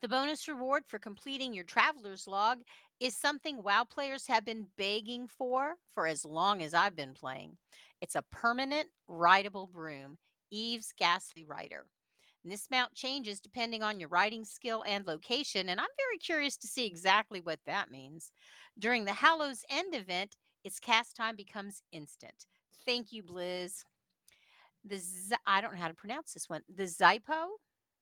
the 0.00 0.06
bonus 0.06 0.46
reward 0.46 0.84
for 0.86 1.00
completing 1.00 1.52
your 1.52 1.64
traveler's 1.64 2.28
log 2.28 2.58
is 3.00 3.16
something 3.16 3.64
WoW 3.64 3.82
players 3.82 4.28
have 4.28 4.44
been 4.44 4.68
begging 4.78 5.26
for 5.26 5.74
for 5.92 6.06
as 6.06 6.24
long 6.24 6.62
as 6.62 6.72
I've 6.72 6.94
been 6.94 7.14
playing. 7.14 7.56
It's 8.00 8.14
a 8.14 8.22
permanent 8.30 8.90
rideable 9.08 9.66
broom, 9.66 10.18
Eve's 10.52 10.92
Ghastly 10.96 11.44
Rider. 11.44 11.86
And 12.42 12.52
this 12.52 12.68
mount 12.70 12.94
changes 12.94 13.40
depending 13.40 13.82
on 13.82 14.00
your 14.00 14.08
riding 14.08 14.44
skill 14.44 14.82
and 14.86 15.06
location, 15.06 15.68
and 15.68 15.80
I'm 15.80 15.86
very 15.96 16.18
curious 16.18 16.56
to 16.58 16.66
see 16.66 16.86
exactly 16.86 17.40
what 17.40 17.60
that 17.66 17.90
means. 17.90 18.32
During 18.78 19.04
the 19.04 19.12
Hallows 19.12 19.64
End 19.70 19.94
event, 19.94 20.36
its 20.64 20.80
cast 20.80 21.14
time 21.16 21.36
becomes 21.36 21.82
instant. 21.92 22.46
Thank 22.84 23.12
you, 23.12 23.22
Blizz. 23.22 23.84
The 24.84 24.98
Z- 24.98 25.36
I 25.46 25.60
don't 25.60 25.74
know 25.74 25.80
how 25.80 25.88
to 25.88 25.94
pronounce 25.94 26.32
this 26.32 26.48
one. 26.48 26.62
The 26.74 26.84
Zypo, 26.84 27.46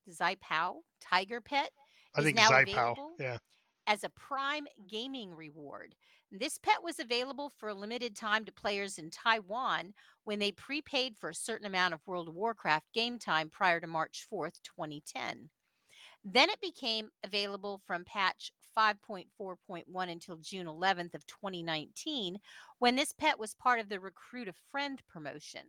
the 0.06 0.12
Zypow 0.14 0.76
Tiger 1.00 1.40
Pet 1.42 1.70
I 2.14 2.20
is 2.20 2.24
think 2.24 2.36
now 2.36 2.50
Zypow. 2.50 2.62
available 2.92 3.12
Yeah. 3.18 3.38
as 3.86 4.04
a 4.04 4.08
prime 4.10 4.66
gaming 4.88 5.34
reward. 5.34 5.94
This 6.32 6.58
pet 6.58 6.82
was 6.82 7.00
available 7.00 7.52
for 7.58 7.70
a 7.70 7.74
limited 7.74 8.14
time 8.14 8.44
to 8.44 8.52
players 8.52 8.98
in 8.98 9.10
Taiwan 9.10 9.92
when 10.24 10.38
they 10.38 10.52
prepaid 10.52 11.16
for 11.16 11.30
a 11.30 11.34
certain 11.34 11.66
amount 11.66 11.92
of 11.92 12.06
World 12.06 12.28
of 12.28 12.36
Warcraft 12.36 12.86
game 12.94 13.18
time 13.18 13.50
prior 13.50 13.80
to 13.80 13.88
March 13.88 14.26
4th, 14.32 14.62
2010. 14.62 15.50
Then 16.24 16.48
it 16.48 16.60
became 16.60 17.10
available 17.24 17.80
from 17.84 18.04
patch 18.04 18.52
5.4.1 18.78 19.84
until 20.08 20.36
June 20.36 20.66
11th 20.66 21.14
of 21.14 21.26
2019 21.26 22.38
when 22.78 22.94
this 22.94 23.12
pet 23.12 23.36
was 23.36 23.54
part 23.54 23.80
of 23.80 23.88
the 23.88 23.98
Recruit 23.98 24.46
a 24.46 24.52
Friend 24.70 25.02
promotion. 25.08 25.62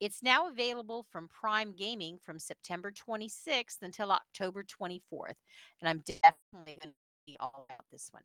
It's 0.00 0.20
now 0.20 0.48
available 0.48 1.06
from 1.12 1.28
Prime 1.28 1.74
Gaming 1.76 2.18
from 2.20 2.40
September 2.40 2.90
26th 2.90 3.82
until 3.82 4.10
October 4.10 4.64
24th, 4.64 5.38
and 5.80 5.88
I'm 5.88 6.02
definitely 6.04 6.78
going 6.82 6.92
to 6.92 6.94
be 7.24 7.36
all 7.38 7.66
about 7.68 7.84
this 7.92 8.08
one. 8.10 8.24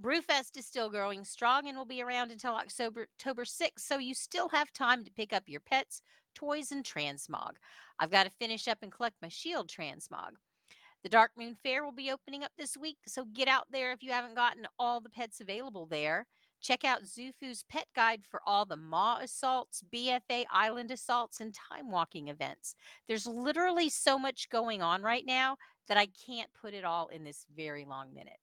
Brewfest 0.00 0.56
is 0.56 0.66
still 0.66 0.88
growing 0.88 1.24
strong 1.24 1.68
and 1.68 1.76
will 1.76 1.84
be 1.84 2.02
around 2.02 2.30
until 2.30 2.54
October, 2.54 3.06
October 3.18 3.44
6th, 3.44 3.78
so 3.78 3.98
you 3.98 4.14
still 4.14 4.48
have 4.48 4.72
time 4.72 5.04
to 5.04 5.10
pick 5.10 5.32
up 5.34 5.42
your 5.46 5.60
pets, 5.60 6.00
toys, 6.34 6.72
and 6.72 6.84
transmog. 6.84 7.52
I've 7.98 8.10
got 8.10 8.24
to 8.24 8.30
finish 8.30 8.66
up 8.66 8.78
and 8.80 8.90
collect 8.90 9.16
my 9.20 9.28
shield 9.28 9.68
transmog. 9.68 10.30
The 11.02 11.10
Dark 11.10 11.32
Moon 11.36 11.54
Fair 11.62 11.84
will 11.84 11.92
be 11.92 12.10
opening 12.10 12.42
up 12.42 12.52
this 12.56 12.78
week, 12.78 12.96
so 13.06 13.26
get 13.34 13.46
out 13.46 13.66
there 13.70 13.92
if 13.92 14.02
you 14.02 14.10
haven't 14.10 14.36
gotten 14.36 14.66
all 14.78 15.02
the 15.02 15.10
pets 15.10 15.42
available 15.42 15.84
there. 15.84 16.26
Check 16.62 16.84
out 16.84 17.04
Xu-Fu's 17.04 17.64
pet 17.70 17.86
guide 17.94 18.22
for 18.30 18.40
all 18.46 18.64
the 18.64 18.76
Maw 18.76 19.18
assaults, 19.18 19.82
BFA 19.94 20.44
island 20.50 20.90
assaults, 20.90 21.40
and 21.40 21.54
time 21.54 21.90
walking 21.90 22.28
events. 22.28 22.74
There's 23.06 23.26
literally 23.26 23.90
so 23.90 24.18
much 24.18 24.48
going 24.48 24.80
on 24.80 25.02
right 25.02 25.24
now 25.26 25.56
that 25.88 25.98
I 25.98 26.08
can't 26.26 26.50
put 26.58 26.72
it 26.72 26.84
all 26.84 27.08
in 27.08 27.24
this 27.24 27.44
very 27.54 27.84
long 27.84 28.14
minute. 28.14 28.38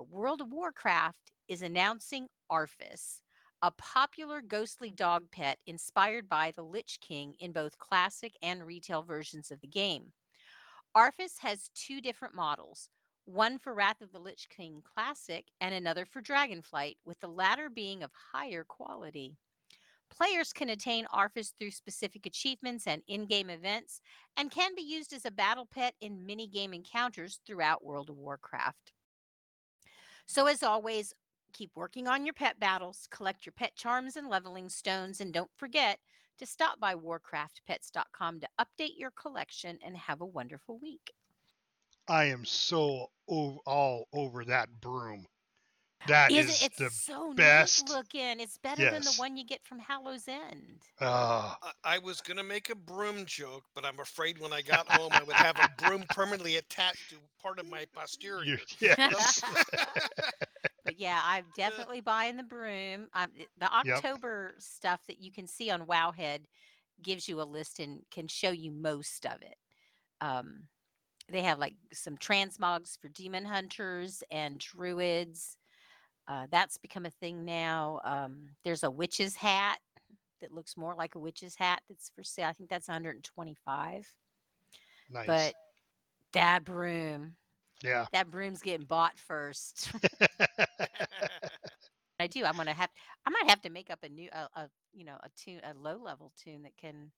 But 0.00 0.08
World 0.08 0.40
of 0.40 0.50
Warcraft 0.50 1.30
is 1.46 1.60
announcing 1.60 2.26
Arfus, 2.50 3.20
a 3.60 3.70
popular 3.72 4.40
ghostly 4.40 4.90
dog 4.90 5.24
pet 5.30 5.58
inspired 5.66 6.26
by 6.26 6.54
the 6.56 6.62
Lich 6.62 6.98
King 7.02 7.34
in 7.38 7.52
both 7.52 7.76
classic 7.76 8.32
and 8.42 8.64
retail 8.64 9.02
versions 9.02 9.50
of 9.50 9.60
the 9.60 9.66
game. 9.66 10.14
Arfus 10.96 11.38
has 11.40 11.68
two 11.74 12.00
different 12.00 12.34
models 12.34 12.88
one 13.26 13.58
for 13.58 13.74
Wrath 13.74 14.00
of 14.00 14.10
the 14.10 14.18
Lich 14.18 14.48
King 14.48 14.82
Classic 14.82 15.44
and 15.60 15.74
another 15.74 16.06
for 16.06 16.22
Dragonflight, 16.22 16.96
with 17.04 17.20
the 17.20 17.28
latter 17.28 17.68
being 17.68 18.02
of 18.02 18.10
higher 18.32 18.64
quality. 18.64 19.36
Players 20.08 20.50
can 20.50 20.70
attain 20.70 21.04
Arfus 21.12 21.52
through 21.58 21.72
specific 21.72 22.24
achievements 22.24 22.86
and 22.86 23.02
in 23.06 23.26
game 23.26 23.50
events, 23.50 24.00
and 24.38 24.50
can 24.50 24.74
be 24.74 24.80
used 24.80 25.12
as 25.12 25.26
a 25.26 25.30
battle 25.30 25.68
pet 25.70 25.92
in 26.00 26.24
mini 26.24 26.46
game 26.46 26.72
encounters 26.72 27.40
throughout 27.46 27.84
World 27.84 28.08
of 28.08 28.16
Warcraft. 28.16 28.94
So, 30.32 30.46
as 30.46 30.62
always, 30.62 31.12
keep 31.52 31.72
working 31.74 32.06
on 32.06 32.24
your 32.24 32.34
pet 32.34 32.60
battles, 32.60 33.08
collect 33.10 33.44
your 33.44 33.52
pet 33.52 33.74
charms 33.74 34.14
and 34.14 34.28
leveling 34.28 34.68
stones, 34.68 35.20
and 35.20 35.34
don't 35.34 35.50
forget 35.56 35.98
to 36.38 36.46
stop 36.46 36.78
by 36.78 36.94
warcraftpets.com 36.94 38.38
to 38.38 38.48
update 38.60 38.96
your 38.96 39.10
collection 39.10 39.80
and 39.84 39.96
have 39.96 40.20
a 40.20 40.24
wonderful 40.24 40.78
week. 40.78 41.10
I 42.06 42.26
am 42.26 42.44
so 42.44 43.10
all 43.26 44.06
over 44.12 44.44
that 44.44 44.68
broom. 44.80 45.26
That 46.04 46.34
Isn't 46.34 46.36
is 46.36 46.62
it? 46.62 46.72
the 46.76 46.90
It's 46.90 46.92
so 46.92 47.34
best. 47.34 47.34
neat 47.34 47.78
looking. 47.82 48.40
It's 48.40 48.56
better 48.56 48.86
than 48.86 49.04
the 49.04 49.12
Yes. 49.12 49.12
one 49.12 49.36
you 49.36 49.44
get 49.44 49.66
from 49.66 49.80
Hallows 49.80 50.28
End. 50.28 50.88
uh, 51.00 51.54
I, 51.62 51.72
I 51.84 51.98
was 51.98 52.20
gonna 52.20 52.42
make 52.44 52.68
a 52.68 52.74
broom 52.74 53.24
joke, 53.24 53.64
but 53.74 53.84
I'm 53.86 54.00
afraid 54.00 54.38
when 54.38 54.52
I 54.52 54.60
got 54.60 54.86
home 54.88 55.16
I 55.16 55.22
would 55.22 55.38
have 55.38 55.58
a 55.58 55.64
broom 55.66 56.04
permanently 56.10 56.56
attached 56.56 57.08
to 57.10 57.16
part 57.40 57.58
of 57.58 57.66
my 57.66 57.86
posterior. 57.94 58.44
you, 58.56 58.58
yeah. 58.80 58.96
but 60.84 60.96
yeah, 60.98 61.20
I'm 61.24 61.46
definitely 61.54 62.00
buying 62.00 62.36
the 62.36 62.42
broom. 62.42 63.08
Um, 63.12 63.30
it- 63.34 63.50
the 63.58 63.72
Yep. 63.82 64.04
October 64.04 64.54
stuff 64.58 65.00
that 65.08 65.20
you 65.20 65.30
can 65.32 65.46
see 65.46 65.70
on 65.70 65.86
Wowhead 65.86 66.44
gives 67.02 67.28
you 67.28 67.40
a 67.40 67.44
list 67.44 67.80
and 67.80 68.02
can 68.10 68.28
show 68.28 68.50
you 68.50 68.72
most 68.72 69.26
of 69.26 69.42
it. 69.42 69.56
Um, 70.20 70.68
they 71.28 71.42
have 71.42 71.58
like 71.60 71.76
some 71.92 72.16
transmogs 72.18 72.98
for 73.00 73.08
demon 73.08 73.44
hunters 73.46 74.22
and 74.30 74.58
druids. 74.58 75.56
Uh, 76.30 76.46
that's 76.52 76.78
become 76.78 77.06
a 77.06 77.10
thing 77.10 77.44
now. 77.44 78.00
Um, 78.04 78.50
there's 78.64 78.84
a 78.84 78.90
witch's 78.90 79.34
hat 79.34 79.78
that 80.40 80.52
looks 80.52 80.76
more 80.76 80.94
like 80.94 81.16
a 81.16 81.18
witch's 81.18 81.56
hat 81.56 81.82
that's 81.88 82.12
for 82.14 82.22
sale. 82.22 82.46
I 82.46 82.52
think 82.52 82.70
that's 82.70 82.86
125. 82.86 84.06
nice. 85.10 85.26
But 85.26 85.54
that 86.32 86.64
broom, 86.64 87.34
yeah. 87.82 88.06
that 88.12 88.30
broom's 88.30 88.62
getting 88.62 88.86
bought 88.86 89.18
first. 89.18 89.90
I 92.20 92.28
do. 92.28 92.44
I'm 92.44 92.56
gonna 92.56 92.74
have. 92.74 92.90
I 93.26 93.30
might 93.30 93.48
have 93.48 93.62
to 93.62 93.70
make 93.70 93.90
up 93.90 94.04
a 94.04 94.08
new, 94.08 94.28
a, 94.32 94.48
a 94.60 94.70
you 94.92 95.04
know, 95.04 95.16
a 95.22 95.30
tune, 95.36 95.60
a 95.64 95.74
low 95.74 95.96
level 95.96 96.30
tune 96.40 96.62
that 96.62 96.76
can 96.76 97.10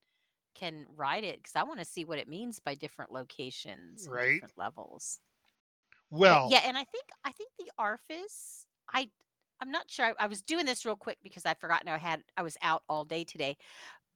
can 0.54 0.86
ride 0.96 1.24
it 1.24 1.42
because 1.42 1.56
I 1.56 1.64
want 1.64 1.80
to 1.80 1.84
see 1.84 2.06
what 2.06 2.18
it 2.18 2.28
means 2.28 2.60
by 2.60 2.76
different 2.76 3.12
locations, 3.12 4.08
Right. 4.08 4.34
different 4.34 4.56
levels. 4.56 5.20
Well, 6.10 6.48
yeah, 6.50 6.60
and 6.64 6.78
I 6.78 6.84
think 6.84 7.04
I 7.24 7.32
think 7.32 7.50
the 7.58 7.70
Arfus. 7.78 8.64
I 8.92 9.08
I'm 9.60 9.70
not 9.70 9.90
sure. 9.90 10.06
I, 10.06 10.24
I 10.24 10.26
was 10.26 10.42
doing 10.42 10.66
this 10.66 10.84
real 10.84 10.96
quick 10.96 11.18
because 11.22 11.46
I 11.46 11.54
forgotten 11.54 11.88
I 11.88 11.98
had 11.98 12.22
I 12.36 12.42
was 12.42 12.56
out 12.62 12.82
all 12.88 13.04
day 13.04 13.24
today, 13.24 13.56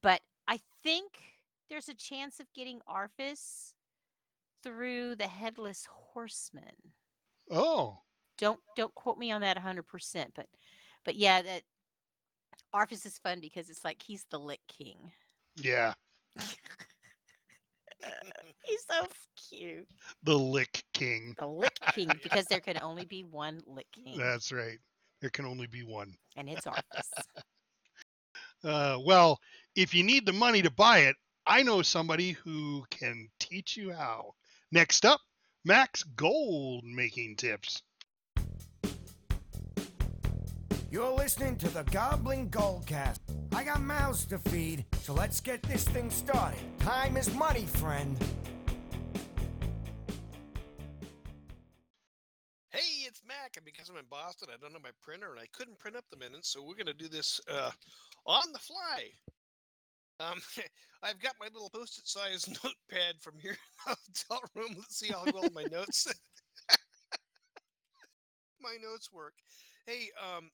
but 0.01 0.21
I 0.47 0.59
think 0.83 1.11
there's 1.69 1.89
a 1.89 1.93
chance 1.93 2.39
of 2.39 2.47
getting 2.53 2.79
Arfus 2.89 3.73
through 4.63 5.15
the 5.15 5.27
Headless 5.27 5.87
Horseman 5.89 6.93
oh, 7.51 7.99
don't 8.37 8.59
don't 8.75 8.93
quote 8.95 9.17
me 9.17 9.31
on 9.31 9.41
that 9.41 9.57
100% 9.57 10.27
but 10.35 10.47
but 11.05 11.15
yeah 11.15 11.41
that 11.41 11.63
arfus 12.75 13.05
is 13.05 13.17
fun 13.17 13.39
because 13.39 13.69
it's 13.69 13.85
like 13.85 14.01
he's 14.05 14.25
the 14.29 14.39
lick 14.39 14.59
king 14.67 15.11
yeah. 15.55 15.93
he's 18.63 18.85
so 18.89 19.07
cute 19.49 19.87
The 20.23 20.37
Lick 20.37 20.83
King. 20.93 21.35
the 21.39 21.47
lick 21.47 21.77
king 21.93 22.09
because 22.23 22.45
there 22.45 22.59
can 22.59 22.77
only 22.81 23.05
be 23.05 23.23
one 23.23 23.59
lick 23.67 23.87
king 23.93 24.17
That's 24.17 24.51
right. 24.51 24.77
There 25.21 25.29
can 25.29 25.45
only 25.45 25.67
be 25.67 25.83
one. 25.83 26.13
and 26.35 26.49
it's 26.49 26.65
arfus 26.65 27.09
Uh, 28.63 28.97
well, 29.05 29.39
if 29.75 29.93
you 29.93 30.03
need 30.03 30.25
the 30.25 30.33
money 30.33 30.61
to 30.63 30.71
buy 30.71 30.99
it, 30.99 31.15
I 31.45 31.61
know 31.61 31.83
somebody 31.83 32.31
who 32.31 32.83
can 32.89 33.29
teach 33.39 33.77
you 33.77 33.93
how. 33.93 34.33
Next 34.71 35.05
up, 35.05 35.21
Mac's 35.63 36.01
Gold 36.03 36.83
making 36.83 37.35
tips. 37.35 37.83
You're 40.89 41.11
listening 41.11 41.57
to 41.57 41.69
the 41.69 41.83
Goblin 41.83 42.49
Goldcast. 42.49 43.19
I 43.53 43.63
got 43.63 43.81
mouths 43.81 44.25
to 44.25 44.39
feed, 44.39 44.85
so 45.01 45.13
let's 45.13 45.39
get 45.39 45.61
this 45.63 45.83
thing 45.83 46.09
started. 46.09 46.59
Time 46.79 47.15
is 47.17 47.33
money, 47.35 47.65
friend. 47.65 48.17
And 53.57 53.65
because 53.65 53.89
I'm 53.89 53.97
in 53.97 54.05
Boston, 54.09 54.49
I 54.53 54.57
don't 54.61 54.71
have 54.71 54.83
my 54.83 54.95
printer, 55.01 55.31
and 55.31 55.39
I 55.39 55.47
couldn't 55.51 55.79
print 55.79 55.97
up 55.97 56.05
the 56.09 56.17
minutes, 56.17 56.49
so 56.49 56.63
we're 56.63 56.75
gonna 56.75 56.93
do 56.93 57.09
this 57.09 57.41
uh, 57.51 57.71
on 58.25 58.43
the 58.53 58.59
fly. 58.59 59.11
Um, 60.19 60.39
I've 61.03 61.19
got 61.19 61.35
my 61.39 61.47
little 61.53 61.69
post-it 61.69 62.07
size 62.07 62.47
notepad 62.63 63.19
from 63.19 63.33
here 63.41 63.57
in 63.87 63.93
the 63.93 63.97
hotel 64.29 64.49
room. 64.55 64.75
Let's 64.77 64.97
see 64.97 65.11
how 65.11 65.25
well 65.33 65.49
my 65.53 65.65
notes 65.71 66.07
my 68.61 68.77
notes 68.81 69.11
work. 69.13 69.33
Hey, 69.85 70.09
um, 70.21 70.49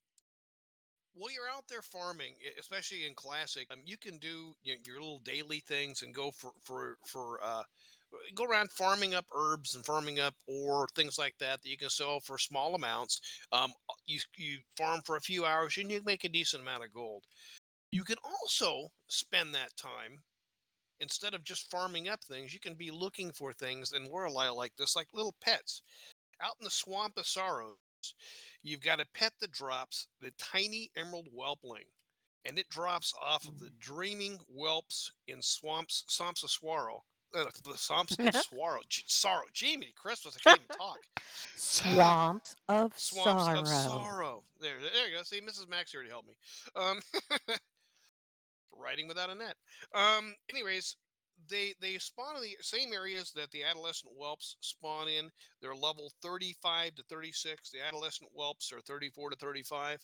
while 1.16 1.32
you're 1.32 1.50
out 1.56 1.64
there 1.70 1.82
farming, 1.82 2.34
especially 2.60 3.06
in 3.06 3.14
classic, 3.16 3.68
um, 3.72 3.80
you 3.86 3.98
can 3.98 4.18
do 4.18 4.54
your 4.64 5.00
little 5.00 5.20
daily 5.20 5.60
things 5.60 6.02
and 6.02 6.14
go 6.14 6.32
for 6.32 6.52
for 6.64 6.98
for 7.08 7.40
uh, 7.44 7.64
go 8.36 8.46
around 8.46 8.72
farming 8.72 9.14
up 9.14 9.26
herbs 9.36 9.76
and 9.76 9.86
farming 9.86 10.20
up 10.20 10.34
or 10.48 10.88
things 10.96 11.18
like 11.18 11.36
that 11.40 11.62
that 11.62 11.70
you 11.70 11.78
can 11.78 11.90
sell 11.90 12.20
for 12.20 12.38
small 12.38 12.76
amounts. 12.76 13.22
Um, 13.52 13.74
uh, 13.90 13.94
you 14.06 14.20
you 14.38 14.58
farm 14.78 15.02
for 15.06 15.18
a 15.18 15.22
few 15.22 15.46
hours 15.46 15.78
and 15.78 15.92
you 15.92 16.02
make 16.06 16.24
a 16.24 16.30
decent 16.30 16.62
amount 16.62 16.84
of 16.84 16.94
gold. 16.94 17.24
You 17.92 18.04
can 18.04 18.18
also 18.24 18.92
spend 19.08 19.54
that 19.54 19.76
time 19.78 20.20
instead 21.00 21.34
of 21.34 21.44
just 21.44 21.70
farming 21.70 22.10
up 22.10 22.24
things. 22.24 22.54
You 22.54 22.60
can 22.60 22.74
be 22.74 22.92
looking 22.92 23.32
for 23.32 23.54
things 23.54 23.94
in 23.94 24.06
Lorelei 24.06 24.50
like 24.50 24.72
this, 24.78 24.96
like 24.96 25.08
little 25.14 25.36
pets 25.42 25.82
out 26.42 26.56
in 26.60 26.66
the 26.66 26.72
swamp 26.72 27.18
of 27.18 27.28
sorrows. 27.28 27.78
You've 28.64 28.82
got 28.82 29.00
a 29.00 29.06
pet 29.14 29.34
that 29.42 29.52
drops 29.52 30.08
the 30.22 30.32
tiny 30.40 30.90
emerald 30.96 31.28
whelpling, 31.32 31.86
and 32.46 32.58
it 32.58 32.70
drops 32.70 33.14
off 33.22 33.48
of 33.48 33.60
the 33.60 33.72
dreaming 33.80 34.40
whelps 34.48 35.12
in 35.28 35.42
swamps, 35.42 36.04
swamps 36.08 36.44
of 36.44 36.52
swirl. 36.52 37.06
Uh, 37.36 37.46
the 37.64 37.78
swamps 37.78 38.16
of 38.20 38.36
sorrow, 38.36 38.80
J- 38.90 39.04
sorrow. 39.08 39.44
Jiminy 39.56 39.94
Christmas, 39.96 40.38
I 40.46 40.50
can't 40.50 40.62
even 40.62 40.78
talk. 40.78 40.98
Swamps 41.56 42.56
of 42.70 42.94
Swamps 42.96 43.44
sorrow. 43.44 43.60
of 43.60 43.68
sorrow. 43.68 44.44
There, 44.62 44.76
there 44.80 45.10
you 45.10 45.18
go. 45.18 45.24
See, 45.24 45.42
Mrs. 45.42 45.70
Max 45.70 45.94
already 45.96 46.10
helped 46.12 46.28
me. 46.28 46.36
Um, 46.76 47.00
writing 48.78 49.08
without 49.08 49.30
a 49.30 49.36
net. 49.36 49.56
Um, 49.96 50.36
anyways, 50.50 50.96
they 51.50 51.74
they 51.82 51.98
spawn 51.98 52.36
in 52.36 52.42
the 52.42 52.56
same 52.62 52.94
areas 52.94 53.32
that 53.36 53.52
the 53.52 53.64
adolescent 53.64 54.12
whelps 54.16 54.56
spawn 54.62 55.08
in. 55.08 55.30
They're 55.62 55.76
level 55.76 56.12
35 56.22 56.96
to 56.96 57.04
36. 57.10 57.72
The 57.72 57.86
adolescent 57.86 58.30
whelps 58.34 58.72
are 58.72 58.82
34 58.82 59.32
to 59.32 59.36
35. 59.38 60.00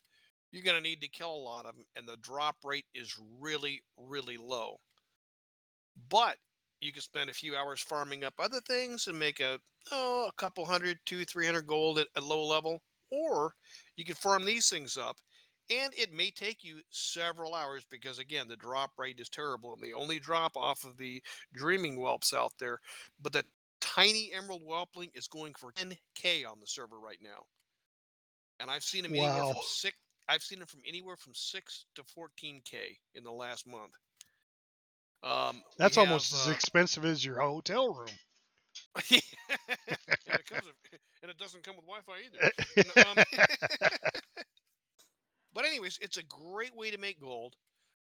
You're 0.51 0.63
going 0.63 0.77
to 0.77 0.81
need 0.89 1.01
to 1.01 1.07
kill 1.07 1.31
a 1.31 1.45
lot 1.45 1.67
of 1.67 1.75
them, 1.75 1.85
and 1.95 2.07
the 2.07 2.17
drop 2.17 2.55
rate 2.63 2.85
is 2.95 3.15
really, 3.39 3.83
really 3.97 4.37
low. 4.37 4.77
But 6.09 6.37
you 6.81 6.91
can 6.91 7.01
spend 7.01 7.29
a 7.29 7.33
few 7.33 7.55
hours 7.55 7.81
farming 7.81 8.23
up 8.23 8.33
other 8.39 8.61
things 8.61 9.07
and 9.07 9.17
make 9.17 9.39
a 9.39 9.59
oh 9.91 10.27
a 10.29 10.33
couple 10.33 10.65
hundred, 10.65 10.97
two, 11.05 11.25
three 11.25 11.45
hundred 11.45 11.67
gold 11.67 11.99
at 11.99 12.07
a 12.15 12.21
low 12.21 12.45
level, 12.45 12.81
or 13.11 13.53
you 13.95 14.05
can 14.05 14.15
farm 14.15 14.45
these 14.45 14.69
things 14.69 14.97
up 14.97 15.17
and 15.69 15.93
it 15.95 16.11
may 16.11 16.31
take 16.31 16.63
you 16.63 16.79
several 16.89 17.53
hours 17.53 17.83
because 17.89 18.19
again 18.19 18.47
the 18.47 18.55
drop 18.55 18.91
rate 18.97 19.19
is 19.19 19.29
terrible 19.29 19.73
and 19.73 19.81
they 19.81 19.93
only 19.93 20.19
drop 20.19 20.55
off 20.57 20.83
of 20.83 20.97
the 20.97 21.21
dreaming 21.53 21.95
whelps 21.95 22.33
out 22.33 22.53
there 22.59 22.79
but 23.21 23.33
the 23.33 23.43
tiny 23.81 24.31
emerald 24.33 24.61
whelpling 24.63 25.09
is 25.13 25.27
going 25.27 25.53
for 25.57 25.71
10k 25.73 26.45
on 26.49 26.59
the 26.59 26.67
server 26.67 26.99
right 26.99 27.19
now. 27.21 27.43
And 28.59 28.69
i've 28.69 28.83
seen 28.83 29.03
them 29.03 29.15
anywhere 29.15 29.53
from 29.53 29.63
six 29.63 29.97
i've 30.27 30.43
seen 30.43 30.59
them 30.59 30.67
from 30.67 30.81
anywhere 30.87 31.15
from 31.15 31.33
6 31.33 31.85
to 31.95 32.03
14k 32.03 32.97
in 33.15 33.23
the 33.23 33.31
last 33.31 33.67
month 33.67 33.93
um 35.23 35.61
That's 35.77 35.97
almost 35.97 36.31
have, 36.33 36.41
as 36.41 36.47
uh, 36.47 36.51
expensive 36.51 37.05
as 37.05 37.23
your 37.25 37.39
hotel 37.39 37.93
room. 37.93 38.07
and, 39.11 39.21
it 39.91 40.45
comes 40.49 40.65
with- 40.65 40.75
and 41.21 41.29
it 41.31 41.37
doesn't 41.37 41.63
come 41.63 41.75
with 41.75 41.85
wi-fi 41.85 42.13
either 42.25 42.51
N- 42.77 43.05
um, 43.05 43.23
but 45.53 45.65
anyways, 45.65 45.97
it's 46.01 46.17
a 46.17 46.23
great 46.23 46.75
way 46.75 46.91
to 46.91 46.97
make 46.97 47.19
gold. 47.19 47.55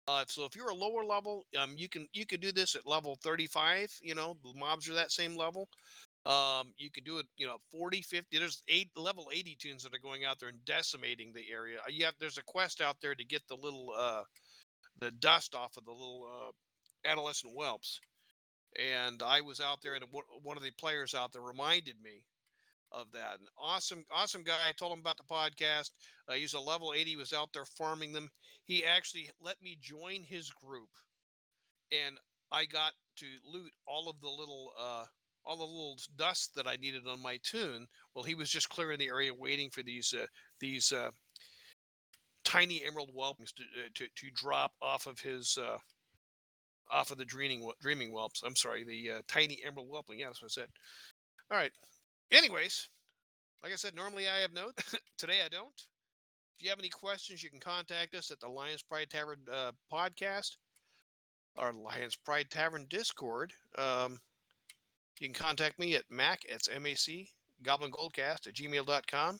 Uh, 0.06 0.24
so 0.26 0.44
if 0.44 0.56
you're 0.56 0.70
a 0.70 0.74
lower 0.74 1.04
level, 1.04 1.44
um, 1.58 1.74
you 1.76 1.88
can 1.88 2.06
you 2.14 2.24
can 2.26 2.40
do 2.40 2.50
this 2.50 2.74
at 2.74 2.86
level 2.86 3.18
35. 3.22 3.92
You 4.02 4.14
know, 4.14 4.36
the 4.42 4.52
mobs 4.58 4.88
are 4.88 4.94
that 4.94 5.12
same 5.12 5.36
level. 5.36 5.68
Um, 6.26 6.72
you 6.76 6.90
can 6.90 7.04
do 7.04 7.18
it, 7.18 7.26
you 7.36 7.46
know, 7.46 7.56
40, 7.70 8.02
50. 8.02 8.38
There's 8.38 8.62
eight 8.68 8.90
level 8.96 9.28
80 9.32 9.56
tunes 9.58 9.82
that 9.82 9.94
are 9.94 9.98
going 9.98 10.24
out 10.24 10.38
there 10.40 10.48
and 10.48 10.64
decimating 10.64 11.32
the 11.32 11.44
area. 11.52 11.78
Uh, 11.78 11.90
You 11.90 12.04
have 12.06 12.14
there's 12.18 12.38
a 12.38 12.44
quest 12.44 12.80
out 12.80 12.96
there 13.00 13.14
to 13.14 13.24
get 13.24 13.42
the 13.48 13.56
little 13.56 13.92
uh 13.96 14.22
the 15.00 15.10
dust 15.12 15.54
off 15.54 15.76
of 15.76 15.84
the 15.84 15.92
little 15.92 16.26
uh 16.28 16.50
adolescent 17.04 17.52
whelps. 17.54 18.00
And 18.78 19.22
I 19.22 19.40
was 19.40 19.60
out 19.60 19.78
there, 19.82 19.94
and 19.94 20.04
one 20.42 20.56
of 20.56 20.62
the 20.62 20.70
players 20.72 21.14
out 21.14 21.32
there 21.32 21.42
reminded 21.42 21.96
me 22.02 22.22
of 22.92 23.10
that. 23.12 23.40
An 23.40 23.46
awesome, 23.58 24.04
awesome 24.10 24.42
guy. 24.42 24.56
I 24.68 24.72
told 24.72 24.92
him 24.92 25.00
about 25.00 25.16
the 25.16 25.22
podcast. 25.24 25.90
Uh, 26.28 26.34
he's 26.34 26.54
a 26.54 26.60
level 26.60 26.92
80, 26.94 27.16
was 27.16 27.32
out 27.32 27.50
there 27.52 27.64
farming 27.64 28.12
them. 28.12 28.30
He 28.64 28.84
actually 28.84 29.30
let 29.40 29.56
me 29.62 29.78
join 29.80 30.22
his 30.22 30.50
group, 30.50 30.90
and 31.90 32.18
I 32.52 32.66
got 32.66 32.92
to 33.16 33.26
loot 33.50 33.72
all 33.86 34.08
of 34.08 34.20
the 34.20 34.28
little, 34.28 34.72
uh, 34.78 35.04
all 35.44 35.56
the 35.56 35.64
little 35.64 35.96
dust 36.16 36.54
that 36.54 36.66
I 36.66 36.76
needed 36.76 37.06
on 37.08 37.22
my 37.22 37.38
tune. 37.42 37.86
Well, 38.14 38.24
he 38.24 38.34
was 38.34 38.50
just 38.50 38.68
clearing 38.68 38.98
the 38.98 39.08
area, 39.08 39.32
waiting 39.34 39.70
for 39.70 39.82
these, 39.82 40.14
uh, 40.14 40.26
these 40.60 40.92
uh, 40.92 41.10
tiny 42.44 42.82
emerald 42.84 43.10
whelps 43.14 43.52
to, 43.52 43.62
uh, 43.62 43.88
to 43.94 44.06
to 44.16 44.30
drop 44.34 44.72
off 44.80 45.06
of 45.06 45.20
his. 45.20 45.58
Uh, 45.60 45.78
off 46.90 47.10
of 47.10 47.18
the 47.18 47.24
dreaming 47.24 47.68
dreaming 47.80 48.10
whelps. 48.10 48.42
I'm 48.44 48.56
sorry, 48.56 48.84
the 48.84 49.18
uh, 49.18 49.22
tiny 49.28 49.58
emerald 49.66 49.88
whelpling. 49.88 50.20
Yeah, 50.20 50.26
that's 50.26 50.42
what 50.42 50.50
I 50.50 50.60
said. 50.60 50.68
All 51.50 51.58
right. 51.58 51.72
Anyways, 52.30 52.88
like 53.62 53.72
I 53.72 53.76
said, 53.76 53.94
normally 53.94 54.28
I 54.28 54.40
have 54.40 54.52
notes. 54.52 54.94
Today 55.18 55.38
I 55.44 55.48
don't. 55.48 55.68
If 56.58 56.64
you 56.64 56.70
have 56.70 56.78
any 56.78 56.88
questions, 56.88 57.42
you 57.42 57.50
can 57.50 57.60
contact 57.60 58.14
us 58.14 58.30
at 58.30 58.40
the 58.40 58.48
Lions 58.48 58.82
Pride 58.82 59.08
Tavern 59.10 59.38
uh, 59.52 59.72
podcast 59.92 60.56
our 61.58 61.72
Lions 61.72 62.16
Pride 62.16 62.50
Tavern 62.50 62.86
Discord. 62.88 63.52
Um, 63.76 64.18
you 65.20 65.28
can 65.28 65.34
contact 65.34 65.78
me 65.78 65.96
at 65.96 66.04
Mac, 66.10 66.42
it's 66.48 66.68
M-A-C, 66.68 67.28
Goblin 67.62 67.90
Goldcast 67.90 68.46
at 68.46 68.54
gmail.com. 68.54 69.38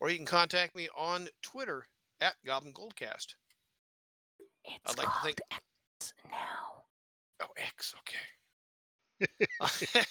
Or 0.00 0.10
you 0.10 0.16
can 0.16 0.26
contact 0.26 0.76
me 0.76 0.88
on 0.96 1.28
Twitter 1.42 1.86
at 2.20 2.34
Goblin 2.44 2.72
Goldcast. 2.72 3.34
It's 4.64 4.78
I'd 4.86 4.98
like 4.98 5.08
to 5.22 5.44
X 6.06 6.14
now. 6.30 6.84
Oh, 7.42 7.52
X, 7.56 7.94
okay. 8.00 8.18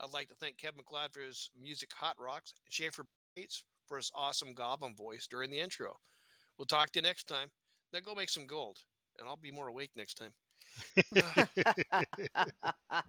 I'd 0.00 0.12
like 0.12 0.28
to 0.28 0.34
thank 0.34 0.58
Kevin 0.58 0.78
MacLeod 0.78 1.12
for 1.12 1.20
his 1.20 1.50
music 1.60 1.90
Hot 1.98 2.16
Rocks, 2.18 2.52
and 2.52 2.72
Schaefer 2.72 3.04
Bates 3.36 3.64
for 3.86 3.96
his 3.96 4.10
awesome 4.14 4.54
goblin 4.54 4.94
voice 4.96 5.26
during 5.30 5.50
the 5.50 5.60
intro. 5.60 5.96
We'll 6.58 6.66
talk 6.66 6.90
to 6.92 6.98
you 6.98 7.02
next 7.02 7.28
time. 7.28 7.48
Now 7.92 8.00
go 8.00 8.14
make 8.14 8.30
some 8.30 8.46
gold, 8.46 8.78
and 9.18 9.28
I'll 9.28 9.36
be 9.36 9.50
more 9.50 9.68
awake 9.68 9.90
next 9.96 10.14
time. 10.14 10.32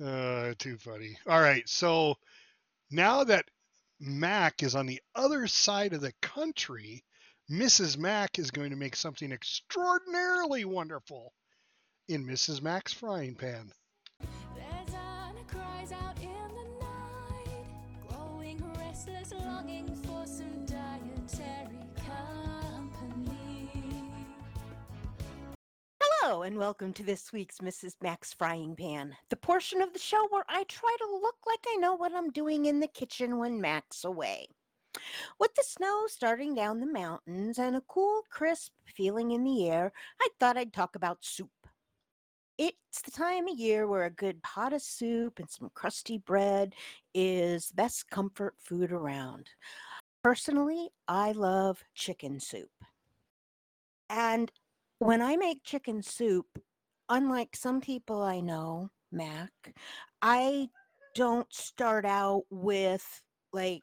Uh, 0.00 0.54
too 0.60 0.78
funny. 0.78 1.18
All 1.26 1.40
right, 1.40 1.68
so 1.68 2.14
now 2.88 3.24
that 3.24 3.46
Mac 3.98 4.62
is 4.62 4.76
on 4.76 4.86
the 4.86 5.00
other 5.16 5.48
side 5.48 5.92
of 5.92 6.00
the 6.00 6.12
country, 6.22 7.02
Mrs. 7.50 7.96
Mac 7.96 8.38
is 8.38 8.50
going 8.50 8.68
to 8.68 8.76
make 8.76 8.94
something 8.94 9.32
extraordinarily 9.32 10.66
wonderful 10.66 11.32
in 12.06 12.26
Mrs. 12.26 12.60
Mac's 12.60 12.92
frying 12.92 13.34
pan. 13.34 13.72
There's 14.20 14.94
Anna 14.94 15.40
cries 15.46 15.90
out 15.92 16.18
in 16.18 16.28
the 16.28 16.68
night, 16.78 17.64
glowing, 18.06 18.62
restless, 18.78 19.32
longing 19.32 19.86
for 20.04 20.26
some 20.26 20.66
dietary 20.66 21.78
company. 21.96 23.70
Hello, 26.02 26.42
and 26.42 26.58
welcome 26.58 26.92
to 26.92 27.02
this 27.02 27.32
week's 27.32 27.60
Mrs. 27.60 27.94
Mac's 28.02 28.34
Frying 28.34 28.76
Pan, 28.76 29.16
the 29.30 29.36
portion 29.36 29.80
of 29.80 29.94
the 29.94 29.98
show 29.98 30.28
where 30.28 30.44
I 30.50 30.64
try 30.64 30.94
to 30.98 31.18
look 31.22 31.36
like 31.46 31.64
I 31.66 31.76
know 31.76 31.94
what 31.94 32.12
I'm 32.14 32.28
doing 32.28 32.66
in 32.66 32.80
the 32.80 32.88
kitchen 32.88 33.38
when 33.38 33.58
Mac's 33.58 34.04
away. 34.04 34.48
With 35.38 35.54
the 35.54 35.64
snow 35.66 36.04
starting 36.06 36.54
down 36.54 36.80
the 36.80 36.86
mountains 36.86 37.58
and 37.58 37.76
a 37.76 37.82
cool, 37.82 38.22
crisp 38.30 38.72
feeling 38.86 39.30
in 39.30 39.44
the 39.44 39.68
air, 39.68 39.92
I 40.20 40.28
thought 40.38 40.56
I'd 40.56 40.72
talk 40.72 40.96
about 40.96 41.18
soup. 41.20 41.50
It's 42.58 43.02
the 43.02 43.12
time 43.12 43.46
of 43.46 43.56
year 43.56 43.86
where 43.86 44.04
a 44.04 44.10
good 44.10 44.42
pot 44.42 44.72
of 44.72 44.82
soup 44.82 45.38
and 45.38 45.48
some 45.48 45.70
crusty 45.74 46.18
bread 46.18 46.74
is 47.14 47.68
the 47.68 47.74
best 47.74 48.10
comfort 48.10 48.54
food 48.58 48.90
around. 48.90 49.48
Personally, 50.24 50.88
I 51.06 51.32
love 51.32 51.84
chicken 51.94 52.40
soup. 52.40 52.70
And 54.10 54.50
when 54.98 55.22
I 55.22 55.36
make 55.36 55.62
chicken 55.62 56.02
soup, 56.02 56.46
unlike 57.08 57.54
some 57.54 57.80
people 57.80 58.22
I 58.22 58.40
know, 58.40 58.90
Mac, 59.12 59.52
I 60.20 60.68
don't 61.14 61.52
start 61.52 62.04
out 62.04 62.44
with 62.50 63.22
like 63.52 63.82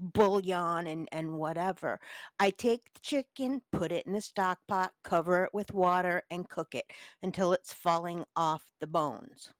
bouillon 0.00 0.86
and, 0.86 1.08
and 1.12 1.32
whatever. 1.32 2.00
I 2.38 2.50
take 2.50 2.82
the 2.94 3.00
chicken, 3.00 3.62
put 3.72 3.92
it 3.92 4.06
in 4.06 4.12
the 4.12 4.20
stock 4.20 4.58
pot, 4.68 4.92
cover 5.02 5.44
it 5.44 5.54
with 5.54 5.72
water, 5.72 6.22
and 6.30 6.48
cook 6.48 6.74
it 6.74 6.86
until 7.22 7.52
it's 7.52 7.72
falling 7.72 8.24
off 8.36 8.62
the 8.80 8.86
bones. 8.86 9.50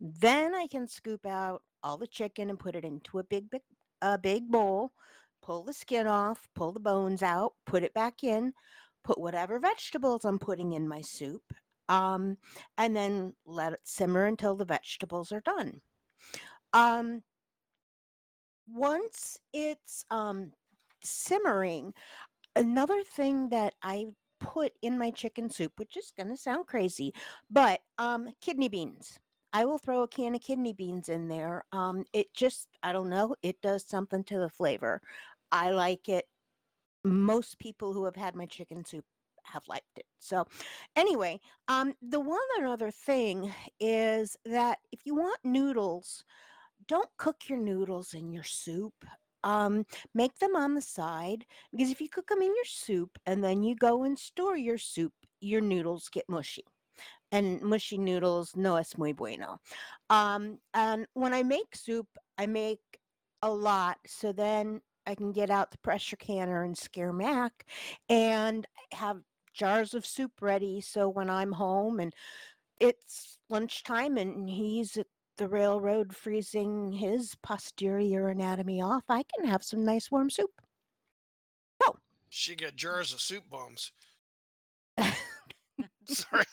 Then 0.00 0.54
I 0.54 0.66
can 0.66 0.88
scoop 0.88 1.24
out 1.26 1.62
all 1.82 1.96
the 1.96 2.06
chicken 2.06 2.50
and 2.50 2.58
put 2.58 2.76
it 2.76 2.84
into 2.84 3.18
a 3.18 3.24
big, 3.24 3.50
big, 3.50 3.62
a 4.02 4.18
big 4.18 4.50
bowl, 4.50 4.92
pull 5.42 5.62
the 5.62 5.72
skin 5.72 6.06
off, 6.06 6.48
pull 6.54 6.72
the 6.72 6.80
bones 6.80 7.22
out, 7.22 7.52
put 7.66 7.82
it 7.82 7.94
back 7.94 8.24
in, 8.24 8.52
put 9.04 9.20
whatever 9.20 9.58
vegetables 9.58 10.24
I'm 10.24 10.38
putting 10.38 10.72
in 10.72 10.88
my 10.88 11.02
soup, 11.02 11.42
um, 11.88 12.38
and 12.78 12.96
then 12.96 13.34
let 13.44 13.74
it 13.74 13.80
simmer 13.84 14.26
until 14.26 14.56
the 14.56 14.64
vegetables 14.64 15.30
are 15.30 15.42
done. 15.42 15.80
Um, 16.72 17.22
once 18.68 19.38
it's 19.52 20.04
um 20.10 20.52
simmering, 21.02 21.92
another 22.56 23.02
thing 23.04 23.48
that 23.50 23.74
I 23.82 24.06
put 24.40 24.72
in 24.82 24.98
my 24.98 25.10
chicken 25.10 25.50
soup, 25.50 25.72
which 25.78 25.96
is 25.96 26.12
going 26.16 26.28
to 26.30 26.36
sound 26.36 26.66
crazy, 26.66 27.12
but 27.50 27.80
um 27.98 28.28
kidney 28.40 28.68
beans. 28.68 29.18
I 29.52 29.64
will 29.66 29.78
throw 29.78 30.02
a 30.02 30.08
can 30.08 30.34
of 30.34 30.42
kidney 30.42 30.72
beans 30.72 31.08
in 31.08 31.28
there. 31.28 31.64
Um 31.72 32.04
it 32.12 32.34
just 32.34 32.68
I 32.82 32.92
don't 32.92 33.10
know, 33.10 33.34
it 33.42 33.60
does 33.62 33.84
something 33.86 34.24
to 34.24 34.38
the 34.38 34.48
flavor. 34.50 35.00
I 35.52 35.70
like 35.70 36.08
it. 36.08 36.26
Most 37.04 37.58
people 37.58 37.92
who 37.92 38.04
have 38.04 38.16
had 38.16 38.34
my 38.34 38.46
chicken 38.46 38.84
soup 38.84 39.04
have 39.44 39.62
liked 39.68 39.98
it. 39.98 40.06
So 40.18 40.46
anyway, 40.96 41.40
um 41.68 41.94
the 42.02 42.20
one 42.20 42.38
other 42.66 42.90
thing 42.90 43.52
is 43.80 44.36
that 44.46 44.78
if 44.92 45.00
you 45.04 45.14
want 45.14 45.38
noodles, 45.44 46.24
don't 46.88 47.08
cook 47.18 47.36
your 47.48 47.58
noodles 47.58 48.14
in 48.14 48.32
your 48.32 48.44
soup. 48.44 48.94
Um, 49.42 49.84
make 50.14 50.38
them 50.38 50.56
on 50.56 50.74
the 50.74 50.80
side 50.80 51.44
because 51.70 51.90
if 51.90 52.00
you 52.00 52.08
cook 52.08 52.28
them 52.28 52.40
in 52.40 52.54
your 52.54 52.64
soup 52.64 53.18
and 53.26 53.44
then 53.44 53.62
you 53.62 53.76
go 53.76 54.04
and 54.04 54.18
store 54.18 54.56
your 54.56 54.78
soup, 54.78 55.12
your 55.40 55.60
noodles 55.60 56.08
get 56.10 56.24
mushy. 56.28 56.64
And 57.30 57.60
mushy 57.60 57.98
noodles 57.98 58.56
no 58.56 58.76
es 58.76 58.96
muy 58.96 59.12
bueno. 59.12 59.58
Um, 60.08 60.58
and 60.72 61.06
when 61.14 61.34
I 61.34 61.42
make 61.42 61.74
soup, 61.74 62.06
I 62.38 62.46
make 62.46 62.80
a 63.42 63.50
lot 63.50 63.98
so 64.06 64.32
then 64.32 64.80
I 65.06 65.14
can 65.14 65.32
get 65.32 65.50
out 65.50 65.70
the 65.70 65.78
pressure 65.78 66.16
canner 66.16 66.62
and 66.62 66.76
scare 66.76 67.12
Mac 67.12 67.66
and 68.08 68.66
have 68.92 69.18
jars 69.52 69.94
of 69.94 70.06
soup 70.06 70.32
ready 70.40 70.80
so 70.80 71.08
when 71.08 71.28
I'm 71.28 71.52
home 71.52 72.00
and 72.00 72.12
it's 72.80 73.38
lunchtime 73.50 74.16
and 74.16 74.48
he's 74.48 74.96
at 74.96 75.06
the 75.36 75.48
railroad 75.48 76.14
freezing 76.14 76.92
his 76.92 77.34
posterior 77.42 78.28
anatomy 78.28 78.80
off, 78.80 79.04
I 79.08 79.24
can 79.34 79.46
have 79.46 79.64
some 79.64 79.84
nice 79.84 80.10
warm 80.10 80.30
soup. 80.30 80.50
Oh, 81.84 81.96
she 82.28 82.54
got 82.54 82.76
jars 82.76 83.12
of 83.12 83.20
soup 83.20 83.44
bombs. 83.50 83.92
Sorry. 86.06 86.44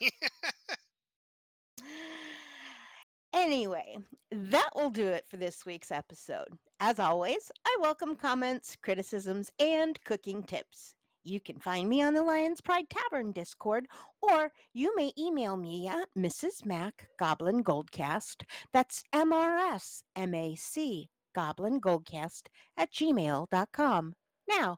Anyway, 3.34 3.98
that 4.32 4.70
will 4.76 4.90
do 4.90 5.08
it 5.08 5.26
for 5.30 5.38
this 5.38 5.66
week's 5.66 5.92
episode. 5.92 6.48
As 6.82 7.00
always, 7.00 7.50
I 7.66 7.78
welcome 7.80 8.16
comments, 8.16 8.76
criticisms, 8.82 9.50
and 9.58 9.98
cooking 10.04 10.44
tips. 10.44 10.96
You 11.24 11.40
can 11.40 11.60
find 11.60 11.88
me 11.88 12.02
on 12.02 12.14
the 12.14 12.24
Lion's 12.24 12.62
Pride 12.62 12.86
Tavern 12.90 13.32
Discord, 13.32 13.88
or 14.22 14.52
you 14.74 14.96
may 14.96 15.12
email 15.18 15.56
me 15.58 15.88
at 15.88 16.10
Mrs. 16.18 16.66
Mac 16.66 17.08
Goblin 17.20 17.64
Goldcast. 17.64 18.44
That's 18.74 19.04
M 19.14 19.32
R 19.34 19.58
S 19.58 20.04
M 20.16 20.34
A 20.34 20.56
C 20.56 21.10
Goblin 21.36 21.80
Goldcast 21.80 22.48
at 22.78 22.92
gmail.com. 22.92 24.16
Now, 24.48 24.78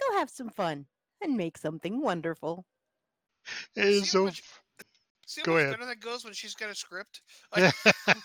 go 0.00 0.18
have 0.18 0.30
some 0.30 0.48
fun 0.50 0.86
and 1.22 1.36
make 1.36 1.58
something 1.58 2.00
wonderful. 2.00 2.64
It 3.76 3.84
is 3.86 4.02
See 4.02 4.06
so. 4.06 4.30
See 5.26 5.40
how 5.40 5.46
Go 5.46 5.52
much 5.54 5.62
ahead. 5.62 5.72
better 5.72 5.86
that 5.86 6.00
goes 6.00 6.24
when 6.24 6.34
she's 6.34 6.54
got 6.54 6.70
a 6.70 6.74
script? 6.74 7.22
Like, 7.56 7.74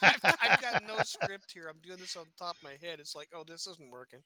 I've, 0.04 0.20
I've 0.42 0.62
got 0.62 0.84
no 0.88 0.98
script 1.04 1.52
here. 1.54 1.68
I'm 1.70 1.80
doing 1.82 2.00
this 2.00 2.16
on 2.16 2.26
top 2.38 2.56
of 2.58 2.64
my 2.64 2.76
head. 2.82 3.00
It's 3.00 3.16
like, 3.16 3.30
oh, 3.34 3.44
this 3.48 3.68
isn't 3.68 3.92
working. 3.92 4.20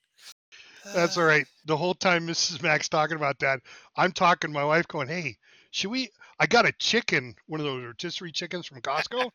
That's 0.93 1.17
all 1.17 1.23
right. 1.23 1.47
The 1.65 1.77
whole 1.77 1.93
time 1.93 2.27
Mrs. 2.27 2.61
Max 2.61 2.89
talking 2.89 3.15
about 3.15 3.39
that, 3.39 3.59
I'm 3.95 4.11
talking 4.11 4.51
to 4.51 4.53
my 4.53 4.65
wife, 4.65 4.87
going, 4.87 5.07
"Hey, 5.07 5.37
should 5.71 5.91
we? 5.91 6.09
I 6.39 6.47
got 6.47 6.65
a 6.65 6.71
chicken, 6.73 7.35
one 7.47 7.59
of 7.59 7.65
those 7.65 7.83
rotisserie 7.83 8.31
chickens 8.31 8.65
from 8.65 8.81
Costco, 8.81 9.29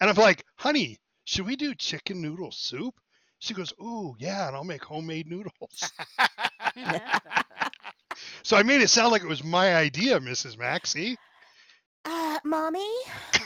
and 0.00 0.10
I'm 0.10 0.16
like, 0.16 0.44
honey, 0.56 0.98
should 1.24 1.46
we 1.46 1.56
do 1.56 1.74
chicken 1.74 2.20
noodle 2.20 2.52
soup?" 2.52 2.94
She 3.38 3.54
goes, 3.54 3.72
"Ooh, 3.80 4.14
yeah, 4.18 4.48
and 4.48 4.56
I'll 4.56 4.64
make 4.64 4.84
homemade 4.84 5.26
noodles." 5.26 5.90
so 8.42 8.56
I 8.56 8.62
made 8.62 8.82
it 8.82 8.88
sound 8.88 9.12
like 9.12 9.22
it 9.22 9.28
was 9.28 9.42
my 9.42 9.74
idea, 9.74 10.20
Mrs. 10.20 10.58
Max. 10.58 10.90
See? 10.90 11.16
Uh, 12.04 12.38
mommy, 12.44 12.88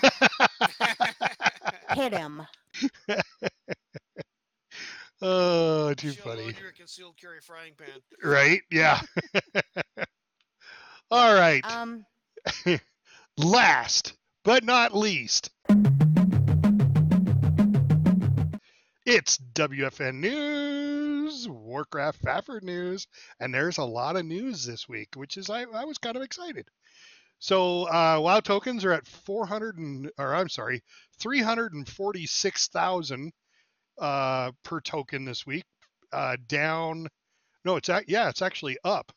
hit 1.94 2.12
him. 2.12 2.46
oh, 5.22 5.94
too 5.94 6.12
She'll 6.12 6.24
funny. 6.24 6.44
load 6.44 6.58
your 6.60 6.72
concealed 6.72 7.16
carry 7.20 7.40
frying 7.40 7.72
pan. 7.76 8.00
Right? 8.22 8.60
Yeah. 8.70 9.00
All 11.10 11.34
right. 11.34 11.64
Um, 11.64 12.04
Last 13.36 14.14
but 14.44 14.62
not 14.64 14.94
least, 14.94 15.50
it's 19.06 19.38
WFN 19.54 20.16
News, 20.16 21.48
Warcraft 21.48 22.22
Fafford 22.22 22.62
News, 22.62 23.06
and 23.40 23.52
there's 23.52 23.78
a 23.78 23.84
lot 23.84 24.16
of 24.16 24.24
news 24.26 24.64
this 24.64 24.88
week, 24.88 25.08
which 25.14 25.36
is 25.36 25.50
I, 25.50 25.62
I 25.62 25.84
was 25.84 25.98
kind 25.98 26.16
of 26.16 26.22
excited. 26.22 26.68
So 27.38 27.84
uh, 27.84 28.18
WoW 28.20 28.40
tokens 28.40 28.84
are 28.84 28.92
at 28.92 29.06
400 29.06 29.78
and, 29.78 30.10
or 30.18 30.34
I'm 30.34 30.48
sorry, 30.48 30.82
346,000 31.20 33.32
uh, 33.98 34.52
per 34.62 34.80
token 34.80 35.24
this 35.24 35.46
week, 35.46 35.64
uh, 36.12 36.36
down. 36.46 37.08
No, 37.64 37.76
it's 37.76 37.88
ac- 37.88 38.06
yeah, 38.08 38.28
it's 38.28 38.42
actually 38.42 38.76
up 38.84 39.12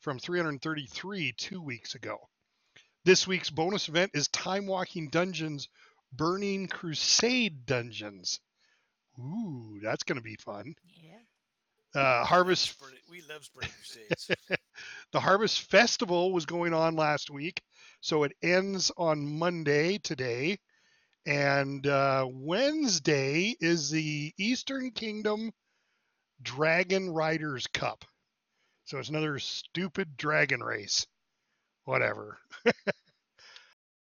from 0.00 0.18
333 0.18 1.32
two 1.36 1.60
weeks 1.62 1.94
ago. 1.94 2.18
This 3.04 3.26
week's 3.26 3.50
bonus 3.50 3.88
event 3.88 4.10
is 4.14 4.28
Time 4.28 4.66
Walking 4.66 5.08
Dungeons 5.08 5.68
Burning 6.12 6.66
Crusade 6.66 7.64
Dungeons. 7.66 8.40
Ooh, 9.18 9.78
that's 9.82 10.02
going 10.02 10.16
to 10.18 10.22
be 10.24 10.36
fun. 10.36 10.74
yeah. 10.94 11.18
Uh, 11.92 12.24
Harvest 12.24 12.76
We 13.10 13.20
love 13.22 13.44
Spring 13.44 13.68
Crusades. 13.68 14.30
the 15.12 15.20
Harvest 15.20 15.62
Festival 15.70 16.32
was 16.32 16.46
going 16.46 16.72
on 16.72 16.94
last 16.94 17.30
week, 17.30 17.60
so 18.00 18.22
it 18.22 18.32
ends 18.42 18.92
on 18.96 19.38
Monday 19.38 19.98
today, 19.98 20.58
and 21.30 21.86
uh, 21.86 22.26
Wednesday 22.28 23.54
is 23.60 23.88
the 23.88 24.32
Eastern 24.36 24.90
Kingdom 24.90 25.52
Dragon 26.42 27.08
Riders 27.08 27.68
Cup. 27.68 28.04
So 28.84 28.98
it's 28.98 29.10
another 29.10 29.38
stupid 29.38 30.16
dragon 30.16 30.60
race. 30.60 31.06
Whatever. 31.84 32.40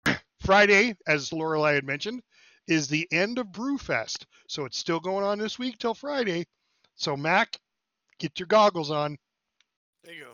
Friday, 0.41 0.95
as 1.07 1.33
Lorelei 1.33 1.73
had 1.73 1.85
mentioned, 1.85 2.21
is 2.67 2.87
the 2.87 3.07
end 3.11 3.39
of 3.39 3.47
Brewfest. 3.47 4.25
So 4.47 4.65
it's 4.65 4.77
still 4.77 4.99
going 4.99 5.25
on 5.25 5.39
this 5.39 5.57
week 5.57 5.79
till 5.79 5.95
Friday. 5.95 6.45
So 6.93 7.17
Mac, 7.17 7.57
get 8.19 8.39
your 8.39 8.47
goggles 8.47 8.91
on. 8.91 9.17
there 10.03 10.13
you 10.13 10.23
go. 10.25 10.31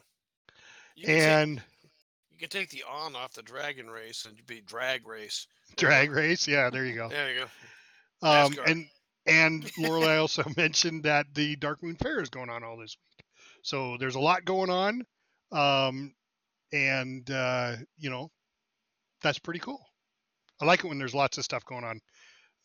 You 0.96 1.08
and 1.08 1.64
you 2.44 2.50
can 2.50 2.60
take 2.60 2.72
the 2.72 2.84
on 2.84 3.16
off 3.16 3.32
the 3.32 3.42
dragon 3.42 3.90
race 3.90 4.26
and 4.26 4.36
be 4.48 4.60
drag 4.60 5.08
race. 5.08 5.48
drag 5.78 6.12
race. 6.12 6.46
Yeah, 6.46 6.70
there 6.70 6.86
you 6.86 6.94
go. 6.94 7.08
There 7.08 7.34
you 7.34 7.46
go. 8.22 8.28
Um, 8.28 8.54
and 8.68 8.86
and 9.26 9.72
Lorelei 9.78 10.18
also 10.18 10.44
mentioned 10.58 11.04
that 11.04 11.26
the 11.34 11.56
Dark 11.56 11.82
Moon 11.82 11.96
Fair 11.96 12.20
is 12.20 12.30
going 12.30 12.50
on 12.50 12.62
all 12.62 12.76
this 12.76 12.98
week. 12.98 13.26
So 13.62 13.96
there's 13.98 14.16
a 14.16 14.20
lot 14.20 14.44
going 14.44 14.70
on, 14.70 15.06
um, 15.54 16.14
and 16.74 17.30
uh, 17.32 17.78
you 17.98 18.10
know 18.10 18.30
that's 19.22 19.40
pretty 19.40 19.62
cool. 19.62 19.80
I 20.62 20.66
like 20.66 20.84
it 20.84 20.88
when 20.88 21.00
there's 21.00 21.16
lots 21.16 21.38
of 21.38 21.46
stuff 21.46 21.64
going 21.64 21.86
on, 21.86 22.02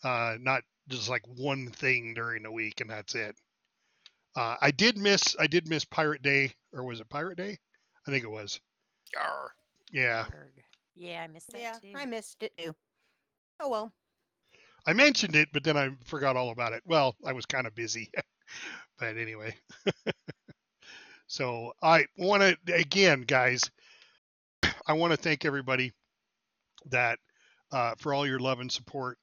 uh, 0.03 0.39
not 0.41 0.63
just 0.89 1.09
like 1.09 1.23
one 1.37 1.69
thing 1.69 2.15
during 2.15 2.43
the 2.43 2.51
week 2.51 2.81
and 2.81 2.91
that's 2.91 3.15
it. 3.15 3.37
Uh, 4.35 4.57
I 4.61 4.73
did 4.73 4.99
miss 4.99 5.37
I 5.39 5.47
did 5.47 5.69
miss 5.69 5.85
Pirate 5.85 6.23
Day, 6.23 6.51
or 6.73 6.83
was 6.83 6.99
it 6.99 7.09
Pirate 7.09 7.39
Day? 7.39 7.59
I 8.09 8.11
think 8.11 8.25
it 8.25 8.31
was. 8.31 8.59
Yeah, 9.93 10.27
Erg. 10.35 10.63
Yeah, 10.95 11.23
I 11.23 11.29
missed 11.29 11.53
that 11.53 11.61
yeah, 11.61 11.73
too. 11.81 11.93
I 11.97 12.07
missed 12.07 12.43
it 12.43 12.53
too. 12.59 12.75
Oh 13.61 13.69
well. 13.69 13.93
I 14.87 14.93
mentioned 14.93 15.37
it, 15.37 15.49
but 15.53 15.65
then 15.65 15.77
I 15.77 15.91
forgot 16.05 16.37
all 16.37 16.51
about 16.51 16.73
it. 16.73 16.83
Well, 16.87 17.15
I 17.25 17.33
was 17.33 17.47
kind 17.47 17.67
of 17.67 17.75
busy, 17.75 18.11
but 18.99 19.17
anyway. 19.17 19.55
so 21.27 21.73
I 21.83 22.07
want 22.17 22.43
to 22.43 22.75
again, 22.75 23.23
guys. 23.23 23.71
I 24.87 24.95
want 24.95 25.13
to 25.13 25.17
thank 25.17 25.45
everybody 25.45 25.93
that 26.91 27.19
uh, 27.73 27.95
for 27.99 28.15
all 28.15 28.27
your 28.27 28.41
love 28.41 28.61
and 28.61 28.73
support. 28.73 29.19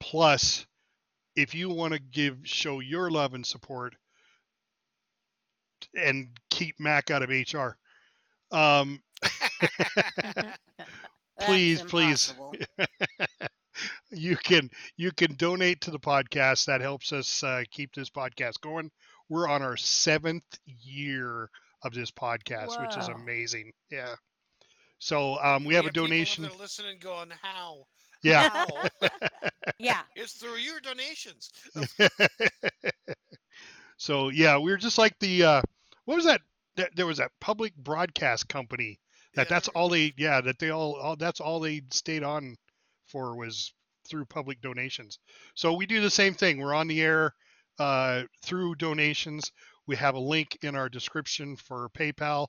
Plus, 0.00 0.66
if 1.36 1.54
you 1.54 1.68
want 1.70 1.92
to 1.92 2.00
give 2.00 2.38
show 2.44 2.80
your 2.80 3.10
love 3.10 3.34
and 3.34 3.46
support 3.46 3.94
and 5.94 6.28
keep 6.50 6.74
Mac 6.78 7.10
out 7.10 7.22
of 7.22 7.30
HR, 7.30 7.76
um, 8.50 9.00
Please, 11.40 11.82
please. 11.82 12.34
you 14.12 14.36
can 14.36 14.70
you 14.96 15.10
can 15.10 15.34
donate 15.34 15.80
to 15.80 15.90
the 15.90 15.98
podcast. 15.98 16.66
That 16.66 16.80
helps 16.80 17.12
us 17.12 17.42
uh, 17.42 17.64
keep 17.72 17.92
this 17.94 18.10
podcast 18.10 18.60
going. 18.60 18.90
We're 19.28 19.48
on 19.48 19.60
our 19.60 19.76
seventh 19.76 20.44
year 20.66 21.48
of 21.82 21.94
this 21.94 22.12
podcast, 22.12 22.80
which 22.80 22.96
is 22.96 23.08
amazing. 23.08 23.72
Yeah. 23.90 24.14
So 25.00 25.36
um, 25.42 25.64
we 25.64 25.74
have 25.74 25.84
a 25.84 25.88
get 25.88 25.94
people 25.94 26.08
donation. 26.08 26.44
that 26.44 26.52
are 26.52 26.58
listening 26.58 26.98
going, 27.00 27.32
how? 27.42 27.84
Yeah. 28.22 28.48
How? 28.48 28.66
Yeah. 29.78 30.00
it's 30.14 30.34
through 30.34 30.56
your 30.56 30.80
donations. 30.80 31.50
So 34.02 34.30
yeah, 34.30 34.58
we 34.58 34.72
are 34.72 34.76
just 34.76 34.98
like 34.98 35.16
the 35.20 35.44
uh, 35.44 35.62
what 36.06 36.16
was 36.16 36.24
that? 36.24 36.40
that? 36.74 36.90
There 36.96 37.06
was 37.06 37.18
that 37.18 37.30
public 37.40 37.72
broadcast 37.76 38.48
company 38.48 38.98
that 39.34 39.48
Yeah, 39.48 39.56
that's 39.56 39.68
all 39.68 39.88
they 39.88 40.12
yeah 40.16 40.40
that 40.40 40.58
they 40.58 40.70
all, 40.70 40.94
all 40.96 41.16
that's 41.16 41.40
all 41.40 41.60
they 41.60 41.82
stayed 41.90 42.22
on 42.22 42.56
for 43.06 43.36
was 43.36 43.72
through 44.08 44.24
public 44.26 44.60
donations. 44.60 45.18
So 45.54 45.74
we 45.74 45.86
do 45.86 46.00
the 46.00 46.10
same 46.10 46.34
thing. 46.34 46.58
We're 46.58 46.74
on 46.74 46.88
the 46.88 47.00
air 47.02 47.34
uh, 47.78 48.22
through 48.44 48.76
donations. 48.76 49.50
We 49.86 49.96
have 49.96 50.14
a 50.14 50.20
link 50.20 50.58
in 50.62 50.76
our 50.76 50.88
description 50.88 51.56
for 51.56 51.88
PayPal. 51.90 52.48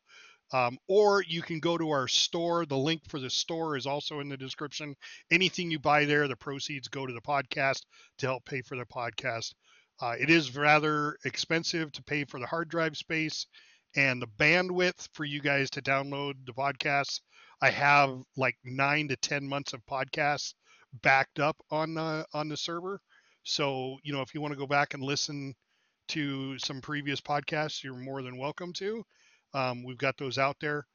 Um, 0.52 0.78
or 0.88 1.24
you 1.24 1.42
can 1.42 1.60
go 1.60 1.78
to 1.78 1.90
our 1.90 2.08
store. 2.08 2.66
The 2.66 2.78
link 2.78 3.02
for 3.10 3.20
the 3.20 3.30
store 3.30 3.76
is 3.76 3.88
also 3.88 4.20
in 4.20 4.30
the 4.30 4.38
description. 4.38 4.96
Anything 5.32 5.72
you 5.72 5.80
buy 5.80 6.06
there, 6.06 6.28
the 6.28 6.36
proceeds 6.36 6.88
go 6.88 7.08
to 7.08 7.14
the 7.14 7.22
podcast 7.22 7.82
to 8.20 8.28
help 8.28 8.46
pay 8.46 8.62
for 8.62 8.78
the 8.78 8.86
podcast. 8.86 9.54
Uh, 10.00 10.14
it 10.20 10.30
is 10.30 10.56
rather 10.56 11.18
expensive 11.26 11.92
to 11.94 12.04
pay 12.04 12.24
for 12.26 12.40
the 12.40 12.46
hard 12.46 12.70
drive 12.70 12.96
space 12.98 13.48
and 13.96 14.22
the 14.22 14.28
bandwidth 14.28 15.08
for 15.14 15.26
you 15.26 15.42
guys 15.42 15.70
to 15.72 15.82
download 15.82 16.34
the 16.46 16.54
podcasts. 16.54 17.22
I 17.62 17.70
have 17.70 18.22
like 18.36 18.58
nine 18.64 19.08
to 19.10 19.16
ten 19.18 19.48
months 19.48 19.74
of 19.74 19.86
podcasts 19.86 20.54
backed 21.02 21.40
up 21.40 21.58
on 21.72 21.94
the 21.94 22.26
on 22.34 22.50
the 22.50 22.58
server. 22.58 23.00
So 23.44 23.98
you 24.04 24.14
know, 24.14 24.22
if 24.22 24.34
you 24.34 24.42
want 24.42 24.54
to 24.54 24.60
go 24.60 24.68
back 24.68 24.94
and 24.94 25.04
listen 25.04 25.54
to 26.10 26.58
some 26.60 26.82
previous 26.82 27.22
podcasts, 27.22 27.84
you're 27.84 27.96
more 27.96 28.22
than 28.22 28.38
welcome 28.38 28.74
to. 28.74 29.04
Um, 29.54 29.84
we've 29.84 29.98
got 29.98 30.18
those 30.18 30.38
out 30.38 30.58
there. 30.60 30.86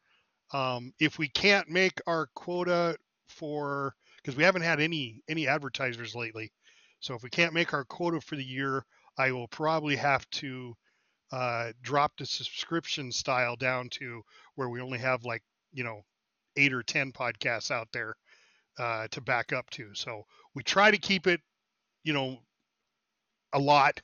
Um, 0.53 0.93
if 0.99 1.19
we 1.19 1.29
can't 1.29 1.69
make 1.69 2.01
our 2.07 2.29
quota 2.35 2.97
for, 3.29 3.95
because 4.17 4.37
we 4.37 4.45
haven't 4.45 4.63
had 4.63 4.81
any 4.81 5.23
any 5.29 5.47
advertisers 5.47 6.15
lately, 6.15 6.51
so 7.01 7.15
if 7.15 7.23
we 7.23 7.31
can't 7.31 7.55
make 7.55 7.73
our 7.73 7.85
quota 7.85 8.21
for 8.21 8.37
the 8.37 8.45
year, 8.45 8.85
I 9.17 9.33
will 9.33 9.49
probably 9.49 9.97
have 9.97 10.29
to 10.31 10.75
uh, 11.33 11.73
drop 11.83 12.13
the 12.17 12.27
subscription 12.27 13.13
style 13.13 13.57
down 13.57 13.89
to 13.91 14.23
where 14.55 14.69
we 14.69 14.81
only 14.81 14.99
have 14.99 15.25
like 15.25 15.43
you 15.73 15.85
know 15.85 16.03
eight 16.57 16.73
or 16.73 16.83
ten 16.83 17.13
podcasts 17.13 17.71
out 17.71 17.89
there 17.93 18.17
uh, 18.79 19.09
to 19.11 19.21
back 19.21 19.53
up 19.53 19.69
to. 19.71 19.95
So 19.95 20.25
we 20.55 20.63
try 20.63 20.91
to 20.91 20.99
keep 20.99 21.27
it, 21.27 21.41
you 22.05 22.13
know, 22.13 22.39
a 23.53 23.59
lot 23.59 24.01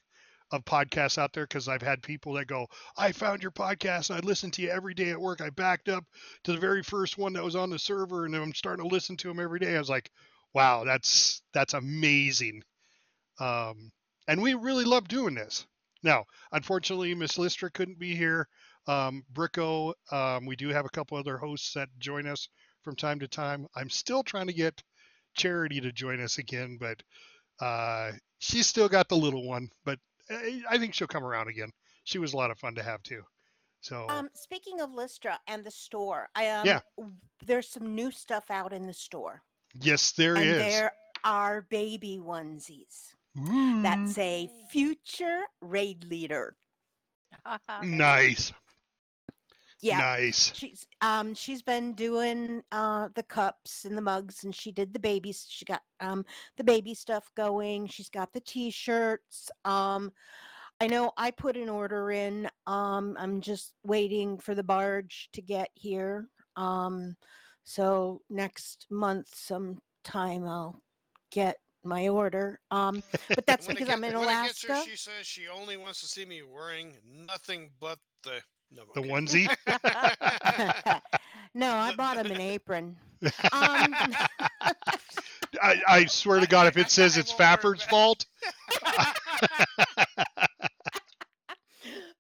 of 0.50 0.64
podcasts 0.64 1.18
out 1.18 1.32
there 1.32 1.44
because 1.44 1.68
I've 1.68 1.82
had 1.82 2.02
people 2.02 2.34
that 2.34 2.46
go, 2.46 2.66
I 2.96 3.12
found 3.12 3.42
your 3.42 3.52
podcast 3.52 4.10
and 4.10 4.18
I 4.18 4.26
listen 4.26 4.50
to 4.52 4.62
you 4.62 4.70
every 4.70 4.94
day 4.94 5.10
at 5.10 5.20
work. 5.20 5.40
I 5.40 5.50
backed 5.50 5.88
up 5.88 6.04
to 6.44 6.52
the 6.52 6.58
very 6.58 6.82
first 6.82 7.18
one 7.18 7.32
that 7.32 7.44
was 7.44 7.56
on 7.56 7.70
the 7.70 7.78
server 7.78 8.24
and 8.24 8.34
I'm 8.34 8.54
starting 8.54 8.88
to 8.88 8.94
listen 8.94 9.16
to 9.18 9.28
them 9.28 9.40
every 9.40 9.58
day. 9.58 9.74
I 9.74 9.78
was 9.78 9.90
like, 9.90 10.10
wow, 10.52 10.84
that's 10.84 11.42
that's 11.52 11.74
amazing. 11.74 12.62
Um, 13.40 13.90
and 14.28 14.40
we 14.40 14.54
really 14.54 14.84
love 14.84 15.08
doing 15.08 15.34
this. 15.34 15.66
Now, 16.04 16.24
unfortunately, 16.52 17.14
Miss 17.14 17.38
Listra 17.38 17.72
couldn't 17.72 17.98
be 17.98 18.14
here. 18.14 18.46
Um, 18.86 19.24
Bricko, 19.32 19.94
um, 20.12 20.44
we 20.46 20.54
do 20.54 20.68
have 20.68 20.84
a 20.84 20.90
couple 20.90 21.16
other 21.16 21.38
hosts 21.38 21.72
that 21.72 21.88
join 21.98 22.26
us 22.26 22.48
from 22.82 22.94
time 22.94 23.18
to 23.20 23.26
time. 23.26 23.66
I'm 23.74 23.88
still 23.90 24.22
trying 24.22 24.46
to 24.46 24.52
get 24.52 24.80
Charity 25.34 25.80
to 25.80 25.90
join 25.90 26.20
us 26.20 26.38
again, 26.38 26.78
but 26.78 27.02
uh, 27.60 28.12
she's 28.38 28.68
still 28.68 28.88
got 28.88 29.08
the 29.08 29.16
little 29.16 29.48
one. 29.48 29.68
But 29.84 29.98
I 30.30 30.62
I 30.70 30.78
think 30.78 30.94
she'll 30.94 31.08
come 31.08 31.24
around 31.24 31.48
again. 31.48 31.70
She 32.04 32.18
was 32.18 32.34
a 32.34 32.36
lot 32.36 32.52
of 32.52 32.58
fun 32.58 32.74
to 32.76 32.82
have 32.84 33.02
too. 33.02 33.22
So 33.80 34.06
Um, 34.08 34.28
speaking 34.34 34.80
of 34.80 34.92
Lystra 34.92 35.40
and 35.48 35.64
the 35.64 35.70
store, 35.72 36.28
I 36.36 36.50
um, 36.50 36.66
Yeah. 36.66 36.80
there's 37.44 37.68
some 37.68 37.94
new 37.94 38.12
stuff 38.12 38.50
out 38.50 38.72
in 38.72 38.86
the 38.86 38.94
store, 38.94 39.42
yes, 39.82 40.12
there 40.12 40.36
and 40.36 40.50
is. 40.50 40.58
there 40.58 40.92
are 41.24 41.62
baby 41.62 42.18
onesies 42.22 43.14
Ooh, 43.38 43.82
that 43.82 44.08
say 44.08 44.48
"Future 44.70 45.42
Raid 45.60 46.04
Leader." 46.04 46.56
nice, 47.82 48.52
Yeah, 49.80 49.98
nice. 49.98 50.52
she's 50.52 50.86
um 51.00 51.34
she's 51.34 51.62
been 51.62 51.92
doing 51.94 52.62
uh 52.72 53.08
the 53.14 53.22
cups 53.22 53.84
and 53.84 53.96
the 53.96 54.02
mugs, 54.02 54.44
and 54.44 54.54
she 54.54 54.72
did 54.72 54.92
the 54.92 54.98
babies. 55.00 55.46
She 55.48 55.64
got 55.64 55.82
um 56.00 56.24
the 56.56 56.64
baby 56.64 56.94
stuff 56.94 57.30
going. 57.36 57.86
She's 57.88 58.08
got 58.08 58.32
the 58.32 58.40
t-shirts. 58.40 59.50
Um, 59.64 60.12
I 60.80 60.86
know 60.86 61.12
I 61.16 61.30
put 61.30 61.56
an 61.56 61.68
order 61.68 62.10
in. 62.10 62.48
Um, 62.66 63.16
I'm 63.18 63.40
just 63.40 63.74
waiting 63.84 64.38
for 64.38 64.54
the 64.54 64.62
barge 64.62 65.28
to 65.32 65.42
get 65.42 65.70
here. 65.74 66.28
Um, 66.56 67.16
so 67.64 68.22
next 68.30 68.86
month 68.90 69.28
sometime 69.34 70.46
I'll 70.46 70.80
get 71.30 71.58
my 71.84 72.08
order. 72.08 72.60
Um, 72.70 73.02
but 73.34 73.46
that's 73.46 73.66
because 73.66 73.86
get- 73.88 73.96
I'm 73.96 74.04
in 74.04 74.18
when 74.18 74.28
it 74.28 74.46
gets 74.46 74.64
Alaska. 74.64 74.74
her, 74.74 74.84
she 74.84 74.96
says 74.96 75.26
she 75.26 75.48
only 75.48 75.76
wants 75.76 76.00
to 76.00 76.06
see 76.06 76.24
me 76.24 76.42
wearing 76.42 76.96
nothing 77.06 77.70
but 77.80 77.98
the 78.24 78.40
no, 78.70 78.82
The 78.94 79.00
okay. 79.00 79.08
onesie. 79.10 79.48
no, 81.54 81.74
I 81.74 81.94
bought 81.94 82.16
him 82.18 82.30
an 82.32 82.40
apron. 82.40 82.96
Um, 83.52 83.94
I, 85.62 85.80
I 85.88 86.04
swear 86.06 86.40
to 86.40 86.46
God, 86.46 86.66
if 86.66 86.76
it 86.76 86.90
says 86.90 87.16
it's 87.16 87.30
won't 87.30 87.40
wear 87.40 87.60
it 87.60 87.60
Fafford's 87.60 87.82
fault, 87.84 88.26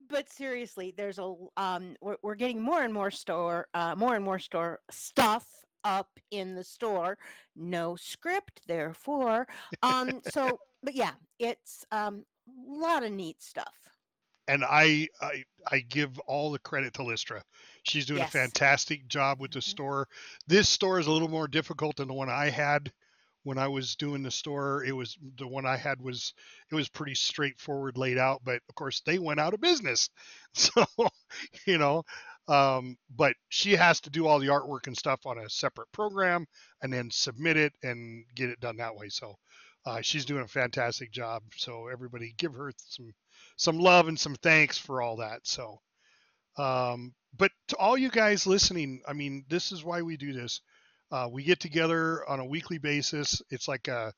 but 0.08 0.30
seriously, 0.30 0.94
there's 0.96 1.18
a 1.18 1.34
um 1.56 1.96
we're, 2.00 2.16
we're 2.22 2.34
getting 2.36 2.60
more 2.62 2.82
and 2.82 2.94
more 2.94 3.10
store 3.10 3.66
uh 3.74 3.94
more 3.96 4.14
and 4.14 4.24
more 4.24 4.38
store 4.38 4.80
stuff 4.90 5.46
up 5.84 6.18
in 6.30 6.54
the 6.54 6.64
store. 6.64 7.18
No 7.56 7.96
script, 7.96 8.62
therefore. 8.66 9.46
Um 9.82 10.20
so 10.22 10.60
but 10.82 10.94
yeah, 10.94 11.14
it's 11.38 11.84
um 11.92 12.24
a 12.48 12.52
lot 12.80 13.04
of 13.04 13.12
neat 13.12 13.42
stuff. 13.42 13.74
and 14.48 14.64
I, 14.64 15.08
I 15.20 15.44
I 15.70 15.80
give 15.80 16.18
all 16.20 16.52
the 16.52 16.58
credit 16.58 16.94
to 16.94 17.02
Listra. 17.02 17.42
She's 17.84 18.06
doing 18.06 18.22
Yes. 18.22 18.22
a 18.22 18.26
fantastic 18.26 19.06
job 19.08 19.40
with 19.40 19.52
the 19.52 19.62
Mhm. 19.66 19.78
store. 19.78 20.08
This 20.46 20.68
store 20.68 20.98
is 20.98 21.06
a 21.06 21.12
little 21.12 21.28
more 21.28 21.48
difficult 21.48 21.96
than 21.96 22.08
the 22.08 22.14
one 22.14 22.28
I 22.28 22.50
had 22.50 22.92
when 23.44 23.58
I 23.58 23.68
was 23.68 23.96
doing 23.96 24.22
the 24.22 24.30
store. 24.30 24.84
It 24.84 24.92
was 24.92 25.16
the 25.38 25.46
one 25.46 25.64
I 25.66 25.76
had 25.76 26.00
was 26.00 26.34
it 26.70 26.74
was 26.74 26.88
pretty 26.88 27.14
straightforward 27.14 27.96
laid 27.96 28.18
out, 28.18 28.42
but 28.44 28.60
of 28.68 28.74
course 28.74 29.00
they 29.06 29.18
went 29.18 29.40
out 29.40 29.54
of 29.54 29.60
business. 29.60 30.10
So, 30.56 30.84
you 31.66 31.78
know, 31.78 32.04
um, 32.48 32.96
but 33.14 33.34
she 33.48 33.72
has 33.72 34.00
to 34.00 34.10
do 34.10 34.26
all 34.26 34.38
the 34.38 34.48
artwork 34.48 34.86
and 34.86 34.96
stuff 34.96 35.26
on 35.26 35.38
a 35.38 35.48
separate 35.48 35.90
program 35.92 36.46
and 36.82 36.92
then 36.92 37.10
submit 37.10 37.56
it 37.56 37.72
and 37.82 38.24
get 38.34 38.50
it 38.50 38.60
done 38.60 38.76
that 38.76 38.96
way. 38.96 39.08
So, 39.08 39.36
uh, 39.86 40.00
she's 40.00 40.24
doing 40.24 40.42
a 40.42 40.48
fantastic 40.48 41.10
job. 41.12 41.42
So 41.56 41.88
everybody 41.88 42.34
give 42.36 42.54
her 42.54 42.72
some 42.76 43.12
some 43.56 43.78
love 43.78 44.08
and 44.08 44.18
some 44.18 44.34
thanks 44.36 44.78
for 44.78 45.02
all 45.02 45.16
that. 45.16 45.40
So, 45.44 45.80
um, 46.56 47.14
but 47.36 47.52
to 47.68 47.76
all 47.76 47.96
you 47.96 48.10
guys 48.10 48.46
listening, 48.46 49.02
I 49.06 49.12
mean, 49.12 49.44
this 49.48 49.72
is 49.72 49.84
why 49.84 50.02
we 50.02 50.16
do 50.16 50.32
this. 50.32 50.60
Uh, 51.10 51.28
we 51.30 51.44
get 51.44 51.60
together 51.60 52.28
on 52.28 52.40
a 52.40 52.44
weekly 52.44 52.78
basis. 52.78 53.42
It's 53.50 53.68
like 53.68 53.88
a, 53.88 54.12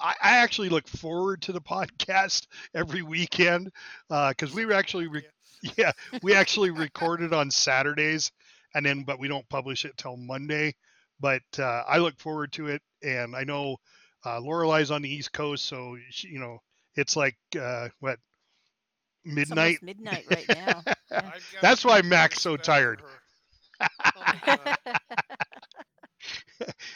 I, 0.00 0.14
actually 0.20 0.70
look 0.70 0.88
forward 0.88 1.42
to 1.42 1.52
the 1.52 1.60
podcast 1.60 2.46
every 2.74 3.02
weekend 3.02 3.70
because 4.08 4.52
we 4.52 4.66
were 4.66 4.72
actually, 4.72 5.08
re- 5.08 5.26
yeah, 5.78 5.92
we 6.22 6.34
actually 6.34 6.70
record 6.70 7.22
it 7.22 7.32
on 7.34 7.50
Saturdays, 7.50 8.32
and 8.74 8.84
then 8.86 9.04
but 9.04 9.20
we 9.20 9.28
don't 9.28 9.48
publish 9.48 9.84
it 9.84 9.96
till 9.98 10.16
Monday. 10.16 10.74
But 11.20 11.42
uh, 11.58 11.84
I 11.88 11.98
look 11.98 12.18
forward 12.18 12.52
to 12.54 12.68
it, 12.68 12.82
and 13.02 13.36
I 13.36 13.44
know 13.44 13.78
uh, 14.26 14.40
Lorelei's 14.40 14.90
on 14.92 15.02
the 15.02 15.10
East 15.12 15.32
Coast, 15.32 15.66
so 15.66 15.96
she, 16.10 16.28
you 16.28 16.40
know 16.40 16.58
it's 16.96 17.16
like 17.16 17.36
uh, 17.60 17.88
what 18.00 18.18
It's 19.36 19.36
midnight. 19.36 19.78
midnight 19.82 20.26
right 20.30 20.48
now. 20.50 20.82
Yeah. 21.10 21.32
That's 21.62 21.84
why 21.84 22.02
go 22.02 22.08
Mac's 22.08 22.40
so 22.42 22.56
tired. 22.56 23.02
Oh 24.16 24.24
my 24.28 24.40
God. 24.44 24.76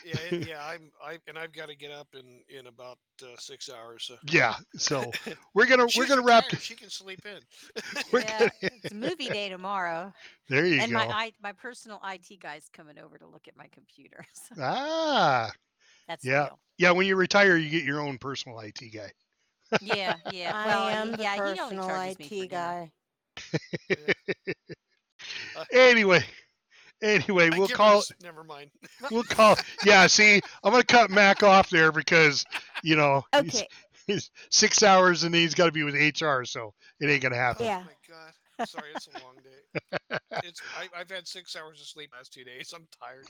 Yeah, 0.02 0.18
it- 0.18 0.36
yeah. 0.40 0.64
I'm. 0.64 0.90
I 1.02 1.18
and 1.26 1.38
I've 1.38 1.52
got 1.52 1.68
to 1.68 1.76
get 1.76 1.90
up 1.90 2.08
in 2.14 2.42
in 2.48 2.66
about 2.66 2.98
uh, 3.22 3.36
six 3.38 3.68
hours. 3.70 4.04
So 4.06 4.16
Yeah, 4.30 4.54
so 4.76 5.16
we're 5.54 5.66
gonna 5.66 5.86
we're 5.94 6.06
gonna 6.06 6.22
wrap. 6.22 6.44
retired, 6.44 6.58
She 6.58 6.76
can 6.76 6.90
sleep 6.90 7.24
in. 7.26 7.40
We're 8.12 8.22
yeah, 8.22 8.50
gonna- 8.62 8.70
it's 8.70 8.92
movie 8.92 9.30
day 9.30 9.48
tomorrow, 9.48 10.12
There 10.48 10.66
you 10.66 10.82
and 10.82 10.92
go. 10.92 10.98
And 10.98 11.02
my 11.02 11.06
I, 11.10 11.32
my 11.42 11.52
personal 11.52 12.00
IT 12.04 12.36
guy's 12.36 12.68
coming 12.68 12.98
over 12.98 13.18
to 13.18 13.26
look 13.26 13.48
at 13.48 13.56
my 13.56 13.68
computer. 13.68 14.24
So 14.34 14.56
ah, 14.60 15.50
that's 16.08 16.24
Yeah. 16.24 16.40
the 16.40 16.48
deal. 16.48 16.60
yeah. 16.78 16.90
When 16.92 17.06
you 17.06 17.16
retire, 17.16 17.56
you 17.56 17.70
get 17.70 17.84
your 17.84 18.00
own 18.00 18.18
personal 18.18 18.58
IT 18.60 18.90
guy. 18.90 19.12
Yeah, 19.80 20.16
yeah. 20.24 20.52
I 20.54 20.74
well, 20.74 20.90
am 20.92 21.16
he- 21.16 21.16
the 21.16 21.26
yeah, 21.26 21.38
he 21.38 21.58
only 21.58 21.78
personal 21.78 21.78
charges 21.78 22.18
me 22.18 22.30
for 22.36 22.44
IT 22.44 22.46
dinner. 22.46 22.74
guy. 22.76 22.92
Anyway, 25.72 26.24
anyway, 27.02 27.50
I 27.52 27.58
we'll 27.58 27.68
call. 27.68 27.96
this- 27.96 28.12
Never 28.22 28.44
mind. 28.44 28.70
We'll 29.10 29.22
call. 29.22 29.56
Yeah, 29.84 30.06
see, 30.06 30.40
I'm 30.64 30.72
gonna 30.72 30.82
cut 30.84 31.10
Mac 31.10 31.42
off 31.42 31.70
there 31.70 31.92
because 31.92 32.44
you 32.82 32.96
know 32.96 33.24
he's, 33.42 33.62
he's 34.06 34.30
six 34.50 34.82
hours 34.82 35.24
and 35.24 35.34
he's 35.34 35.54
got 35.54 35.66
to 35.66 35.72
be 35.72 35.84
with 35.84 35.94
HR, 35.94 36.44
so 36.44 36.74
it 37.00 37.06
ain't 37.08 37.22
gonna 37.22 37.36
oh 37.36 37.38
happen. 37.38 37.66
Yeah. 37.66 37.82
Oh 37.82 37.86
my 37.86 38.14
god. 38.14 38.68
Sorry, 38.68 38.88
it's 38.94 39.06
a 39.06 39.12
long 39.24 39.36
day. 39.42 40.18
It's 40.44 40.60
I, 40.78 41.00
I've 41.00 41.10
had 41.10 41.26
six 41.26 41.56
hours 41.56 41.80
of 41.80 41.86
sleep 41.86 42.10
last 42.14 42.32
two 42.32 42.44
days. 42.44 42.72
I'm 42.74 42.86
tired, 43.00 43.26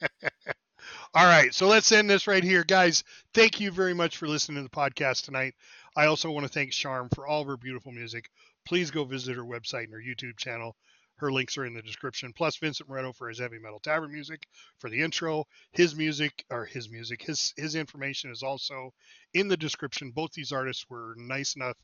guys. 0.00 0.10
All 1.14 1.24
right, 1.26 1.52
so 1.52 1.66
let's 1.66 1.90
end 1.92 2.08
this 2.08 2.26
right 2.26 2.44
here, 2.44 2.64
guys. 2.64 3.02
Thank 3.34 3.60
you 3.60 3.70
very 3.70 3.94
much 3.94 4.16
for 4.16 4.28
listening 4.28 4.58
to 4.58 4.62
the 4.62 4.68
podcast 4.68 5.24
tonight. 5.24 5.54
I 5.96 6.06
also 6.06 6.30
want 6.30 6.46
to 6.46 6.52
thank 6.52 6.72
Sharm 6.72 7.12
for 7.14 7.26
all 7.26 7.40
of 7.42 7.46
her 7.48 7.56
beautiful 7.56 7.92
music. 7.92 8.28
please 8.66 8.90
go 8.90 9.04
visit 9.04 9.36
her 9.36 9.44
website 9.44 9.84
and 9.84 9.92
her 9.92 10.00
YouTube 10.00 10.36
channel. 10.36 10.76
Her 11.18 11.32
links 11.32 11.56
are 11.56 11.64
in 11.64 11.74
the 11.74 11.82
description. 11.82 12.32
Plus 12.32 12.56
Vincent 12.56 12.88
Moretto 12.88 13.14
for 13.14 13.28
his 13.28 13.38
heavy 13.38 13.58
metal 13.58 13.80
tavern 13.80 14.12
music 14.12 14.46
for 14.78 14.90
the 14.90 15.00
intro. 15.00 15.44
His 15.72 15.94
music 15.94 16.44
or 16.50 16.66
his 16.66 16.90
music, 16.90 17.22
his 17.22 17.52
his 17.56 17.74
information 17.74 18.30
is 18.30 18.42
also 18.42 18.92
in 19.32 19.48
the 19.48 19.56
description. 19.56 20.10
Both 20.10 20.32
these 20.32 20.52
artists 20.52 20.86
were 20.88 21.14
nice 21.16 21.56
enough 21.56 21.76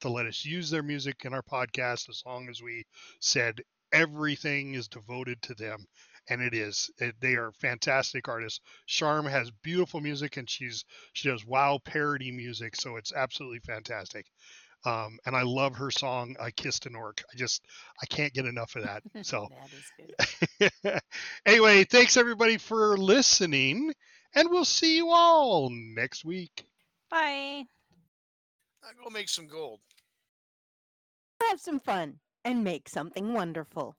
to 0.00 0.08
let 0.08 0.26
us 0.26 0.44
use 0.44 0.70
their 0.70 0.82
music 0.82 1.24
in 1.24 1.34
our 1.34 1.42
podcast 1.42 2.08
as 2.08 2.22
long 2.24 2.48
as 2.48 2.62
we 2.62 2.84
said 3.20 3.60
everything 3.92 4.74
is 4.74 4.88
devoted 4.88 5.40
to 5.42 5.54
them 5.54 5.84
and 6.28 6.42
it 6.42 6.54
is 6.54 6.90
it, 6.98 7.14
they 7.20 7.34
are 7.34 7.52
fantastic 7.52 8.28
artists 8.28 8.60
Sharm 8.86 9.28
has 9.28 9.50
beautiful 9.62 10.00
music 10.00 10.36
and 10.36 10.48
she's 10.48 10.84
she 11.14 11.28
does 11.28 11.44
wow 11.44 11.78
parody 11.84 12.30
music 12.30 12.76
so 12.76 12.96
it's 12.96 13.12
absolutely 13.12 13.60
fantastic 13.60 14.26
um, 14.84 15.18
and 15.26 15.34
i 15.36 15.42
love 15.42 15.74
her 15.74 15.90
song 15.90 16.34
i 16.40 16.50
kissed 16.50 16.86
an 16.86 16.94
orc 16.94 17.22
i 17.32 17.36
just 17.36 17.62
i 18.02 18.06
can't 18.06 18.32
get 18.32 18.46
enough 18.46 18.76
of 18.76 18.84
that 18.84 19.02
so 19.26 19.46
that 19.50 19.70
is 19.72 20.70
good. 20.82 21.00
anyway 21.46 21.84
thanks 21.84 22.16
everybody 22.16 22.56
for 22.58 22.96
listening 22.96 23.92
and 24.34 24.48
we'll 24.50 24.64
see 24.64 24.96
you 24.96 25.10
all 25.10 25.70
next 25.70 26.24
week 26.24 26.64
Bye. 27.10 27.64
I 28.84 28.90
go 29.02 29.08
make 29.10 29.28
some 29.30 29.46
gold. 29.46 29.80
Have 31.48 31.58
some 31.58 31.80
fun 31.80 32.20
and 32.44 32.62
make 32.62 32.88
something 32.88 33.32
wonderful. 33.32 33.96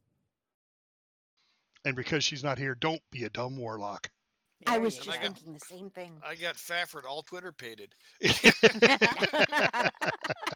and 1.86 1.96
because 1.96 2.24
she's 2.24 2.44
not 2.44 2.58
here 2.60 2.76
don't 2.76 3.02
be 3.12 3.24
a 3.24 3.30
dumb 3.30 3.58
warlock 3.58 4.10
I 4.68 4.78
was 4.78 4.98
just 4.98 5.10
I 5.10 5.14
got- 5.14 5.22
thinking 5.24 5.54
the 5.54 5.60
same 5.62 5.90
thing. 5.90 6.22
I 6.22 6.36
got 6.36 6.56
Fafford 6.56 7.06
all 7.08 7.24
Twitter 7.24 7.54
pated. 7.54 7.96
Bye. 8.22 9.90